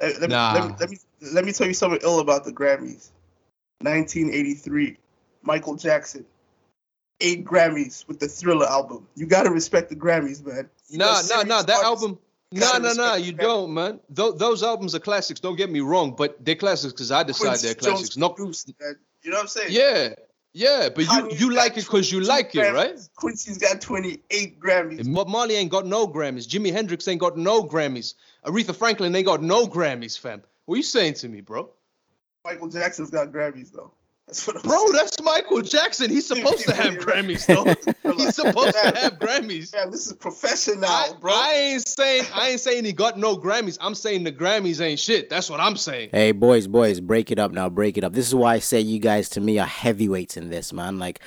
Let, 0.00 0.30
nah. 0.30 0.54
me, 0.54 0.60
let, 0.60 0.68
me, 0.68 0.76
let, 0.80 0.90
me, 0.90 0.96
let 1.32 1.44
me 1.44 1.52
tell 1.52 1.66
you 1.66 1.74
something 1.74 2.00
ill 2.02 2.20
about 2.20 2.44
the 2.44 2.52
Grammys. 2.52 3.10
1983, 3.82 4.96
Michael 5.42 5.74
Jackson, 5.76 6.24
eight 7.20 7.44
Grammys 7.44 8.06
with 8.08 8.20
the 8.20 8.28
Thriller 8.28 8.66
album. 8.66 9.06
You 9.14 9.26
gotta 9.26 9.50
respect 9.50 9.88
the 9.88 9.96
Grammys, 9.96 10.44
man. 10.44 10.68
You 10.88 10.98
nah, 10.98 11.20
nah, 11.28 11.42
nah. 11.42 11.62
That 11.62 11.82
album. 11.84 12.18
No, 12.52 12.78
no, 12.78 12.92
no, 12.92 13.14
you 13.14 13.32
don't, 13.32 13.72
man. 13.72 14.00
Th- 14.14 14.34
those 14.34 14.64
albums 14.64 14.94
are 14.96 14.98
classics. 14.98 15.38
Don't 15.38 15.54
get 15.54 15.70
me 15.70 15.80
wrong, 15.80 16.14
but 16.16 16.44
they're 16.44 16.56
classics 16.56 16.92
because 16.92 17.12
I 17.12 17.22
decide 17.22 17.46
Quincy 17.46 17.66
they're 17.68 17.74
classics. 17.76 18.16
Not, 18.16 18.36
you 18.38 18.46
know 18.46 19.36
what 19.36 19.42
I'm 19.42 19.46
saying? 19.46 19.68
Yeah, 19.70 20.14
yeah, 20.52 20.88
but 20.88 21.04
you 21.04 21.30
you 21.32 21.54
like 21.54 21.76
it 21.76 21.84
because 21.84 22.10
you 22.10 22.20
like 22.20 22.52
Grammys. 22.52 22.70
it, 22.70 22.74
right? 22.74 23.08
Quincy's 23.14 23.58
got 23.58 23.80
28 23.80 24.58
Grammys. 24.58 25.14
Bob 25.14 25.28
Marley 25.28 25.54
ain't 25.54 25.70
got 25.70 25.86
no 25.86 26.08
Grammys. 26.08 26.48
Jimi 26.48 26.72
Hendrix 26.72 27.06
ain't 27.06 27.20
got 27.20 27.36
no 27.36 27.62
Grammys. 27.62 28.14
Aretha 28.44 28.74
Franklin 28.74 29.14
ain't 29.14 29.26
got 29.26 29.42
no 29.42 29.66
Grammys, 29.66 30.18
fam. 30.18 30.42
What 30.66 30.74
are 30.74 30.78
you 30.78 30.82
saying 30.82 31.14
to 31.14 31.28
me, 31.28 31.40
bro? 31.40 31.70
Michael 32.44 32.68
Jackson's 32.68 33.10
got 33.10 33.28
Grammys 33.28 33.70
though. 33.70 33.92
That's 34.30 34.46
what 34.46 34.56
I'm 34.56 34.62
Bro, 34.62 34.78
saying. 34.78 34.92
that's 34.92 35.22
Michael 35.22 35.60
Jackson. 35.60 36.08
He's 36.08 36.26
supposed 36.28 36.64
to 36.68 36.72
have 36.72 36.94
Grammys, 36.94 37.46
though. 37.46 38.14
He's 38.14 38.36
supposed 38.36 38.74
to 38.74 38.96
have 38.96 39.18
Grammys. 39.18 39.74
Yeah, 39.74 39.86
this 39.86 40.06
is 40.06 40.12
professional, 40.12 40.84
I, 40.84 41.10
bro. 41.20 41.32
I 41.32 41.52
ain't 41.54 41.88
saying 41.88 42.26
I 42.32 42.50
ain't 42.50 42.60
saying 42.60 42.84
he 42.84 42.92
got 42.92 43.18
no 43.18 43.36
Grammys. 43.36 43.76
I'm 43.80 43.96
saying 43.96 44.22
the 44.22 44.30
Grammys 44.30 44.80
ain't 44.80 45.00
shit. 45.00 45.30
That's 45.30 45.50
what 45.50 45.58
I'm 45.58 45.76
saying. 45.76 46.10
Hey, 46.12 46.30
boys, 46.30 46.68
boys, 46.68 47.00
break 47.00 47.32
it 47.32 47.40
up 47.40 47.50
now. 47.50 47.68
Break 47.68 47.98
it 47.98 48.04
up. 48.04 48.12
This 48.12 48.28
is 48.28 48.34
why 48.34 48.54
I 48.54 48.58
say 48.60 48.78
you 48.78 49.00
guys 49.00 49.28
to 49.30 49.40
me 49.40 49.58
are 49.58 49.66
heavyweights 49.66 50.36
in 50.36 50.50
this, 50.50 50.72
man. 50.72 50.98
Like. 50.98 51.20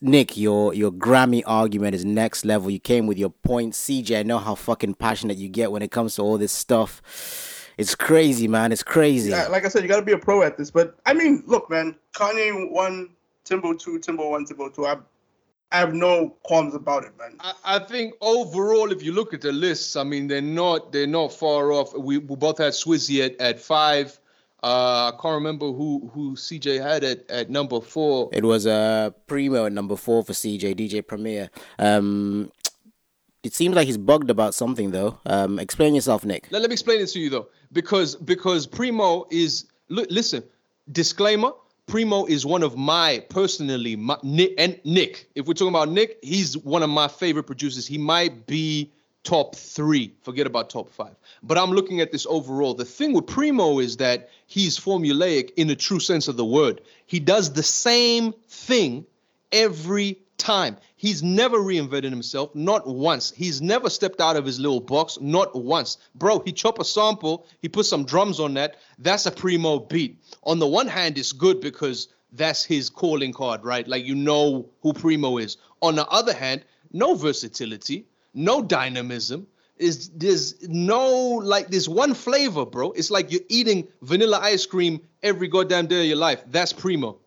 Nick, 0.00 0.36
your 0.36 0.74
your 0.74 0.90
Grammy 0.90 1.44
argument 1.46 1.94
is 1.94 2.04
next 2.04 2.44
level. 2.44 2.70
You 2.70 2.80
came 2.80 3.06
with 3.06 3.18
your 3.18 3.30
point. 3.30 3.74
CJ, 3.74 4.18
I 4.18 4.22
know 4.24 4.38
how 4.38 4.56
fucking 4.56 4.94
passionate 4.94 5.36
you 5.36 5.48
get 5.48 5.70
when 5.70 5.80
it 5.80 5.92
comes 5.92 6.16
to 6.16 6.22
all 6.22 6.38
this 6.38 6.50
stuff 6.50 7.00
it's 7.78 7.94
crazy, 7.94 8.48
man. 8.48 8.72
It's 8.72 8.82
crazy. 8.82 9.30
Yeah, 9.30 9.48
like 9.48 9.64
I 9.64 9.68
said, 9.68 9.82
you 9.82 9.88
got 9.88 10.00
to 10.00 10.04
be 10.04 10.12
a 10.12 10.18
pro 10.18 10.42
at 10.42 10.56
this. 10.56 10.70
But 10.70 10.96
I 11.04 11.12
mean, 11.12 11.42
look, 11.46 11.68
man. 11.70 11.96
Kanye 12.14 12.70
one, 12.70 13.10
Timbo 13.44 13.74
two, 13.74 13.98
Timbo 13.98 14.30
one, 14.30 14.46
Timbo 14.46 14.70
two. 14.70 14.86
I, 14.86 14.96
I 15.72 15.78
have 15.78 15.92
no 15.92 16.36
qualms 16.44 16.74
about 16.74 17.04
it, 17.04 17.12
man. 17.18 17.36
I, 17.40 17.52
I, 17.64 17.78
think 17.80 18.14
overall, 18.20 18.92
if 18.92 19.02
you 19.02 19.12
look 19.12 19.34
at 19.34 19.40
the 19.40 19.52
lists, 19.52 19.96
I 19.96 20.04
mean, 20.04 20.26
they're 20.26 20.40
not 20.40 20.92
they're 20.92 21.06
not 21.06 21.32
far 21.32 21.72
off. 21.72 21.92
We, 21.96 22.18
we 22.18 22.36
both 22.36 22.58
had 22.58 22.72
Swizzy 22.72 23.24
at, 23.24 23.38
at 23.40 23.60
five. 23.60 24.18
Uh, 24.62 25.12
I 25.12 25.18
can't 25.20 25.34
remember 25.34 25.66
who 25.66 26.10
who 26.14 26.34
CJ 26.34 26.82
had 26.82 27.04
at, 27.04 27.30
at 27.30 27.50
number 27.50 27.80
four. 27.80 28.30
It 28.32 28.44
was 28.44 28.66
uh 28.66 29.10
Primo 29.26 29.66
at 29.66 29.72
number 29.72 29.96
four 29.96 30.24
for 30.24 30.32
CJ 30.32 30.76
DJ 30.76 31.06
Premier. 31.06 31.50
Um, 31.78 32.50
it 33.46 33.54
seems 33.54 33.76
like 33.76 33.86
he's 33.86 33.98
bugged 33.98 34.30
about 34.30 34.54
something 34.54 34.90
though. 34.90 35.20
Um, 35.24 35.58
explain 35.58 35.94
yourself, 35.94 36.24
Nick. 36.24 36.48
Let, 36.50 36.62
let 36.62 36.70
me 36.70 36.74
explain 36.74 37.00
it 37.00 37.06
to 37.06 37.20
you 37.20 37.30
though, 37.30 37.48
because 37.72 38.16
because 38.16 38.66
Primo 38.66 39.26
is 39.30 39.66
listen. 39.88 40.42
Disclaimer: 40.90 41.52
Primo 41.86 42.26
is 42.26 42.44
one 42.46 42.62
of 42.62 42.76
my 42.76 43.24
personally 43.28 43.96
my, 43.96 44.16
Nick 44.22 44.54
and 44.58 44.80
Nick. 44.84 45.28
If 45.34 45.46
we're 45.46 45.54
talking 45.54 45.74
about 45.74 45.88
Nick, 45.88 46.18
he's 46.22 46.56
one 46.56 46.82
of 46.82 46.90
my 46.90 47.08
favorite 47.08 47.44
producers. 47.44 47.86
He 47.86 47.98
might 47.98 48.46
be 48.46 48.92
top 49.26 49.56
three. 49.56 50.14
Forget 50.22 50.46
about 50.46 50.70
top 50.70 50.88
five. 50.88 51.16
But 51.42 51.58
I'm 51.58 51.70
looking 51.70 52.00
at 52.00 52.12
this 52.12 52.26
overall. 52.28 52.74
The 52.74 52.84
thing 52.84 53.12
with 53.12 53.26
Primo 53.26 53.80
is 53.80 53.96
that 53.96 54.30
he's 54.46 54.78
formulaic 54.78 55.50
in 55.56 55.66
the 55.66 55.76
true 55.76 56.00
sense 56.00 56.28
of 56.28 56.36
the 56.36 56.44
word. 56.44 56.80
He 57.06 57.18
does 57.18 57.52
the 57.52 57.62
same 57.62 58.32
thing 58.48 59.04
every 59.52 60.18
time. 60.38 60.76
He's 60.98 61.22
never 61.22 61.58
reinvented 61.58 62.04
himself, 62.10 62.54
not 62.54 62.86
once. 62.86 63.30
He's 63.36 63.60
never 63.60 63.90
stepped 63.90 64.18
out 64.18 64.36
of 64.36 64.46
his 64.46 64.58
little 64.58 64.80
box, 64.80 65.18
not 65.20 65.54
once. 65.54 65.98
Bro, 66.14 66.40
he 66.40 66.52
chop 66.52 66.78
a 66.78 66.84
sample, 66.84 67.46
he 67.60 67.68
put 67.68 67.84
some 67.84 68.06
drums 68.06 68.40
on 68.40 68.54
that. 68.54 68.76
That's 68.98 69.26
a 69.26 69.30
primo 69.30 69.78
beat. 69.78 70.18
On 70.42 70.58
the 70.58 70.66
one 70.66 70.86
hand, 70.86 71.18
it's 71.18 71.32
good 71.32 71.60
because 71.60 72.08
that's 72.32 72.64
his 72.64 72.88
calling 72.88 73.34
card, 73.34 73.62
right? 73.62 73.86
Like 73.86 74.06
you 74.06 74.14
know 74.14 74.70
who 74.80 74.94
primo 74.94 75.36
is. 75.36 75.58
On 75.82 75.96
the 75.96 76.06
other 76.08 76.32
hand, 76.32 76.64
no 76.92 77.14
versatility, 77.14 78.06
no 78.32 78.62
dynamism. 78.62 79.46
Is 79.76 80.08
there's 80.08 80.66
no 80.66 81.06
like 81.44 81.68
there's 81.68 81.90
one 81.90 82.14
flavor, 82.14 82.64
bro. 82.64 82.92
It's 82.92 83.10
like 83.10 83.30
you're 83.30 83.42
eating 83.50 83.86
vanilla 84.00 84.38
ice 84.40 84.64
cream 84.64 85.02
every 85.22 85.48
goddamn 85.48 85.88
day 85.88 86.00
of 86.00 86.06
your 86.06 86.16
life. 86.16 86.42
That's 86.46 86.72
primo. 86.72 87.18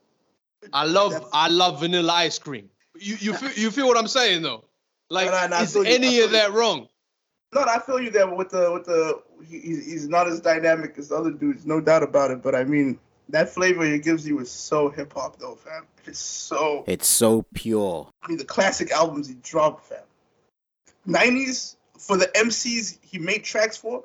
I 0.74 0.86
love 0.86 1.30
I 1.32 1.49
love 1.49 1.82
vanilla 1.82 2.11
ice 2.11 2.39
cream. 2.39 2.72
You 2.99 3.15
you 3.19 3.33
feel 3.33 3.51
you 3.51 3.71
feel 3.71 3.87
what 3.87 3.97
I'm 3.97 4.07
saying 4.07 4.41
though? 4.41 4.65
Like 5.09 5.27
no, 5.27 5.47
no, 5.47 5.47
no, 5.47 5.61
is 5.61 5.75
any 5.75 6.19
of 6.21 6.31
that 6.31 6.53
wrong? 6.53 6.87
No, 7.53 7.61
I 7.61 7.79
feel 7.79 7.99
you 7.99 8.11
there 8.11 8.27
with 8.27 8.49
the 8.49 8.71
with 8.71 8.85
the 8.85 9.21
he, 9.47 9.59
he's 9.59 10.07
not 10.07 10.27
as 10.27 10.39
dynamic 10.39 10.95
as 10.97 11.11
other 11.11 11.31
dudes, 11.31 11.65
no 11.65 11.81
doubt 11.81 12.03
about 12.03 12.31
it. 12.31 12.43
But 12.43 12.53
I 12.53 12.63
mean, 12.63 12.99
that 13.29 13.49
flavor 13.49 13.85
he 13.85 13.97
gives 13.97 14.27
you 14.27 14.39
is 14.39 14.51
so 14.51 14.89
hip 14.89 15.13
hop 15.13 15.39
though, 15.39 15.55
fam. 15.55 15.87
It's 16.05 16.19
so 16.19 16.83
it's 16.87 17.07
so 17.07 17.45
pure. 17.53 18.07
I 18.21 18.27
mean, 18.27 18.37
the 18.37 18.45
classic 18.45 18.91
albums 18.91 19.27
he 19.27 19.35
dropped, 19.41 19.85
fam. 19.85 20.03
Nineties 21.05 21.77
for 21.97 22.17
the 22.17 22.27
MCs 22.35 22.99
he 23.01 23.17
made 23.17 23.43
tracks 23.43 23.77
for. 23.77 24.03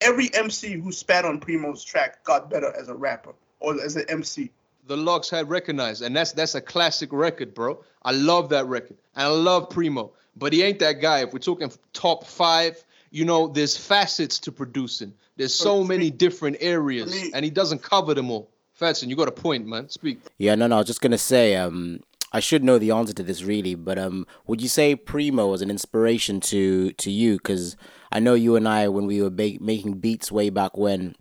Every 0.00 0.32
MC 0.34 0.74
who 0.74 0.92
spat 0.92 1.24
on 1.24 1.40
Primo's 1.40 1.82
track 1.82 2.22
got 2.24 2.50
better 2.50 2.74
as 2.78 2.88
a 2.88 2.94
rapper 2.94 3.32
or 3.60 3.80
as 3.80 3.96
an 3.96 4.04
MC 4.08 4.50
the 4.86 4.96
LOX 4.96 5.28
had 5.30 5.48
recognized, 5.48 6.02
and 6.02 6.14
that's 6.14 6.32
that's 6.32 6.54
a 6.54 6.60
classic 6.60 7.12
record, 7.12 7.54
bro. 7.54 7.82
I 8.02 8.12
love 8.12 8.48
that 8.50 8.66
record, 8.66 8.96
and 9.14 9.24
I 9.24 9.28
love 9.28 9.70
Primo, 9.70 10.12
but 10.36 10.52
he 10.52 10.62
ain't 10.62 10.78
that 10.78 11.00
guy. 11.00 11.20
If 11.20 11.32
we're 11.32 11.38
talking 11.40 11.70
top 11.92 12.24
five, 12.24 12.82
you 13.10 13.24
know, 13.24 13.48
there's 13.48 13.76
facets 13.76 14.38
to 14.40 14.52
producing. 14.52 15.12
There's 15.36 15.54
so 15.54 15.84
many 15.84 16.10
different 16.10 16.58
areas, 16.60 17.30
and 17.34 17.44
he 17.44 17.50
doesn't 17.50 17.82
cover 17.82 18.14
them 18.14 18.30
all. 18.30 18.48
Fatson, 18.80 19.08
you 19.08 19.16
got 19.16 19.28
a 19.28 19.32
point, 19.32 19.66
man. 19.66 19.88
Speak. 19.88 20.20
Yeah, 20.38 20.54
no, 20.54 20.66
no. 20.66 20.76
I 20.76 20.78
was 20.78 20.86
just 20.86 21.00
gonna 21.00 21.18
say, 21.18 21.56
um, 21.56 22.00
I 22.32 22.40
should 22.40 22.62
know 22.62 22.78
the 22.78 22.90
answer 22.90 23.14
to 23.14 23.22
this 23.22 23.42
really, 23.42 23.74
but 23.74 23.98
um, 23.98 24.26
would 24.46 24.60
you 24.60 24.68
say 24.68 24.94
Primo 24.94 25.48
was 25.48 25.62
an 25.62 25.70
inspiration 25.70 26.40
to 26.42 26.92
to 26.92 27.10
you? 27.10 27.38
Because 27.38 27.76
I 28.12 28.20
know 28.20 28.34
you 28.34 28.56
and 28.56 28.68
I, 28.68 28.88
when 28.88 29.06
we 29.06 29.22
were 29.22 29.30
ba- 29.30 29.58
making 29.60 29.94
beats 29.94 30.30
way 30.30 30.50
back 30.50 30.76
when, 30.76 31.16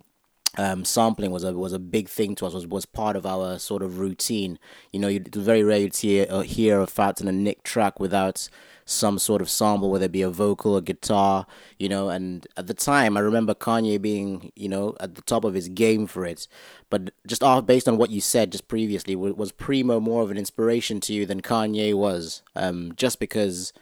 um, 0.58 0.86
sampling 0.86 1.32
was 1.32 1.43
a 1.43 1.53
was 1.53 1.74
a 1.74 1.80
big 1.80 2.08
thing 2.10 2.36
to 2.36 2.45
us. 2.45 2.53
Was 2.53 2.68
was 2.68 2.86
part 2.86 3.16
of 3.16 3.26
our 3.26 3.60
sort 3.60 3.82
of 3.82 3.99
routine. 3.99 4.60
You 4.91 4.99
know, 4.99 5.08
it 5.08 5.36
was 5.36 5.45
very 5.45 5.64
rare 5.64 5.89
to 5.89 6.08
hear, 6.08 6.28
uh, 6.30 6.41
hear 6.41 6.80
a 6.82 6.88
Fat 6.88 7.20
and 7.20 7.30
a 7.30 7.32
Nick 7.32 7.64
track 7.64 7.99
without 7.99 8.49
some 8.86 9.18
sort 9.18 9.41
of 9.41 9.49
sample, 9.49 9.89
whether 9.89 10.06
it 10.06 10.12
be 10.12 10.22
a 10.22 10.30
vocal 10.30 10.76
or 10.76 10.82
guitar, 10.82 11.47
you 11.80 11.89
know. 11.89 12.10
And 12.10 12.47
at 12.56 12.68
the 12.68 12.74
time, 12.74 13.18
I 13.18 13.20
remember 13.20 13.56
Kanye 13.56 13.99
being, 14.01 14.51
you 14.56 14.70
know, 14.70 14.95
at 14.99 15.16
the 15.16 15.22
top 15.24 15.43
of 15.43 15.56
his 15.56 15.68
game 15.70 16.06
for 16.06 16.26
it. 16.26 16.47
But 16.89 17.12
just 17.26 17.43
off 17.43 17.66
based 17.66 17.88
on 17.88 17.97
what 17.97 18.12
you 18.12 18.22
said 18.22 18.51
just 18.51 18.68
previously, 18.68 19.16
was 19.16 19.51
Primo 19.51 19.99
more 19.99 20.22
of 20.22 20.32
an 20.32 20.38
inspiration 20.38 20.99
to 21.01 21.14
you 21.14 21.26
than 21.26 21.41
Kanye 21.41 21.95
was? 21.95 22.43
Um, 22.56 22.93
just 22.95 23.20
because, 23.20 23.74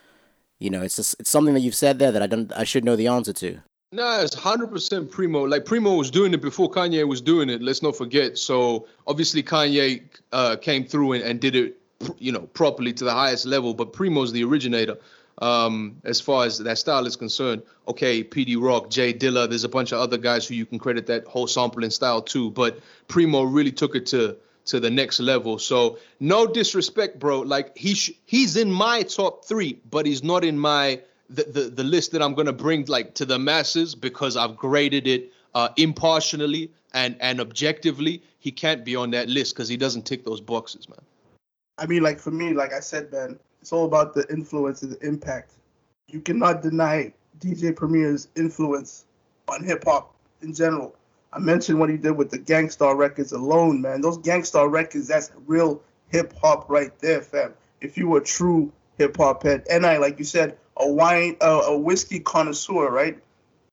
you 0.57 0.69
know, 0.69 0.81
it's 0.81 0.95
just, 0.95 1.15
it's 1.19 1.29
something 1.29 1.53
that 1.53 1.59
you've 1.59 1.75
said 1.75 1.99
there 1.99 2.11
that 2.11 2.23
I 2.23 2.27
don't, 2.27 2.51
I 2.53 2.63
should 2.63 2.85
know 2.85 2.95
the 2.95 3.07
answer 3.07 3.33
to. 3.33 3.59
No, 3.93 4.21
it's 4.21 4.33
hundred 4.33 4.71
percent 4.71 5.11
Primo. 5.11 5.43
Like 5.43 5.65
Primo 5.65 5.93
was 5.93 6.09
doing 6.09 6.33
it 6.33 6.41
before 6.41 6.69
Kanye 6.69 7.07
was 7.07 7.21
doing 7.21 7.47
it. 7.47 7.61
Let's 7.61 7.83
not 7.83 7.95
forget. 7.95 8.39
So 8.39 8.87
obviously 9.05 9.43
Kanye 9.43 10.01
uh, 10.31 10.55
came 10.55 10.83
through 10.83 11.13
and, 11.13 11.23
and 11.23 11.39
did 11.39 11.55
it 11.55 11.77
you 12.17 12.31
know, 12.31 12.41
properly 12.41 12.91
to 12.93 13.03
the 13.03 13.11
highest 13.11 13.45
level. 13.45 13.75
But 13.75 13.93
Primo's 13.93 14.31
the 14.31 14.43
originator 14.43 14.97
um, 15.43 15.97
as 16.05 16.19
far 16.19 16.45
as 16.45 16.57
that 16.57 16.79
style 16.79 17.05
is 17.05 17.15
concerned. 17.15 17.61
Okay, 17.87 18.23
Pete 18.23 18.57
Rock, 18.59 18.89
J 18.89 19.13
Dilla, 19.13 19.47
there's 19.47 19.63
a 19.63 19.69
bunch 19.69 19.91
of 19.91 19.99
other 19.99 20.17
guys 20.17 20.47
who 20.47 20.55
you 20.55 20.65
can 20.65 20.79
credit 20.79 21.05
that 21.05 21.25
whole 21.25 21.45
sampling 21.45 21.91
style 21.91 22.23
to, 22.23 22.49
but 22.49 22.79
Primo 23.07 23.43
really 23.43 23.71
took 23.71 23.95
it 23.95 24.07
to 24.07 24.37
to 24.65 24.79
the 24.79 24.89
next 24.89 25.19
level. 25.19 25.59
So 25.59 25.99
no 26.19 26.47
disrespect, 26.47 27.19
bro. 27.19 27.41
Like 27.41 27.77
he 27.77 27.93
sh- 27.93 28.13
he's 28.25 28.55
in 28.55 28.71
my 28.71 29.03
top 29.03 29.45
three, 29.45 29.79
but 29.89 30.05
he's 30.05 30.23
not 30.23 30.43
in 30.43 30.57
my 30.57 31.01
the, 31.41 31.69
the 31.69 31.83
list 31.83 32.11
that 32.11 32.21
I'm 32.21 32.33
gonna 32.33 32.53
bring 32.53 32.85
like 32.85 33.13
to 33.15 33.25
the 33.25 33.39
masses 33.39 33.95
because 33.95 34.37
I've 34.37 34.55
graded 34.55 35.07
it 35.07 35.31
uh, 35.55 35.69
impartially 35.77 36.71
and 36.93 37.15
and 37.19 37.39
objectively. 37.39 38.21
He 38.39 38.51
can't 38.51 38.83
be 38.83 38.95
on 38.95 39.11
that 39.11 39.29
list 39.29 39.55
because 39.55 39.69
he 39.69 39.77
doesn't 39.77 40.03
tick 40.05 40.25
those 40.25 40.41
boxes, 40.41 40.87
man. 40.89 40.99
I 41.77 41.85
mean, 41.85 42.03
like 42.03 42.19
for 42.19 42.31
me, 42.31 42.53
like 42.53 42.73
I 42.73 42.79
said, 42.79 43.11
man, 43.11 43.39
it's 43.61 43.73
all 43.73 43.85
about 43.85 44.13
the 44.13 44.27
influence 44.29 44.83
and 44.83 44.91
the 44.91 45.07
impact. 45.07 45.53
You 46.07 46.19
cannot 46.21 46.61
deny 46.61 47.13
DJ 47.39 47.75
Premier's 47.75 48.27
influence 48.35 49.05
on 49.47 49.63
hip 49.63 49.83
hop 49.85 50.13
in 50.41 50.53
general. 50.53 50.95
I 51.31 51.39
mentioned 51.39 51.79
what 51.79 51.89
he 51.89 51.97
did 51.97 52.11
with 52.11 52.29
the 52.29 52.37
Gang 52.37 52.69
Starr 52.69 52.95
records 52.95 53.31
alone, 53.31 53.81
man. 53.81 54.01
Those 54.01 54.17
Gang 54.19 54.43
Starr 54.43 54.69
records, 54.69 55.07
that's 55.07 55.31
real 55.47 55.81
hip 56.09 56.33
hop 56.39 56.69
right 56.69 56.97
there, 56.99 57.21
fam. 57.21 57.53
If 57.81 57.97
you 57.97 58.07
were 58.07 58.21
true 58.21 58.71
hip 58.99 59.17
hop 59.17 59.41
head, 59.41 59.65
and 59.69 59.85
I, 59.85 59.97
like 59.97 60.19
you 60.19 60.25
said, 60.25 60.57
a 60.77 60.91
wine, 60.91 61.37
uh, 61.41 61.63
a 61.65 61.77
whiskey 61.77 62.19
connoisseur, 62.19 62.89
right? 62.89 63.17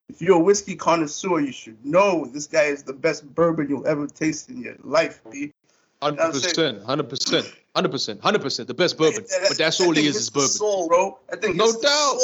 If 0.09 0.21
you're 0.21 0.37
a 0.37 0.43
whiskey 0.43 0.75
connoisseur, 0.75 1.41
you 1.41 1.53
should 1.53 1.85
know 1.85 2.27
this 2.27 2.47
guy 2.47 2.65
is 2.65 2.83
the 2.83 2.93
best 2.93 3.33
bourbon 3.35 3.69
you'll 3.69 3.87
ever 3.87 4.07
taste 4.07 4.49
in 4.51 4.61
your 4.61 4.75
life, 4.83 5.21
B. 5.31 5.53
Hundred 6.03 6.33
percent, 6.33 6.83
hundred 6.83 7.09
percent, 7.11 7.47
hundred 7.75 7.91
percent, 7.91 8.21
hundred 8.21 8.43
percent. 8.43 8.67
The 8.69 8.75
best 8.75 8.97
bourbon, 8.97 9.25
but 9.49 9.59
that's 9.59 9.81
all 9.81 9.93
he 9.93 10.07
is 10.07 10.17
is 10.17 10.31
bourbon. 10.31 10.49
Soul, 10.49 10.89
bro. 10.89 11.19
I 11.31 11.37
think 11.37 11.57
no 11.57 11.71
doubt. 11.73 12.19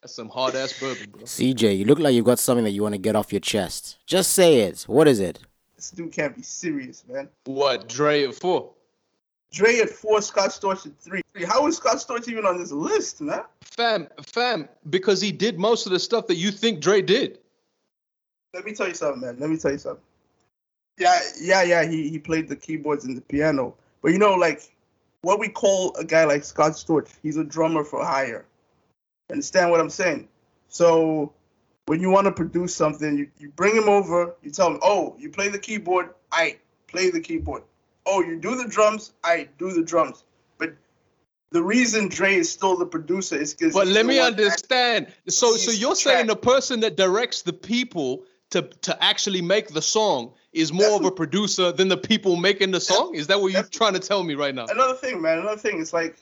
That's 0.00 0.14
some 0.14 0.30
hard 0.30 0.54
ass 0.54 0.78
bourbon, 0.80 1.10
bro. 1.10 1.22
CJ, 1.22 1.76
you 1.78 1.84
look 1.84 1.98
like 1.98 2.14
you've 2.14 2.24
got 2.24 2.38
something 2.38 2.64
that 2.64 2.70
you 2.70 2.82
want 2.82 2.94
to 2.94 3.00
get 3.00 3.14
off 3.14 3.32
your 3.32 3.40
chest. 3.40 3.98
Just 4.06 4.32
say 4.32 4.60
it. 4.60 4.82
What 4.82 5.06
is 5.06 5.20
it? 5.20 5.38
This 5.76 5.90
dude 5.90 6.12
can't 6.12 6.34
be 6.34 6.42
serious, 6.42 7.04
man. 7.06 7.28
What? 7.44 7.88
Dre 7.88 8.26
at 8.26 8.34
four. 8.34 8.70
Dre 9.52 9.80
at 9.80 9.90
four, 9.90 10.22
Scott 10.22 10.50
Storch 10.50 10.86
at 10.86 10.96
three. 11.00 11.22
How 11.46 11.66
is 11.66 11.76
Scott 11.76 11.96
Storch 11.96 12.28
even 12.28 12.46
on 12.46 12.58
this 12.58 12.70
list, 12.70 13.20
man? 13.20 13.42
Fam, 13.62 14.08
fam, 14.22 14.68
because 14.88 15.20
he 15.20 15.32
did 15.32 15.58
most 15.58 15.86
of 15.86 15.92
the 15.92 15.98
stuff 15.98 16.26
that 16.28 16.36
you 16.36 16.50
think 16.50 16.80
Dre 16.80 17.02
did. 17.02 17.38
Let 18.54 18.64
me 18.64 18.72
tell 18.72 18.88
you 18.88 18.94
something, 18.94 19.22
man. 19.22 19.38
Let 19.38 19.50
me 19.50 19.56
tell 19.56 19.72
you 19.72 19.78
something. 19.78 20.02
Yeah, 20.98 21.18
yeah, 21.40 21.62
yeah. 21.62 21.84
He 21.84 22.08
he 22.08 22.18
played 22.18 22.48
the 22.48 22.56
keyboards 22.56 23.04
and 23.04 23.16
the 23.16 23.22
piano, 23.22 23.74
but 24.02 24.12
you 24.12 24.18
know, 24.18 24.34
like 24.34 24.70
what 25.22 25.38
we 25.38 25.48
call 25.48 25.94
a 25.96 26.04
guy 26.04 26.24
like 26.24 26.44
Scott 26.44 26.72
Storch, 26.72 27.08
he's 27.22 27.36
a 27.36 27.44
drummer 27.44 27.84
for 27.84 28.04
hire. 28.04 28.46
Understand 29.30 29.70
what 29.70 29.80
I'm 29.80 29.90
saying? 29.90 30.28
So 30.68 31.32
when 31.86 32.00
you 32.00 32.10
want 32.10 32.26
to 32.26 32.32
produce 32.32 32.74
something, 32.74 33.18
you, 33.18 33.30
you 33.38 33.50
bring 33.50 33.74
him 33.74 33.88
over, 33.88 34.34
you 34.42 34.50
tell 34.50 34.68
him, 34.68 34.78
oh, 34.82 35.16
you 35.18 35.30
play 35.30 35.48
the 35.48 35.58
keyboard, 35.58 36.10
I 36.32 36.58
play 36.86 37.10
the 37.10 37.20
keyboard. 37.20 37.62
Oh, 38.10 38.22
you 38.22 38.36
do 38.36 38.56
the 38.56 38.68
drums, 38.68 39.12
I 39.22 39.48
do 39.58 39.72
the 39.72 39.82
drums. 39.82 40.24
But 40.58 40.74
the 41.50 41.62
reason 41.62 42.08
Dre 42.08 42.34
is 42.34 42.50
still 42.50 42.76
the 42.76 42.86
producer 42.86 43.36
is 43.36 43.54
because. 43.54 43.72
But 43.74 43.86
let 43.86 44.04
me 44.04 44.18
understand. 44.18 45.12
So, 45.28 45.56
so 45.56 45.70
you're 45.70 45.94
saying 45.96 46.26
the 46.26 46.36
person 46.36 46.80
that 46.80 46.96
directs 46.96 47.42
the 47.42 47.52
people 47.52 48.24
to 48.50 48.62
to 48.62 49.02
actually 49.02 49.42
make 49.42 49.68
the 49.68 49.82
song 49.82 50.32
is 50.52 50.72
more 50.72 50.96
of 50.96 51.04
a 51.04 51.10
producer 51.10 51.72
than 51.72 51.88
the 51.88 51.96
people 51.96 52.36
making 52.36 52.72
the 52.72 52.80
song? 52.80 53.14
Is 53.14 53.28
that 53.28 53.40
what 53.40 53.52
you're 53.52 53.62
trying 53.62 53.94
to 53.94 54.00
tell 54.00 54.22
me 54.22 54.34
right 54.34 54.54
now? 54.54 54.66
Another 54.68 54.94
thing, 54.94 55.22
man. 55.22 55.38
Another 55.38 55.56
thing. 55.56 55.80
It's 55.80 55.92
like, 55.92 56.16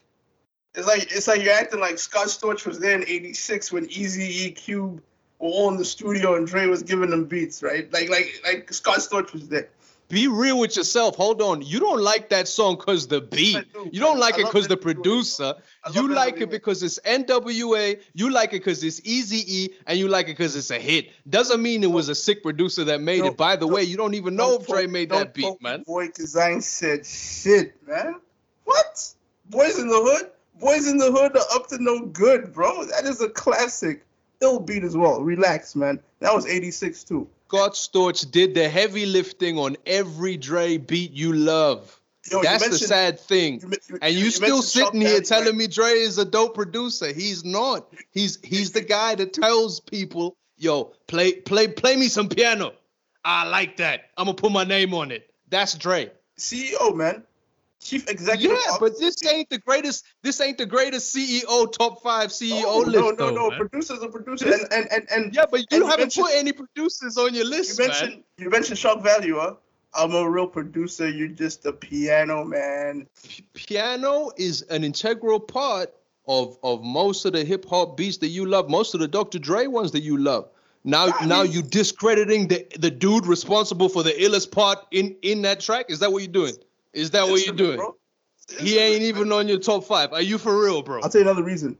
it's 0.74 0.86
like 0.86 1.10
it's 1.10 1.26
like 1.26 1.42
you're 1.42 1.54
acting 1.54 1.80
like 1.80 1.98
Scott 1.98 2.26
Storch 2.26 2.66
was 2.66 2.78
there 2.78 2.94
in 2.94 3.08
'86 3.08 3.72
when 3.72 3.90
Easy 3.90 4.46
E 4.46 4.50
Cube 4.50 5.02
were 5.38 5.48
all 5.48 5.70
in 5.70 5.78
the 5.78 5.84
studio 5.84 6.34
and 6.34 6.46
Dre 6.46 6.66
was 6.66 6.82
giving 6.82 7.10
them 7.10 7.24
beats, 7.24 7.62
right? 7.62 7.90
Like 7.92 8.10
like 8.10 8.42
like 8.44 8.72
Scott 8.72 8.98
Storch 8.98 9.32
was 9.32 9.48
there. 9.48 9.68
Be 10.08 10.26
real 10.26 10.58
with 10.58 10.74
yourself. 10.74 11.16
Hold 11.16 11.42
on. 11.42 11.60
You 11.60 11.80
don't 11.80 12.00
like 12.00 12.30
that 12.30 12.48
song 12.48 12.76
because 12.76 13.08
the 13.08 13.20
beat. 13.36 13.64
You 13.92 14.00
don't 14.00 14.18
like 14.18 14.38
it 14.38 14.46
because 14.46 14.66
the 14.66 14.76
producer. 14.76 15.54
You 15.92 16.08
like 16.08 16.40
it 16.40 16.50
because 16.50 16.82
it's 16.82 16.98
NWA. 17.00 18.00
You 18.14 18.30
like 18.30 18.50
it 18.50 18.64
because 18.64 18.82
it's 18.82 19.00
Easy 19.04 19.44
E, 19.46 19.68
and 19.86 19.98
you 19.98 20.08
like 20.08 20.26
it 20.26 20.32
because 20.32 20.56
it's 20.56 20.70
a 20.70 20.78
hit. 20.78 21.10
Doesn't 21.28 21.60
mean 21.60 21.82
it 21.82 21.90
was 21.90 22.08
a 22.08 22.14
sick 22.14 22.42
producer 22.42 22.84
that 22.84 23.00
made 23.00 23.24
it. 23.24 23.36
By 23.36 23.56
the 23.56 23.66
way, 23.66 23.82
you 23.82 23.96
don't 23.96 24.14
even 24.14 24.34
know 24.34 24.54
if 24.54 24.66
Dre 24.66 24.86
made 24.86 25.10
that 25.10 25.34
beat, 25.34 25.60
man. 25.60 25.82
Boy, 25.82 26.08
ain't 26.40 26.64
said 26.64 27.04
shit, 27.04 27.74
man. 27.86 28.14
What? 28.64 29.14
Boys 29.50 29.78
in 29.78 29.88
the 29.88 29.94
Hood? 29.94 30.30
Boys 30.60 30.88
in 30.88 30.98
the 30.98 31.10
Hood 31.10 31.36
are 31.36 31.56
up 31.56 31.68
to 31.68 31.82
no 31.82 32.06
good, 32.06 32.52
bro. 32.52 32.84
That 32.86 33.04
is 33.04 33.20
a 33.20 33.28
classic. 33.28 34.04
Ill 34.40 34.60
beat 34.60 34.84
as 34.84 34.96
well. 34.96 35.22
Relax, 35.22 35.74
man. 35.74 36.00
That 36.20 36.34
was 36.34 36.46
86 36.46 37.04
too. 37.04 37.28
Scott 37.48 37.72
Storch 37.72 38.30
did 38.30 38.54
the 38.54 38.68
heavy 38.68 39.06
lifting 39.06 39.58
on 39.58 39.76
every 39.86 40.36
Dre 40.36 40.76
beat 40.76 41.12
you 41.12 41.32
love. 41.32 42.00
Yo, 42.30 42.42
That's 42.42 42.64
you 42.64 42.70
the 42.70 42.78
sad 42.78 43.18
thing. 43.18 43.60
You, 43.60 43.72
you, 43.88 43.98
and 44.02 44.14
you, 44.14 44.30
still 44.30 44.60
sitting 44.60 45.00
here 45.00 45.20
telling 45.22 45.46
right? 45.46 45.54
me 45.54 45.66
Dre 45.66 45.92
is 45.92 46.18
a 46.18 46.26
dope 46.26 46.54
producer. 46.54 47.12
He's 47.12 47.44
not. 47.44 47.92
He's 48.10 48.38
he's 48.44 48.72
the 48.72 48.82
guy 48.82 49.14
that 49.14 49.32
tells 49.32 49.80
people, 49.80 50.36
"Yo, 50.58 50.92
play 51.06 51.32
play 51.32 51.68
play 51.68 51.96
me 51.96 52.08
some 52.08 52.28
piano. 52.28 52.72
I 53.24 53.48
like 53.48 53.78
that. 53.78 54.10
I'm 54.18 54.26
gonna 54.26 54.34
put 54.34 54.52
my 54.52 54.64
name 54.64 54.92
on 54.92 55.10
it." 55.10 55.30
That's 55.48 55.74
Dre. 55.74 56.10
CEO, 56.38 56.94
man 56.94 57.24
chief 57.88 58.08
executive. 58.08 58.50
Yeah, 58.50 58.72
officer. 58.72 58.78
but 58.80 58.98
this 58.98 59.24
ain't 59.26 59.48
the 59.50 59.58
greatest. 59.58 60.04
This 60.22 60.40
ain't 60.40 60.58
the 60.58 60.66
greatest 60.66 61.14
CEO 61.14 61.72
top 61.72 62.02
five 62.02 62.30
CEO 62.30 62.62
oh, 62.64 62.78
list. 62.80 62.92
No, 62.92 63.10
no, 63.10 63.30
no. 63.30 63.50
Man. 63.50 63.58
Producers 63.58 64.02
are 64.02 64.08
producers, 64.08 64.60
and 64.60 64.72
and 64.72 64.92
and, 64.92 65.08
and 65.10 65.34
yeah, 65.34 65.46
but 65.50 65.70
you 65.72 65.86
haven't 65.86 66.14
put 66.14 66.30
any 66.34 66.52
producers 66.52 67.16
on 67.16 67.34
your 67.34 67.46
list, 67.46 67.78
you 67.78 67.86
mentioned, 67.86 68.10
man. 68.10 68.24
You 68.38 68.50
mentioned 68.50 68.78
shock 68.78 69.02
value, 69.02 69.38
huh? 69.38 69.54
I'm 69.94 70.12
a 70.12 70.28
real 70.28 70.46
producer. 70.46 71.08
You're 71.08 71.28
just 71.28 71.64
a 71.64 71.72
piano 71.72 72.44
man. 72.44 73.08
P- 73.26 73.44
piano 73.54 74.30
is 74.36 74.62
an 74.62 74.84
integral 74.84 75.40
part 75.40 75.94
of 76.26 76.58
of 76.62 76.84
most 76.84 77.24
of 77.24 77.32
the 77.32 77.44
hip 77.44 77.64
hop 77.68 77.96
beats 77.96 78.18
that 78.18 78.28
you 78.28 78.44
love. 78.44 78.68
Most 78.68 78.94
of 78.94 79.00
the 79.00 79.08
Dr. 79.08 79.38
Dre 79.38 79.66
ones 79.66 79.92
that 79.92 80.02
you 80.02 80.18
love. 80.18 80.50
Now, 80.84 81.08
I 81.18 81.26
now 81.26 81.42
mean, 81.42 81.52
you 81.52 81.62
discrediting 81.62 82.48
the 82.48 82.66
the 82.78 82.90
dude 82.90 83.26
responsible 83.26 83.88
for 83.88 84.02
the 84.02 84.12
illest 84.12 84.52
part 84.52 84.78
in 84.90 85.16
in 85.22 85.42
that 85.42 85.60
track. 85.60 85.86
Is 85.88 85.98
that 86.00 86.12
what 86.12 86.22
you're 86.22 86.32
doing? 86.32 86.54
Is 86.92 87.10
that 87.10 87.28
what 87.28 87.44
you're 87.44 87.54
doing? 87.54 87.76
Bro. 87.76 87.96
He 88.60 88.78
ain't 88.78 89.02
even 89.02 89.30
on 89.32 89.46
your 89.46 89.58
top 89.58 89.84
five. 89.84 90.12
Are 90.12 90.22
you 90.22 90.38
for 90.38 90.58
real, 90.62 90.82
bro? 90.82 91.00
I'll 91.02 91.10
tell 91.10 91.20
you 91.20 91.26
another 91.26 91.44
reason. 91.44 91.76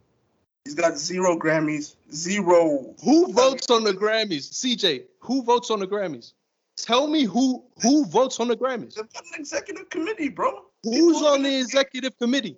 He's 0.65 0.75
got 0.75 0.99
zero 0.99 1.39
Grammys. 1.39 1.95
Zero. 2.13 2.95
Who 3.03 3.33
votes 3.33 3.71
on 3.71 3.85
the 3.85 3.93
Grammys? 3.93 4.51
CJ, 4.53 5.05
who 5.21 5.43
votes 5.43 5.71
on 5.71 5.81
the 5.81 5.87
Grammys? 5.87 6.35
Tell 6.77 7.07
me 7.07 7.25
who 7.25 7.65
who 7.83 8.05
votes 8.05 8.39
on 8.39 8.49
the 8.49 8.57
Grammys. 8.57 8.95
They've 8.95 9.13
got 9.13 9.25
an 9.25 9.41
executive 9.41 9.89
committee, 9.91 10.29
bro. 10.29 10.65
Who's 10.85 11.23
on 11.23 11.43
the 11.43 11.59
executive 11.59 12.17
committee? 12.19 12.57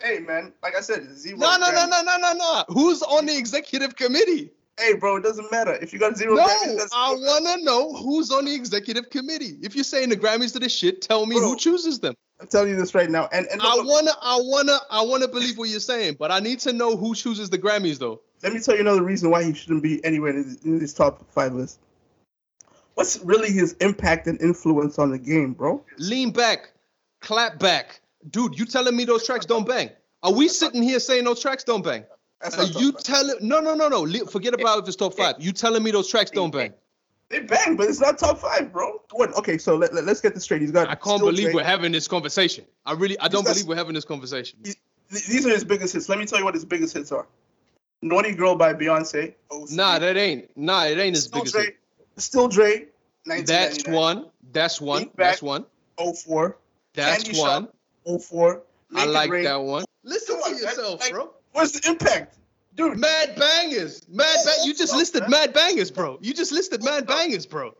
Hey 0.00 0.18
man, 0.18 0.52
like 0.62 0.76
I 0.76 0.80
said, 0.80 1.16
zero. 1.16 1.38
No, 1.38 1.56
no, 1.56 1.70
no, 1.70 1.86
no, 1.86 2.02
no, 2.02 2.16
no, 2.18 2.32
no. 2.32 2.64
Who's 2.68 3.02
on 3.02 3.24
the 3.26 3.36
executive 3.36 3.96
committee? 3.96 4.52
Hey, 4.78 4.94
bro, 4.94 5.16
it 5.16 5.22
doesn't 5.22 5.50
matter. 5.50 5.72
If 5.74 5.92
you 5.92 5.98
got 5.98 6.16
zero 6.16 6.34
no, 6.34 6.46
Grammys, 6.46 6.88
I 6.94 7.12
want 7.14 7.46
to 7.46 7.64
know 7.64 7.94
who's 7.94 8.30
on 8.30 8.44
the 8.44 8.54
executive 8.54 9.08
committee. 9.08 9.58
If 9.62 9.74
you're 9.74 9.84
saying 9.84 10.10
the 10.10 10.16
Grammys 10.16 10.54
are 10.54 10.58
the 10.58 10.68
shit, 10.68 11.00
tell 11.00 11.24
me 11.24 11.36
bro, 11.36 11.48
who 11.48 11.56
chooses 11.56 11.98
them. 11.98 12.14
I'm 12.40 12.46
telling 12.46 12.70
you 12.70 12.76
this 12.76 12.94
right 12.94 13.08
now. 13.08 13.28
And, 13.32 13.46
and 13.46 13.62
look, 13.62 13.72
I 13.72 13.82
wanna, 13.82 14.10
I 14.20 14.36
wanna, 14.38 14.78
I 14.90 15.02
wanna 15.02 15.28
believe 15.28 15.56
what 15.56 15.70
you're 15.70 15.80
saying, 15.80 16.16
but 16.18 16.30
I 16.30 16.40
need 16.40 16.60
to 16.60 16.74
know 16.74 16.94
who 16.94 17.14
chooses 17.14 17.48
the 17.48 17.58
Grammys, 17.58 17.98
though. 17.98 18.20
Let 18.42 18.52
me 18.52 18.60
tell 18.60 18.74
you 18.74 18.82
another 18.82 19.02
reason 19.02 19.30
why 19.30 19.44
he 19.44 19.54
shouldn't 19.54 19.82
be 19.82 20.04
anywhere 20.04 20.30
in 20.30 20.42
this, 20.42 20.62
in 20.62 20.78
this 20.78 20.92
top 20.92 21.24
five 21.30 21.54
list. 21.54 21.80
What's 22.94 23.18
really 23.20 23.50
his 23.50 23.72
impact 23.80 24.26
and 24.26 24.40
influence 24.42 24.98
on 24.98 25.10
the 25.10 25.18
game, 25.18 25.54
bro? 25.54 25.82
Lean 25.98 26.32
back, 26.32 26.72
clap 27.22 27.58
back, 27.58 28.00
dude, 28.30 28.58
you 28.58 28.66
telling 28.66 28.94
me 28.94 29.06
those 29.06 29.26
tracks 29.26 29.46
don't 29.46 29.66
bang? 29.66 29.90
Are 30.22 30.32
we 30.32 30.48
sitting 30.48 30.82
here 30.82 30.98
saying 30.98 31.24
those 31.24 31.40
tracks 31.40 31.64
don't 31.64 31.82
bang? 31.82 32.04
You 32.78 32.92
five. 32.92 33.02
telling? 33.02 33.36
No, 33.40 33.60
no, 33.60 33.74
no, 33.74 33.88
no. 33.88 34.26
Forget 34.26 34.54
about 34.54 34.80
if 34.80 34.88
it's 34.88 34.96
top 34.96 35.14
five. 35.14 35.36
You 35.38 35.52
telling 35.52 35.82
me 35.82 35.90
those 35.90 36.08
tracks 36.08 36.30
don't 36.30 36.50
bang? 36.50 36.72
They 37.28 37.40
bang, 37.40 37.74
but 37.76 37.88
it's 37.88 37.98
not 38.00 38.18
top 38.18 38.38
five, 38.38 38.72
bro. 38.72 39.02
What? 39.12 39.36
Okay, 39.36 39.58
so 39.58 39.74
let, 39.76 39.92
let, 39.92 40.06
us 40.08 40.20
get 40.20 40.34
this 40.34 40.44
straight. 40.44 40.60
He's 40.60 40.70
got. 40.70 40.88
I 40.88 40.94
can't 40.94 41.20
believe 41.20 41.52
we're 41.54 41.64
having 41.64 41.90
this 41.90 42.06
conversation. 42.06 42.64
I 42.84 42.92
really, 42.92 43.18
I 43.18 43.28
don't 43.28 43.44
believe 43.44 43.66
we're 43.66 43.74
having 43.74 43.94
this 43.94 44.04
conversation. 44.04 44.60
Th- 44.62 44.76
These 45.10 45.44
are 45.46 45.50
his 45.50 45.64
biggest 45.64 45.94
hits. 45.94 46.08
Let 46.08 46.18
me 46.18 46.26
tell 46.26 46.38
you 46.38 46.44
what 46.44 46.54
his 46.54 46.64
biggest 46.64 46.94
hits 46.94 47.10
are. 47.10 47.26
Naughty 48.02 48.32
Girl 48.32 48.54
by 48.54 48.74
Beyonce. 48.74 49.34
Oh, 49.50 49.66
Nah, 49.70 49.98
that 49.98 50.16
ain't. 50.16 50.56
Nah, 50.56 50.84
it 50.84 50.98
ain't 50.98 51.16
as 51.16 51.24
Still 51.24 51.40
big 51.40 51.46
as 51.46 51.52
Dre. 51.52 51.62
it. 51.64 51.76
Still 52.18 52.48
Dre. 52.48 52.86
That's 53.24 53.88
one. 53.88 54.26
That's 54.52 54.80
one. 54.80 55.10
That's 55.16 55.42
one. 55.42 55.64
04. 55.98 56.56
That's 56.94 57.24
Candy 57.24 57.40
one. 57.40 57.68
Shop. 58.06 58.20
04. 58.22 58.62
I 58.92 58.94
Make 58.94 59.04
It 59.04 59.08
like 59.08 59.30
Rain. 59.30 59.44
that 59.44 59.56
one. 59.56 59.84
Listen 60.04 60.40
to 60.40 60.50
yourself, 60.50 61.00
Like, 61.00 61.10
bro. 61.12 61.30
Where's 61.56 61.72
the 61.72 61.88
impact? 61.88 62.36
Dude, 62.74 62.98
Mad 62.98 63.34
bangers. 63.36 64.06
Mad 64.10 64.36
bang. 64.44 64.58
You 64.64 64.74
just 64.74 64.92
oh, 64.92 64.98
listed 64.98 65.26
mad 65.30 65.54
bangers, 65.54 65.90
bro. 65.90 66.18
You 66.20 66.34
just 66.34 66.52
listed 66.52 66.84
mad 66.84 67.04
oh. 67.04 67.06
bangers, 67.06 67.46
bro. 67.46 67.72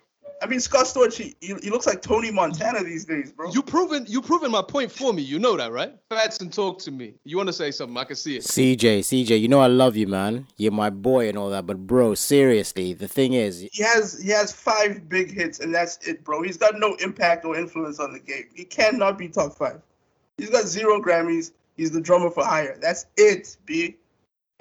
I 0.43 0.47
mean, 0.47 0.61
Scott 0.61 0.87
Storch, 0.87 1.14
he, 1.14 1.37
he, 1.41 1.55
he 1.62 1.70
looks 1.70 1.87
like 1.87 2.01
Tony 2.01 2.31
Montana 2.31 2.83
these 2.83 3.05
days, 3.05 3.33
bro. 3.33 3.53
You 3.53 3.62
proven 3.62 4.07
you 4.09 4.22
proven 4.22 4.51
my 4.51 4.62
point 4.62 4.91
for 4.91 5.12
me. 5.12 5.20
You 5.20 5.39
know 5.39 5.59
that, 5.59 5.72
right? 5.72 5.95
Fatson, 6.11 6.51
talk 6.51 6.79
to 6.81 6.91
me. 6.91 7.14
You 7.24 7.37
want 7.37 7.49
to 7.49 7.53
say 7.53 7.70
something? 7.70 7.97
I 7.99 8.05
can 8.05 8.16
see 8.16 8.37
it. 8.37 8.45
CJ, 8.45 9.01
CJ, 9.01 9.41
you 9.41 9.49
know 9.49 9.61
I 9.61 9.66
love 9.66 9.95
you, 9.95 10.07
man. 10.07 10.47
You're 10.57 10.72
my 10.72 10.89
boy 10.89 11.29
and 11.29 11.37
all 11.37 11.51
that, 11.51 11.66
but 11.66 11.87
bro, 11.87 12.14
seriously, 12.14 12.95
the 12.95 13.09
thing 13.09 13.35
is, 13.35 13.61
he 13.72 13.83
has 13.83 14.22
he 14.22 14.31
has 14.31 14.53
five 14.53 15.07
big 15.09 15.31
hits, 15.31 15.61
and 15.61 15.74
that's 15.74 15.99
it, 16.07 16.24
bro. 16.24 16.43
He's 16.43 16.57
got 16.57 16.79
no 16.79 16.95
impact 16.97 17.45
or 17.45 17.57
influence 17.57 17.99
on 17.99 18.14
the 18.14 18.20
game. 18.20 18.45
He 18.55 18.64
cannot 18.64 19.18
be 19.18 19.29
top 19.29 19.55
five. 19.55 19.83
He's 20.39 20.51
got 20.51 20.66
zero 20.66 21.01
Grammys. 21.01 21.53
He's 21.77 21.91
the 21.91 22.01
drummer 22.01 22.31
for 22.31 22.45
hire. 22.45 22.79
That's 22.81 23.07
it, 23.16 23.57
B. 23.66 23.97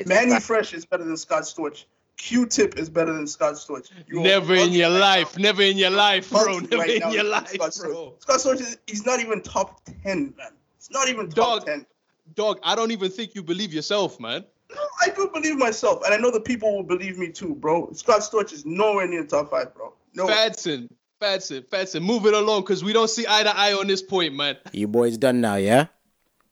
Mannie 0.05 0.39
Fresh 0.39 0.73
is 0.73 0.85
better 0.85 1.03
than 1.03 1.17
Scott 1.17 1.43
Storch. 1.43 1.85
Q-Tip 2.17 2.77
is 2.77 2.89
better 2.89 3.13
than 3.13 3.27
Scott 3.27 3.55
Storch. 3.55 3.91
You 4.07 4.21
Never 4.21 4.55
in 4.55 4.71
your 4.71 4.89
right 4.89 4.99
life. 4.99 5.37
Never 5.37 5.61
in 5.61 5.77
your 5.77 5.89
life, 5.89 6.29
bro. 6.29 6.59
Never 6.59 6.77
right 6.77 7.01
in 7.01 7.11
your 7.11 7.23
life, 7.23 7.49
Scott 7.49 7.71
Storch. 7.71 7.83
bro. 7.83 8.13
Scott 8.19 8.39
Storch, 8.39 8.61
is, 8.61 8.77
he's 8.87 9.05
not 9.05 9.19
even 9.19 9.41
top 9.41 9.81
ten, 10.03 10.33
man. 10.37 10.51
It's 10.77 10.91
not 10.91 11.09
even 11.09 11.29
top 11.29 11.59
Dog. 11.59 11.65
ten. 11.65 11.85
Dog, 12.33 12.59
I 12.63 12.75
don't 12.75 12.91
even 12.91 13.11
think 13.11 13.35
you 13.35 13.43
believe 13.43 13.73
yourself, 13.73 14.19
man. 14.19 14.45
No, 14.73 14.81
I 15.01 15.09
do 15.09 15.29
believe 15.33 15.57
myself, 15.57 16.03
and 16.05 16.13
I 16.13 16.17
know 16.17 16.31
the 16.31 16.39
people 16.39 16.75
will 16.75 16.83
believe 16.83 17.17
me 17.17 17.29
too, 17.29 17.55
bro. 17.55 17.91
Scott 17.93 18.21
Storch 18.21 18.51
is 18.51 18.65
nowhere 18.65 19.07
near 19.07 19.25
top 19.25 19.51
five, 19.51 19.73
bro. 19.75 19.93
No. 20.13 20.27
Fatson, 20.27 20.89
Fatson, 21.21 21.65
Fatson, 21.67 22.01
move 22.01 22.25
it 22.25 22.33
along 22.33 22.61
because 22.61 22.83
we 22.83 22.93
don't 22.93 23.09
see 23.09 23.25
eye 23.27 23.43
to 23.43 23.55
eye 23.55 23.73
on 23.73 23.87
this 23.87 24.01
point, 24.01 24.33
man. 24.33 24.57
you 24.71 24.87
boys 24.87 25.17
done 25.17 25.41
now, 25.41 25.55
yeah? 25.55 25.87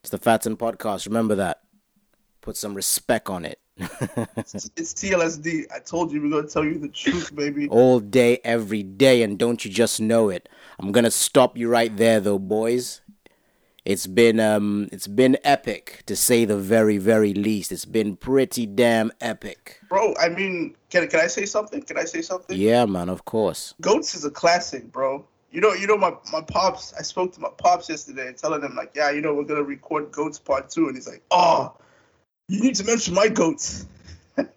It's 0.03 0.09
the 0.09 0.17
Fatten 0.17 0.57
Podcast. 0.57 1.05
Remember 1.05 1.35
that. 1.35 1.61
Put 2.41 2.57
some 2.57 2.73
respect 2.73 3.29
on 3.29 3.45
it. 3.45 3.59
It's, 4.35 4.69
it's 4.75 4.93
TLSD. 4.93 5.63
I 5.73 5.79
told 5.79 6.11
you 6.11 6.21
we're 6.21 6.29
gonna 6.29 6.45
tell 6.45 6.65
you 6.65 6.77
the 6.77 6.89
truth, 6.89 7.33
baby. 7.33 7.69
all 7.69 8.01
day, 8.01 8.39
every 8.43 8.83
day, 8.83 9.21
and 9.23 9.39
don't 9.39 9.63
you 9.63 9.71
just 9.71 10.01
know 10.01 10.27
it? 10.27 10.49
I'm 10.77 10.91
gonna 10.91 11.09
stop 11.09 11.57
you 11.57 11.69
right 11.69 11.95
there, 11.95 12.19
though, 12.19 12.37
boys. 12.37 12.99
It's 13.85 14.05
been 14.05 14.41
um, 14.41 14.89
it's 14.91 15.07
been 15.07 15.37
epic 15.45 16.03
to 16.07 16.17
say 16.17 16.43
the 16.43 16.57
very, 16.57 16.97
very 16.97 17.33
least. 17.33 17.71
It's 17.71 17.85
been 17.85 18.17
pretty 18.17 18.65
damn 18.65 19.09
epic. 19.21 19.79
Bro, 19.87 20.15
I 20.19 20.27
mean, 20.27 20.75
can 20.89 21.07
can 21.07 21.21
I 21.21 21.27
say 21.27 21.45
something? 21.45 21.81
Can 21.81 21.97
I 21.97 22.03
say 22.03 22.21
something? 22.21 22.59
Yeah, 22.59 22.85
man, 22.85 23.07
of 23.07 23.23
course. 23.23 23.73
Goats 23.79 24.15
is 24.15 24.25
a 24.25 24.31
classic, 24.31 24.91
bro. 24.91 25.25
You 25.53 25.61
know, 25.61 25.73
you 25.73 25.85
know 25.85 25.97
my 25.97 26.15
my 26.31 26.41
pops. 26.41 26.93
I 26.97 27.03
spoke 27.03 27.31
to 27.33 27.39
my 27.39 27.51
pops 27.55 27.87
yesterday, 27.87 28.33
telling 28.33 28.63
him 28.63 28.75
like, 28.75 28.91
yeah, 28.95 29.11
you 29.11 29.21
know, 29.21 29.35
we're 29.35 29.43
gonna 29.43 29.61
record 29.61 30.11
Goats 30.11 30.39
Part 30.39 30.71
Two, 30.71 30.87
and 30.87 30.95
he's 30.95 31.07
like, 31.07 31.21
oh, 31.29 31.77
you 32.47 32.59
need 32.59 32.73
to 32.75 32.83
mention 32.83 33.13
my 33.13 33.27
goats. 33.27 33.85
I 34.37 34.49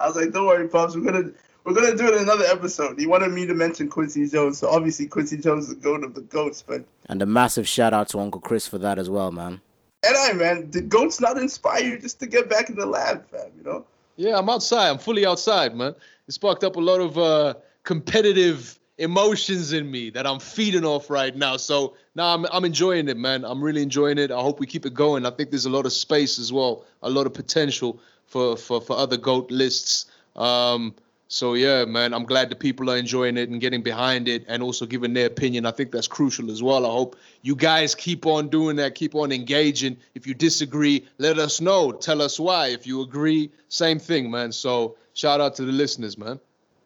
was 0.00 0.16
like, 0.16 0.32
don't 0.32 0.46
worry, 0.46 0.66
pops. 0.66 0.96
We're 0.96 1.04
gonna 1.04 1.30
we're 1.62 1.74
gonna 1.74 1.96
do 1.96 2.08
it 2.08 2.14
in 2.14 2.22
another 2.22 2.46
episode. 2.46 2.98
He 2.98 3.06
wanted 3.06 3.30
me 3.30 3.46
to 3.46 3.54
mention 3.54 3.88
Quincy 3.88 4.28
Jones, 4.28 4.58
so 4.58 4.68
obviously 4.68 5.06
Quincy 5.06 5.36
Jones 5.36 5.68
is 5.68 5.76
the 5.76 5.80
goat 5.80 6.02
of 6.02 6.14
the 6.14 6.22
goats, 6.22 6.64
but. 6.66 6.84
And 7.08 7.22
a 7.22 7.26
massive 7.26 7.68
shout 7.68 7.92
out 7.92 8.08
to 8.08 8.18
Uncle 8.18 8.40
Chris 8.40 8.66
for 8.66 8.78
that 8.78 8.98
as 8.98 9.08
well, 9.08 9.30
man. 9.30 9.60
And 10.04 10.16
I, 10.16 10.32
man, 10.32 10.70
did 10.70 10.88
goats 10.88 11.20
not 11.20 11.38
inspire 11.38 11.84
you 11.84 11.96
just 11.96 12.18
to 12.20 12.26
get 12.26 12.50
back 12.50 12.70
in 12.70 12.76
the 12.76 12.86
lab, 12.86 13.24
fam? 13.30 13.52
You 13.56 13.62
know? 13.62 13.86
Yeah, 14.16 14.36
I'm 14.36 14.48
outside. 14.48 14.88
I'm 14.88 14.98
fully 14.98 15.24
outside, 15.24 15.76
man. 15.76 15.94
It 16.26 16.32
sparked 16.32 16.64
up 16.64 16.74
a 16.74 16.80
lot 16.80 17.00
of 17.00 17.18
uh, 17.18 17.54
competitive 17.84 18.79
emotions 19.00 19.72
in 19.72 19.90
me 19.90 20.10
that 20.10 20.26
I'm 20.26 20.38
feeding 20.38 20.84
off 20.84 21.10
right 21.10 21.34
now. 21.34 21.56
So 21.56 21.94
now 22.14 22.34
I'm 22.34 22.46
I'm 22.52 22.64
enjoying 22.64 23.08
it, 23.08 23.16
man. 23.16 23.44
I'm 23.44 23.62
really 23.62 23.82
enjoying 23.82 24.18
it. 24.18 24.30
I 24.30 24.40
hope 24.40 24.60
we 24.60 24.66
keep 24.66 24.86
it 24.86 24.94
going. 24.94 25.26
I 25.26 25.30
think 25.30 25.50
there's 25.50 25.64
a 25.64 25.70
lot 25.70 25.86
of 25.86 25.92
space 25.92 26.38
as 26.38 26.52
well, 26.52 26.84
a 27.02 27.10
lot 27.10 27.26
of 27.26 27.34
potential 27.34 27.98
for 28.26 28.56
for 28.56 28.80
for 28.80 28.96
other 28.96 29.16
goat 29.16 29.50
lists. 29.50 30.06
Um, 30.36 30.94
so 31.28 31.54
yeah, 31.54 31.84
man, 31.84 32.12
I'm 32.12 32.24
glad 32.24 32.50
the 32.50 32.56
people 32.56 32.90
are 32.90 32.96
enjoying 32.96 33.36
it 33.36 33.48
and 33.48 33.60
getting 33.60 33.82
behind 33.82 34.28
it 34.28 34.44
and 34.48 34.62
also 34.62 34.84
giving 34.84 35.14
their 35.14 35.26
opinion. 35.26 35.64
I 35.64 35.70
think 35.70 35.92
that's 35.92 36.08
crucial 36.08 36.50
as 36.50 36.62
well. 36.62 36.84
I 36.84 36.90
hope 36.90 37.16
you 37.42 37.56
guys 37.56 37.94
keep 37.94 38.26
on 38.26 38.48
doing 38.48 38.76
that, 38.76 38.94
keep 38.94 39.14
on 39.14 39.32
engaging. 39.32 39.96
If 40.14 40.26
you 40.26 40.34
disagree, 40.34 41.06
let 41.18 41.38
us 41.38 41.60
know. 41.60 41.92
Tell 41.92 42.20
us 42.20 42.38
why. 42.38 42.68
If 42.68 42.86
you 42.86 43.00
agree, 43.00 43.50
same 43.68 43.98
thing, 43.98 44.30
man. 44.30 44.52
So 44.52 44.96
shout 45.14 45.40
out 45.40 45.54
to 45.56 45.64
the 45.64 45.72
listeners, 45.72 46.18
man. 46.18 46.40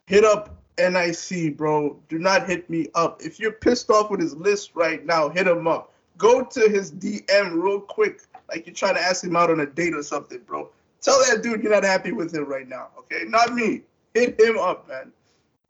Hit 0.06 0.24
up 0.24 0.63
NIC, 0.78 1.56
bro. 1.56 1.98
Do 2.08 2.18
not 2.18 2.48
hit 2.48 2.68
me 2.68 2.88
up. 2.94 3.22
If 3.22 3.38
you're 3.38 3.52
pissed 3.52 3.90
off 3.90 4.10
with 4.10 4.20
his 4.20 4.34
list 4.34 4.72
right 4.74 5.04
now, 5.04 5.28
hit 5.28 5.46
him 5.46 5.66
up. 5.66 5.92
Go 6.16 6.44
to 6.44 6.68
his 6.68 6.92
DM 6.92 7.62
real 7.62 7.80
quick, 7.80 8.22
like 8.48 8.66
you're 8.66 8.74
trying 8.74 8.94
to 8.94 9.00
ask 9.00 9.24
him 9.24 9.36
out 9.36 9.50
on 9.50 9.60
a 9.60 9.66
date 9.66 9.94
or 9.94 10.02
something, 10.02 10.40
bro. 10.46 10.68
Tell 11.00 11.18
that 11.28 11.42
dude 11.42 11.62
you're 11.62 11.72
not 11.72 11.84
happy 11.84 12.12
with 12.12 12.34
him 12.34 12.46
right 12.46 12.68
now, 12.68 12.88
okay? 12.98 13.24
Not 13.26 13.54
me. 13.54 13.82
Hit 14.14 14.40
him 14.40 14.58
up, 14.58 14.88
man. 14.88 15.12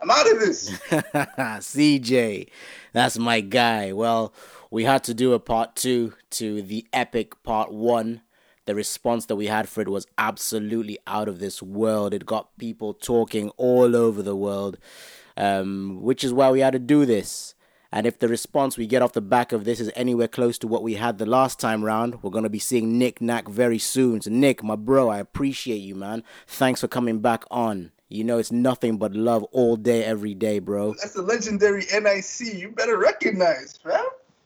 I'm 0.00 0.10
out 0.10 0.30
of 0.30 0.38
this. 0.38 0.70
CJ, 0.90 2.48
that's 2.92 3.18
my 3.18 3.40
guy. 3.40 3.92
Well, 3.92 4.34
we 4.70 4.84
had 4.84 5.04
to 5.04 5.14
do 5.14 5.32
a 5.32 5.40
part 5.40 5.76
two 5.76 6.12
to 6.30 6.62
the 6.62 6.86
epic 6.92 7.42
part 7.42 7.72
one. 7.72 8.20
The 8.66 8.74
response 8.74 9.26
that 9.26 9.36
we 9.36 9.46
had 9.46 9.68
for 9.68 9.82
it 9.82 9.88
was 9.88 10.06
absolutely 10.16 10.98
out 11.06 11.28
of 11.28 11.38
this 11.38 11.62
world. 11.62 12.14
It 12.14 12.24
got 12.24 12.56
people 12.58 12.94
talking 12.94 13.50
all 13.56 13.94
over 13.94 14.22
the 14.22 14.36
world, 14.36 14.78
um, 15.36 16.00
which 16.02 16.24
is 16.24 16.32
why 16.32 16.50
we 16.50 16.60
had 16.60 16.72
to 16.72 16.78
do 16.78 17.04
this. 17.04 17.54
And 17.94 18.08
if 18.08 18.18
the 18.18 18.26
response 18.26 18.76
we 18.76 18.88
get 18.88 19.02
off 19.02 19.12
the 19.12 19.20
back 19.20 19.52
of 19.52 19.64
this 19.64 19.78
is 19.78 19.88
anywhere 19.94 20.26
close 20.26 20.58
to 20.58 20.66
what 20.66 20.82
we 20.82 20.94
had 20.94 21.18
the 21.18 21.26
last 21.26 21.60
time 21.60 21.84
round, 21.84 22.22
we're 22.22 22.30
going 22.30 22.42
to 22.42 22.50
be 22.50 22.58
seeing 22.58 22.98
Nick 22.98 23.20
Knack 23.20 23.46
very 23.46 23.78
soon. 23.78 24.20
So, 24.20 24.30
Nick, 24.30 24.64
my 24.64 24.74
bro, 24.74 25.10
I 25.10 25.18
appreciate 25.18 25.76
you, 25.76 25.94
man. 25.94 26.24
Thanks 26.48 26.80
for 26.80 26.88
coming 26.88 27.20
back 27.20 27.44
on. 27.52 27.92
You 28.08 28.24
know, 28.24 28.38
it's 28.38 28.50
nothing 28.50 28.96
but 28.96 29.14
love 29.14 29.44
all 29.52 29.76
day, 29.76 30.02
every 30.02 30.34
day, 30.34 30.58
bro. 30.58 30.94
That's 30.94 31.12
the 31.12 31.22
legendary 31.22 31.84
NIC. 31.92 32.54
You 32.54 32.70
better 32.70 32.98
recognize, 32.98 33.76
fam. 33.76 34.04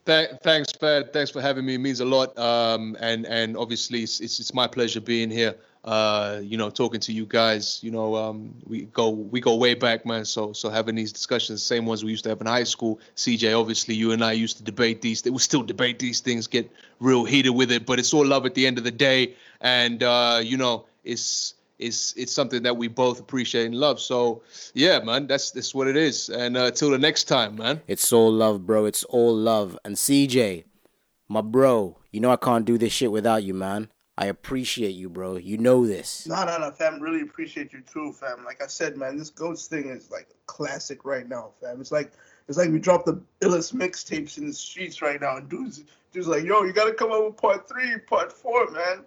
Th- 0.09 0.31
thanks, 0.43 0.73
Fed. 0.73 1.13
Thanks 1.13 1.31
for 1.31 1.43
having 1.43 1.67
me. 1.67 1.75
It 1.75 1.81
means 1.81 2.01
a 2.01 2.05
lot. 2.07 2.37
Um, 2.39 2.97
and 2.99 3.27
and 3.27 3.59
obviously, 3.59 4.05
it's, 4.05 4.21
it's 4.21 4.41
it's 4.41 4.55
my 4.55 4.67
pleasure 4.67 5.03
being 5.03 5.31
here. 5.31 5.55
Uh, 5.85 6.41
you 6.43 6.57
know, 6.57 6.71
talking 6.71 6.99
to 7.01 7.13
you 7.13 7.27
guys. 7.27 7.79
You 7.83 7.91
know, 7.91 8.17
um, 8.17 8.55
we 8.67 8.85
go 8.85 9.11
we 9.11 9.43
go 9.43 9.55
way 9.57 9.75
back, 9.75 10.07
man. 10.07 10.25
So 10.25 10.55
so 10.55 10.71
having 10.71 10.95
these 10.95 11.13
discussions, 11.13 11.63
same 11.63 11.85
ones 11.85 12.05
we 12.05 12.11
used 12.11 12.25
to 12.25 12.31
have 12.31 12.41
in 12.41 12.47
high 12.47 12.65
school. 12.65 13.01
CJ, 13.17 13.61
obviously, 13.61 13.97
you 13.97 14.13
and 14.13 14.25
I 14.25 14.33
used 14.33 14.57
to 14.57 14.63
debate 14.63 15.03
these. 15.03 15.23
Will 15.25 15.39
still 15.39 15.63
debate 15.63 15.99
these 15.99 16.21
things, 16.21 16.47
get 16.47 16.71
real 17.01 17.27
heated 17.27 17.51
with 17.51 17.71
it. 17.71 17.85
But 17.85 17.99
it's 17.99 18.15
all 18.15 18.25
love 18.25 18.47
at 18.47 18.55
the 18.55 18.67
end 18.67 18.79
of 18.79 18.85
the 18.85 18.91
day. 18.91 19.35
And 19.61 20.03
uh, 20.03 20.41
you 20.43 20.57
know, 20.57 20.87
it's 21.05 21.53
it's 21.79 22.14
it's 22.16 22.33
something 22.33 22.62
that 22.62 22.76
we 22.76 22.89
both 22.89 23.20
appreciate 23.20 23.66
and 23.66 23.74
love. 23.74 24.01
So 24.01 24.43
yeah, 24.74 24.99
man, 25.01 25.26
that's 25.26 25.51
that's 25.51 25.74
what 25.74 25.89
it 25.89 25.97
is. 25.97 26.29
And 26.29 26.57
uh, 26.57 26.70
till 26.70 26.91
the 26.91 26.99
next 26.99 27.24
time, 27.24 27.57
man. 27.57 27.81
It's 27.87 28.12
all 28.12 28.33
love, 28.33 28.66
bro. 28.66 28.85
It's 28.85 29.05
all 29.05 29.35
love. 29.35 29.79
And 29.85 29.97
CJ, 29.97 30.64
my 31.29 31.41
bro, 31.41 31.99
you 32.11 32.20
know 32.20 32.31
I 32.31 32.37
can't 32.37 32.64
do 32.64 32.79
this 32.79 32.93
shit 32.93 33.12
without 33.12 33.45
you, 33.45 33.55
man. 33.55 33.89
I 34.16 34.26
appreciate 34.26 34.97
you, 34.97 35.09
bro. 35.09 35.37
You 35.37 35.59
know 35.59 35.87
this. 35.87 36.26
No, 36.26 36.45
no, 36.45 36.59
no, 36.59 36.72
fam. 36.72 37.01
Really 37.01 37.20
appreciate 37.20 37.72
you 37.72 37.83
too, 37.83 38.12
fam. 38.12 38.45
Like 38.45 38.61
I 38.61 38.66
said, 38.66 38.97
man, 38.97 39.16
this 39.16 39.31
Ghost 39.31 39.70
thing 39.70 39.91
is 39.91 40.11
like 40.11 40.29
classic 40.47 41.05
right 41.05 41.29
now, 41.29 41.51
fam. 41.61 41.81
It's 41.81 41.93
like 41.93 42.12
it's 42.49 42.59
like 42.59 42.70
we 42.70 42.81
dropped 42.81 43.07
the 43.07 43.22
illest 43.43 43.74
mixtapes 43.74 44.39
in 44.39 44.47
the 44.49 44.53
streets 44.53 45.03
right 45.03 45.20
now, 45.20 45.37
and 45.37 45.49
dudes, 45.49 45.85
dudes 46.12 46.26
like, 46.26 46.43
yo, 46.43 46.64
you 46.64 46.72
gotta 46.72 46.95
come 46.95 47.12
up 47.12 47.24
with 47.26 47.37
part 47.37 47.68
three, 47.68 47.97
part 48.09 48.33
four, 48.33 48.68
man. 48.70 49.05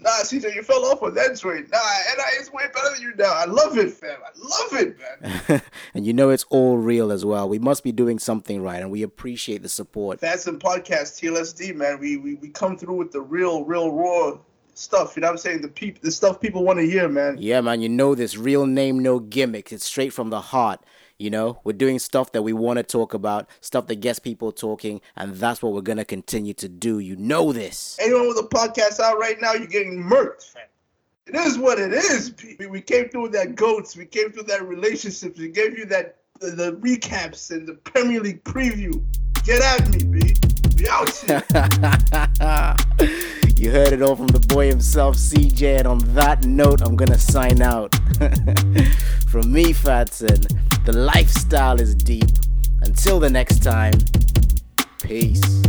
Nah, 0.00 0.10
CJ, 0.10 0.54
you 0.54 0.62
fell 0.62 0.84
off 0.84 1.02
on 1.02 1.12
that 1.14 1.36
joint. 1.36 1.72
Nah, 1.72 1.78
and 2.10 2.20
I 2.20 2.40
is 2.40 2.52
way 2.52 2.62
better 2.72 2.94
than 2.94 3.02
you 3.02 3.14
now. 3.16 3.32
I 3.34 3.46
love 3.46 3.76
it, 3.76 3.92
fam. 3.92 4.18
I 4.24 4.30
love 4.36 4.80
it, 4.80 4.96
man. 4.96 5.62
and 5.94 6.06
you 6.06 6.12
know 6.12 6.30
it's 6.30 6.44
all 6.50 6.78
real 6.78 7.10
as 7.10 7.24
well. 7.24 7.48
We 7.48 7.58
must 7.58 7.82
be 7.82 7.90
doing 7.90 8.20
something 8.20 8.62
right, 8.62 8.80
and 8.80 8.92
we 8.92 9.02
appreciate 9.02 9.62
the 9.62 9.68
support. 9.68 10.20
That's 10.20 10.44
some 10.44 10.60
podcast 10.60 11.20
TLSD, 11.20 11.74
man. 11.74 11.98
We, 11.98 12.16
we 12.16 12.34
we 12.36 12.48
come 12.48 12.78
through 12.78 12.94
with 12.94 13.10
the 13.10 13.20
real, 13.20 13.64
real 13.64 13.90
raw 13.90 14.38
stuff. 14.74 15.16
You 15.16 15.22
know 15.22 15.28
what 15.28 15.32
I'm 15.32 15.38
saying? 15.38 15.62
The 15.62 15.68
peop- 15.68 16.00
the 16.00 16.12
stuff 16.12 16.40
people 16.40 16.62
want 16.62 16.78
to 16.78 16.86
hear, 16.86 17.08
man. 17.08 17.36
Yeah, 17.40 17.60
man. 17.60 17.80
You 17.80 17.88
know 17.88 18.14
this 18.14 18.36
real 18.36 18.66
name, 18.66 19.00
no 19.00 19.18
gimmicks. 19.18 19.72
It's 19.72 19.84
straight 19.84 20.12
from 20.12 20.30
the 20.30 20.40
heart. 20.40 20.80
You 21.18 21.30
know, 21.30 21.58
we're 21.64 21.72
doing 21.72 21.98
stuff 21.98 22.30
that 22.30 22.42
we 22.42 22.52
want 22.52 22.76
to 22.76 22.84
talk 22.84 23.12
about, 23.12 23.48
stuff 23.60 23.88
that 23.88 23.96
gets 23.96 24.20
people 24.20 24.52
talking, 24.52 25.00
and 25.16 25.34
that's 25.34 25.60
what 25.60 25.72
we're 25.72 25.80
gonna 25.80 26.04
continue 26.04 26.54
to 26.54 26.68
do. 26.68 27.00
You 27.00 27.16
know 27.16 27.52
this. 27.52 27.98
Anyone 28.00 28.28
with 28.28 28.38
a 28.38 28.46
podcast 28.46 29.00
out 29.00 29.18
right 29.18 29.40
now, 29.40 29.52
you're 29.54 29.66
getting 29.66 30.00
murked. 30.00 30.54
It 31.26 31.34
is 31.34 31.58
what 31.58 31.80
it 31.80 31.92
is. 31.92 32.32
We 32.70 32.80
came 32.80 33.08
through 33.08 33.22
with 33.22 33.32
that 33.32 33.56
goats. 33.56 33.96
We 33.96 34.06
came 34.06 34.30
through 34.30 34.44
that 34.44 34.66
relationships. 34.66 35.40
We 35.40 35.48
gave 35.48 35.76
you 35.76 35.86
that 35.86 36.18
the, 36.38 36.52
the 36.52 36.72
recaps 36.74 37.50
and 37.50 37.66
the 37.66 37.74
Premier 37.74 38.20
League 38.20 38.44
preview. 38.44 39.02
Get 39.42 39.60
at 39.60 39.90
me, 39.90 40.04
B. 40.04 40.36
Be 40.76 40.88
out 40.88 41.10
here. 43.00 43.34
you 43.58 43.70
heard 43.72 43.92
it 43.92 44.02
all 44.02 44.14
from 44.14 44.28
the 44.28 44.40
boy 44.40 44.68
himself, 44.68 45.16
CJ. 45.16 45.78
And 45.78 45.86
on 45.88 45.98
that 46.14 46.44
note, 46.44 46.80
I'm 46.80 46.96
gonna 46.96 47.18
sign 47.18 47.60
out. 47.60 47.94
from 49.28 49.52
me, 49.52 49.72
Fatson, 49.72 50.46
the 50.84 50.92
lifestyle 50.92 51.80
is 51.80 51.94
deep. 51.94 52.30
Until 52.82 53.18
the 53.18 53.30
next 53.30 53.62
time, 53.62 53.94
peace. 55.02 55.62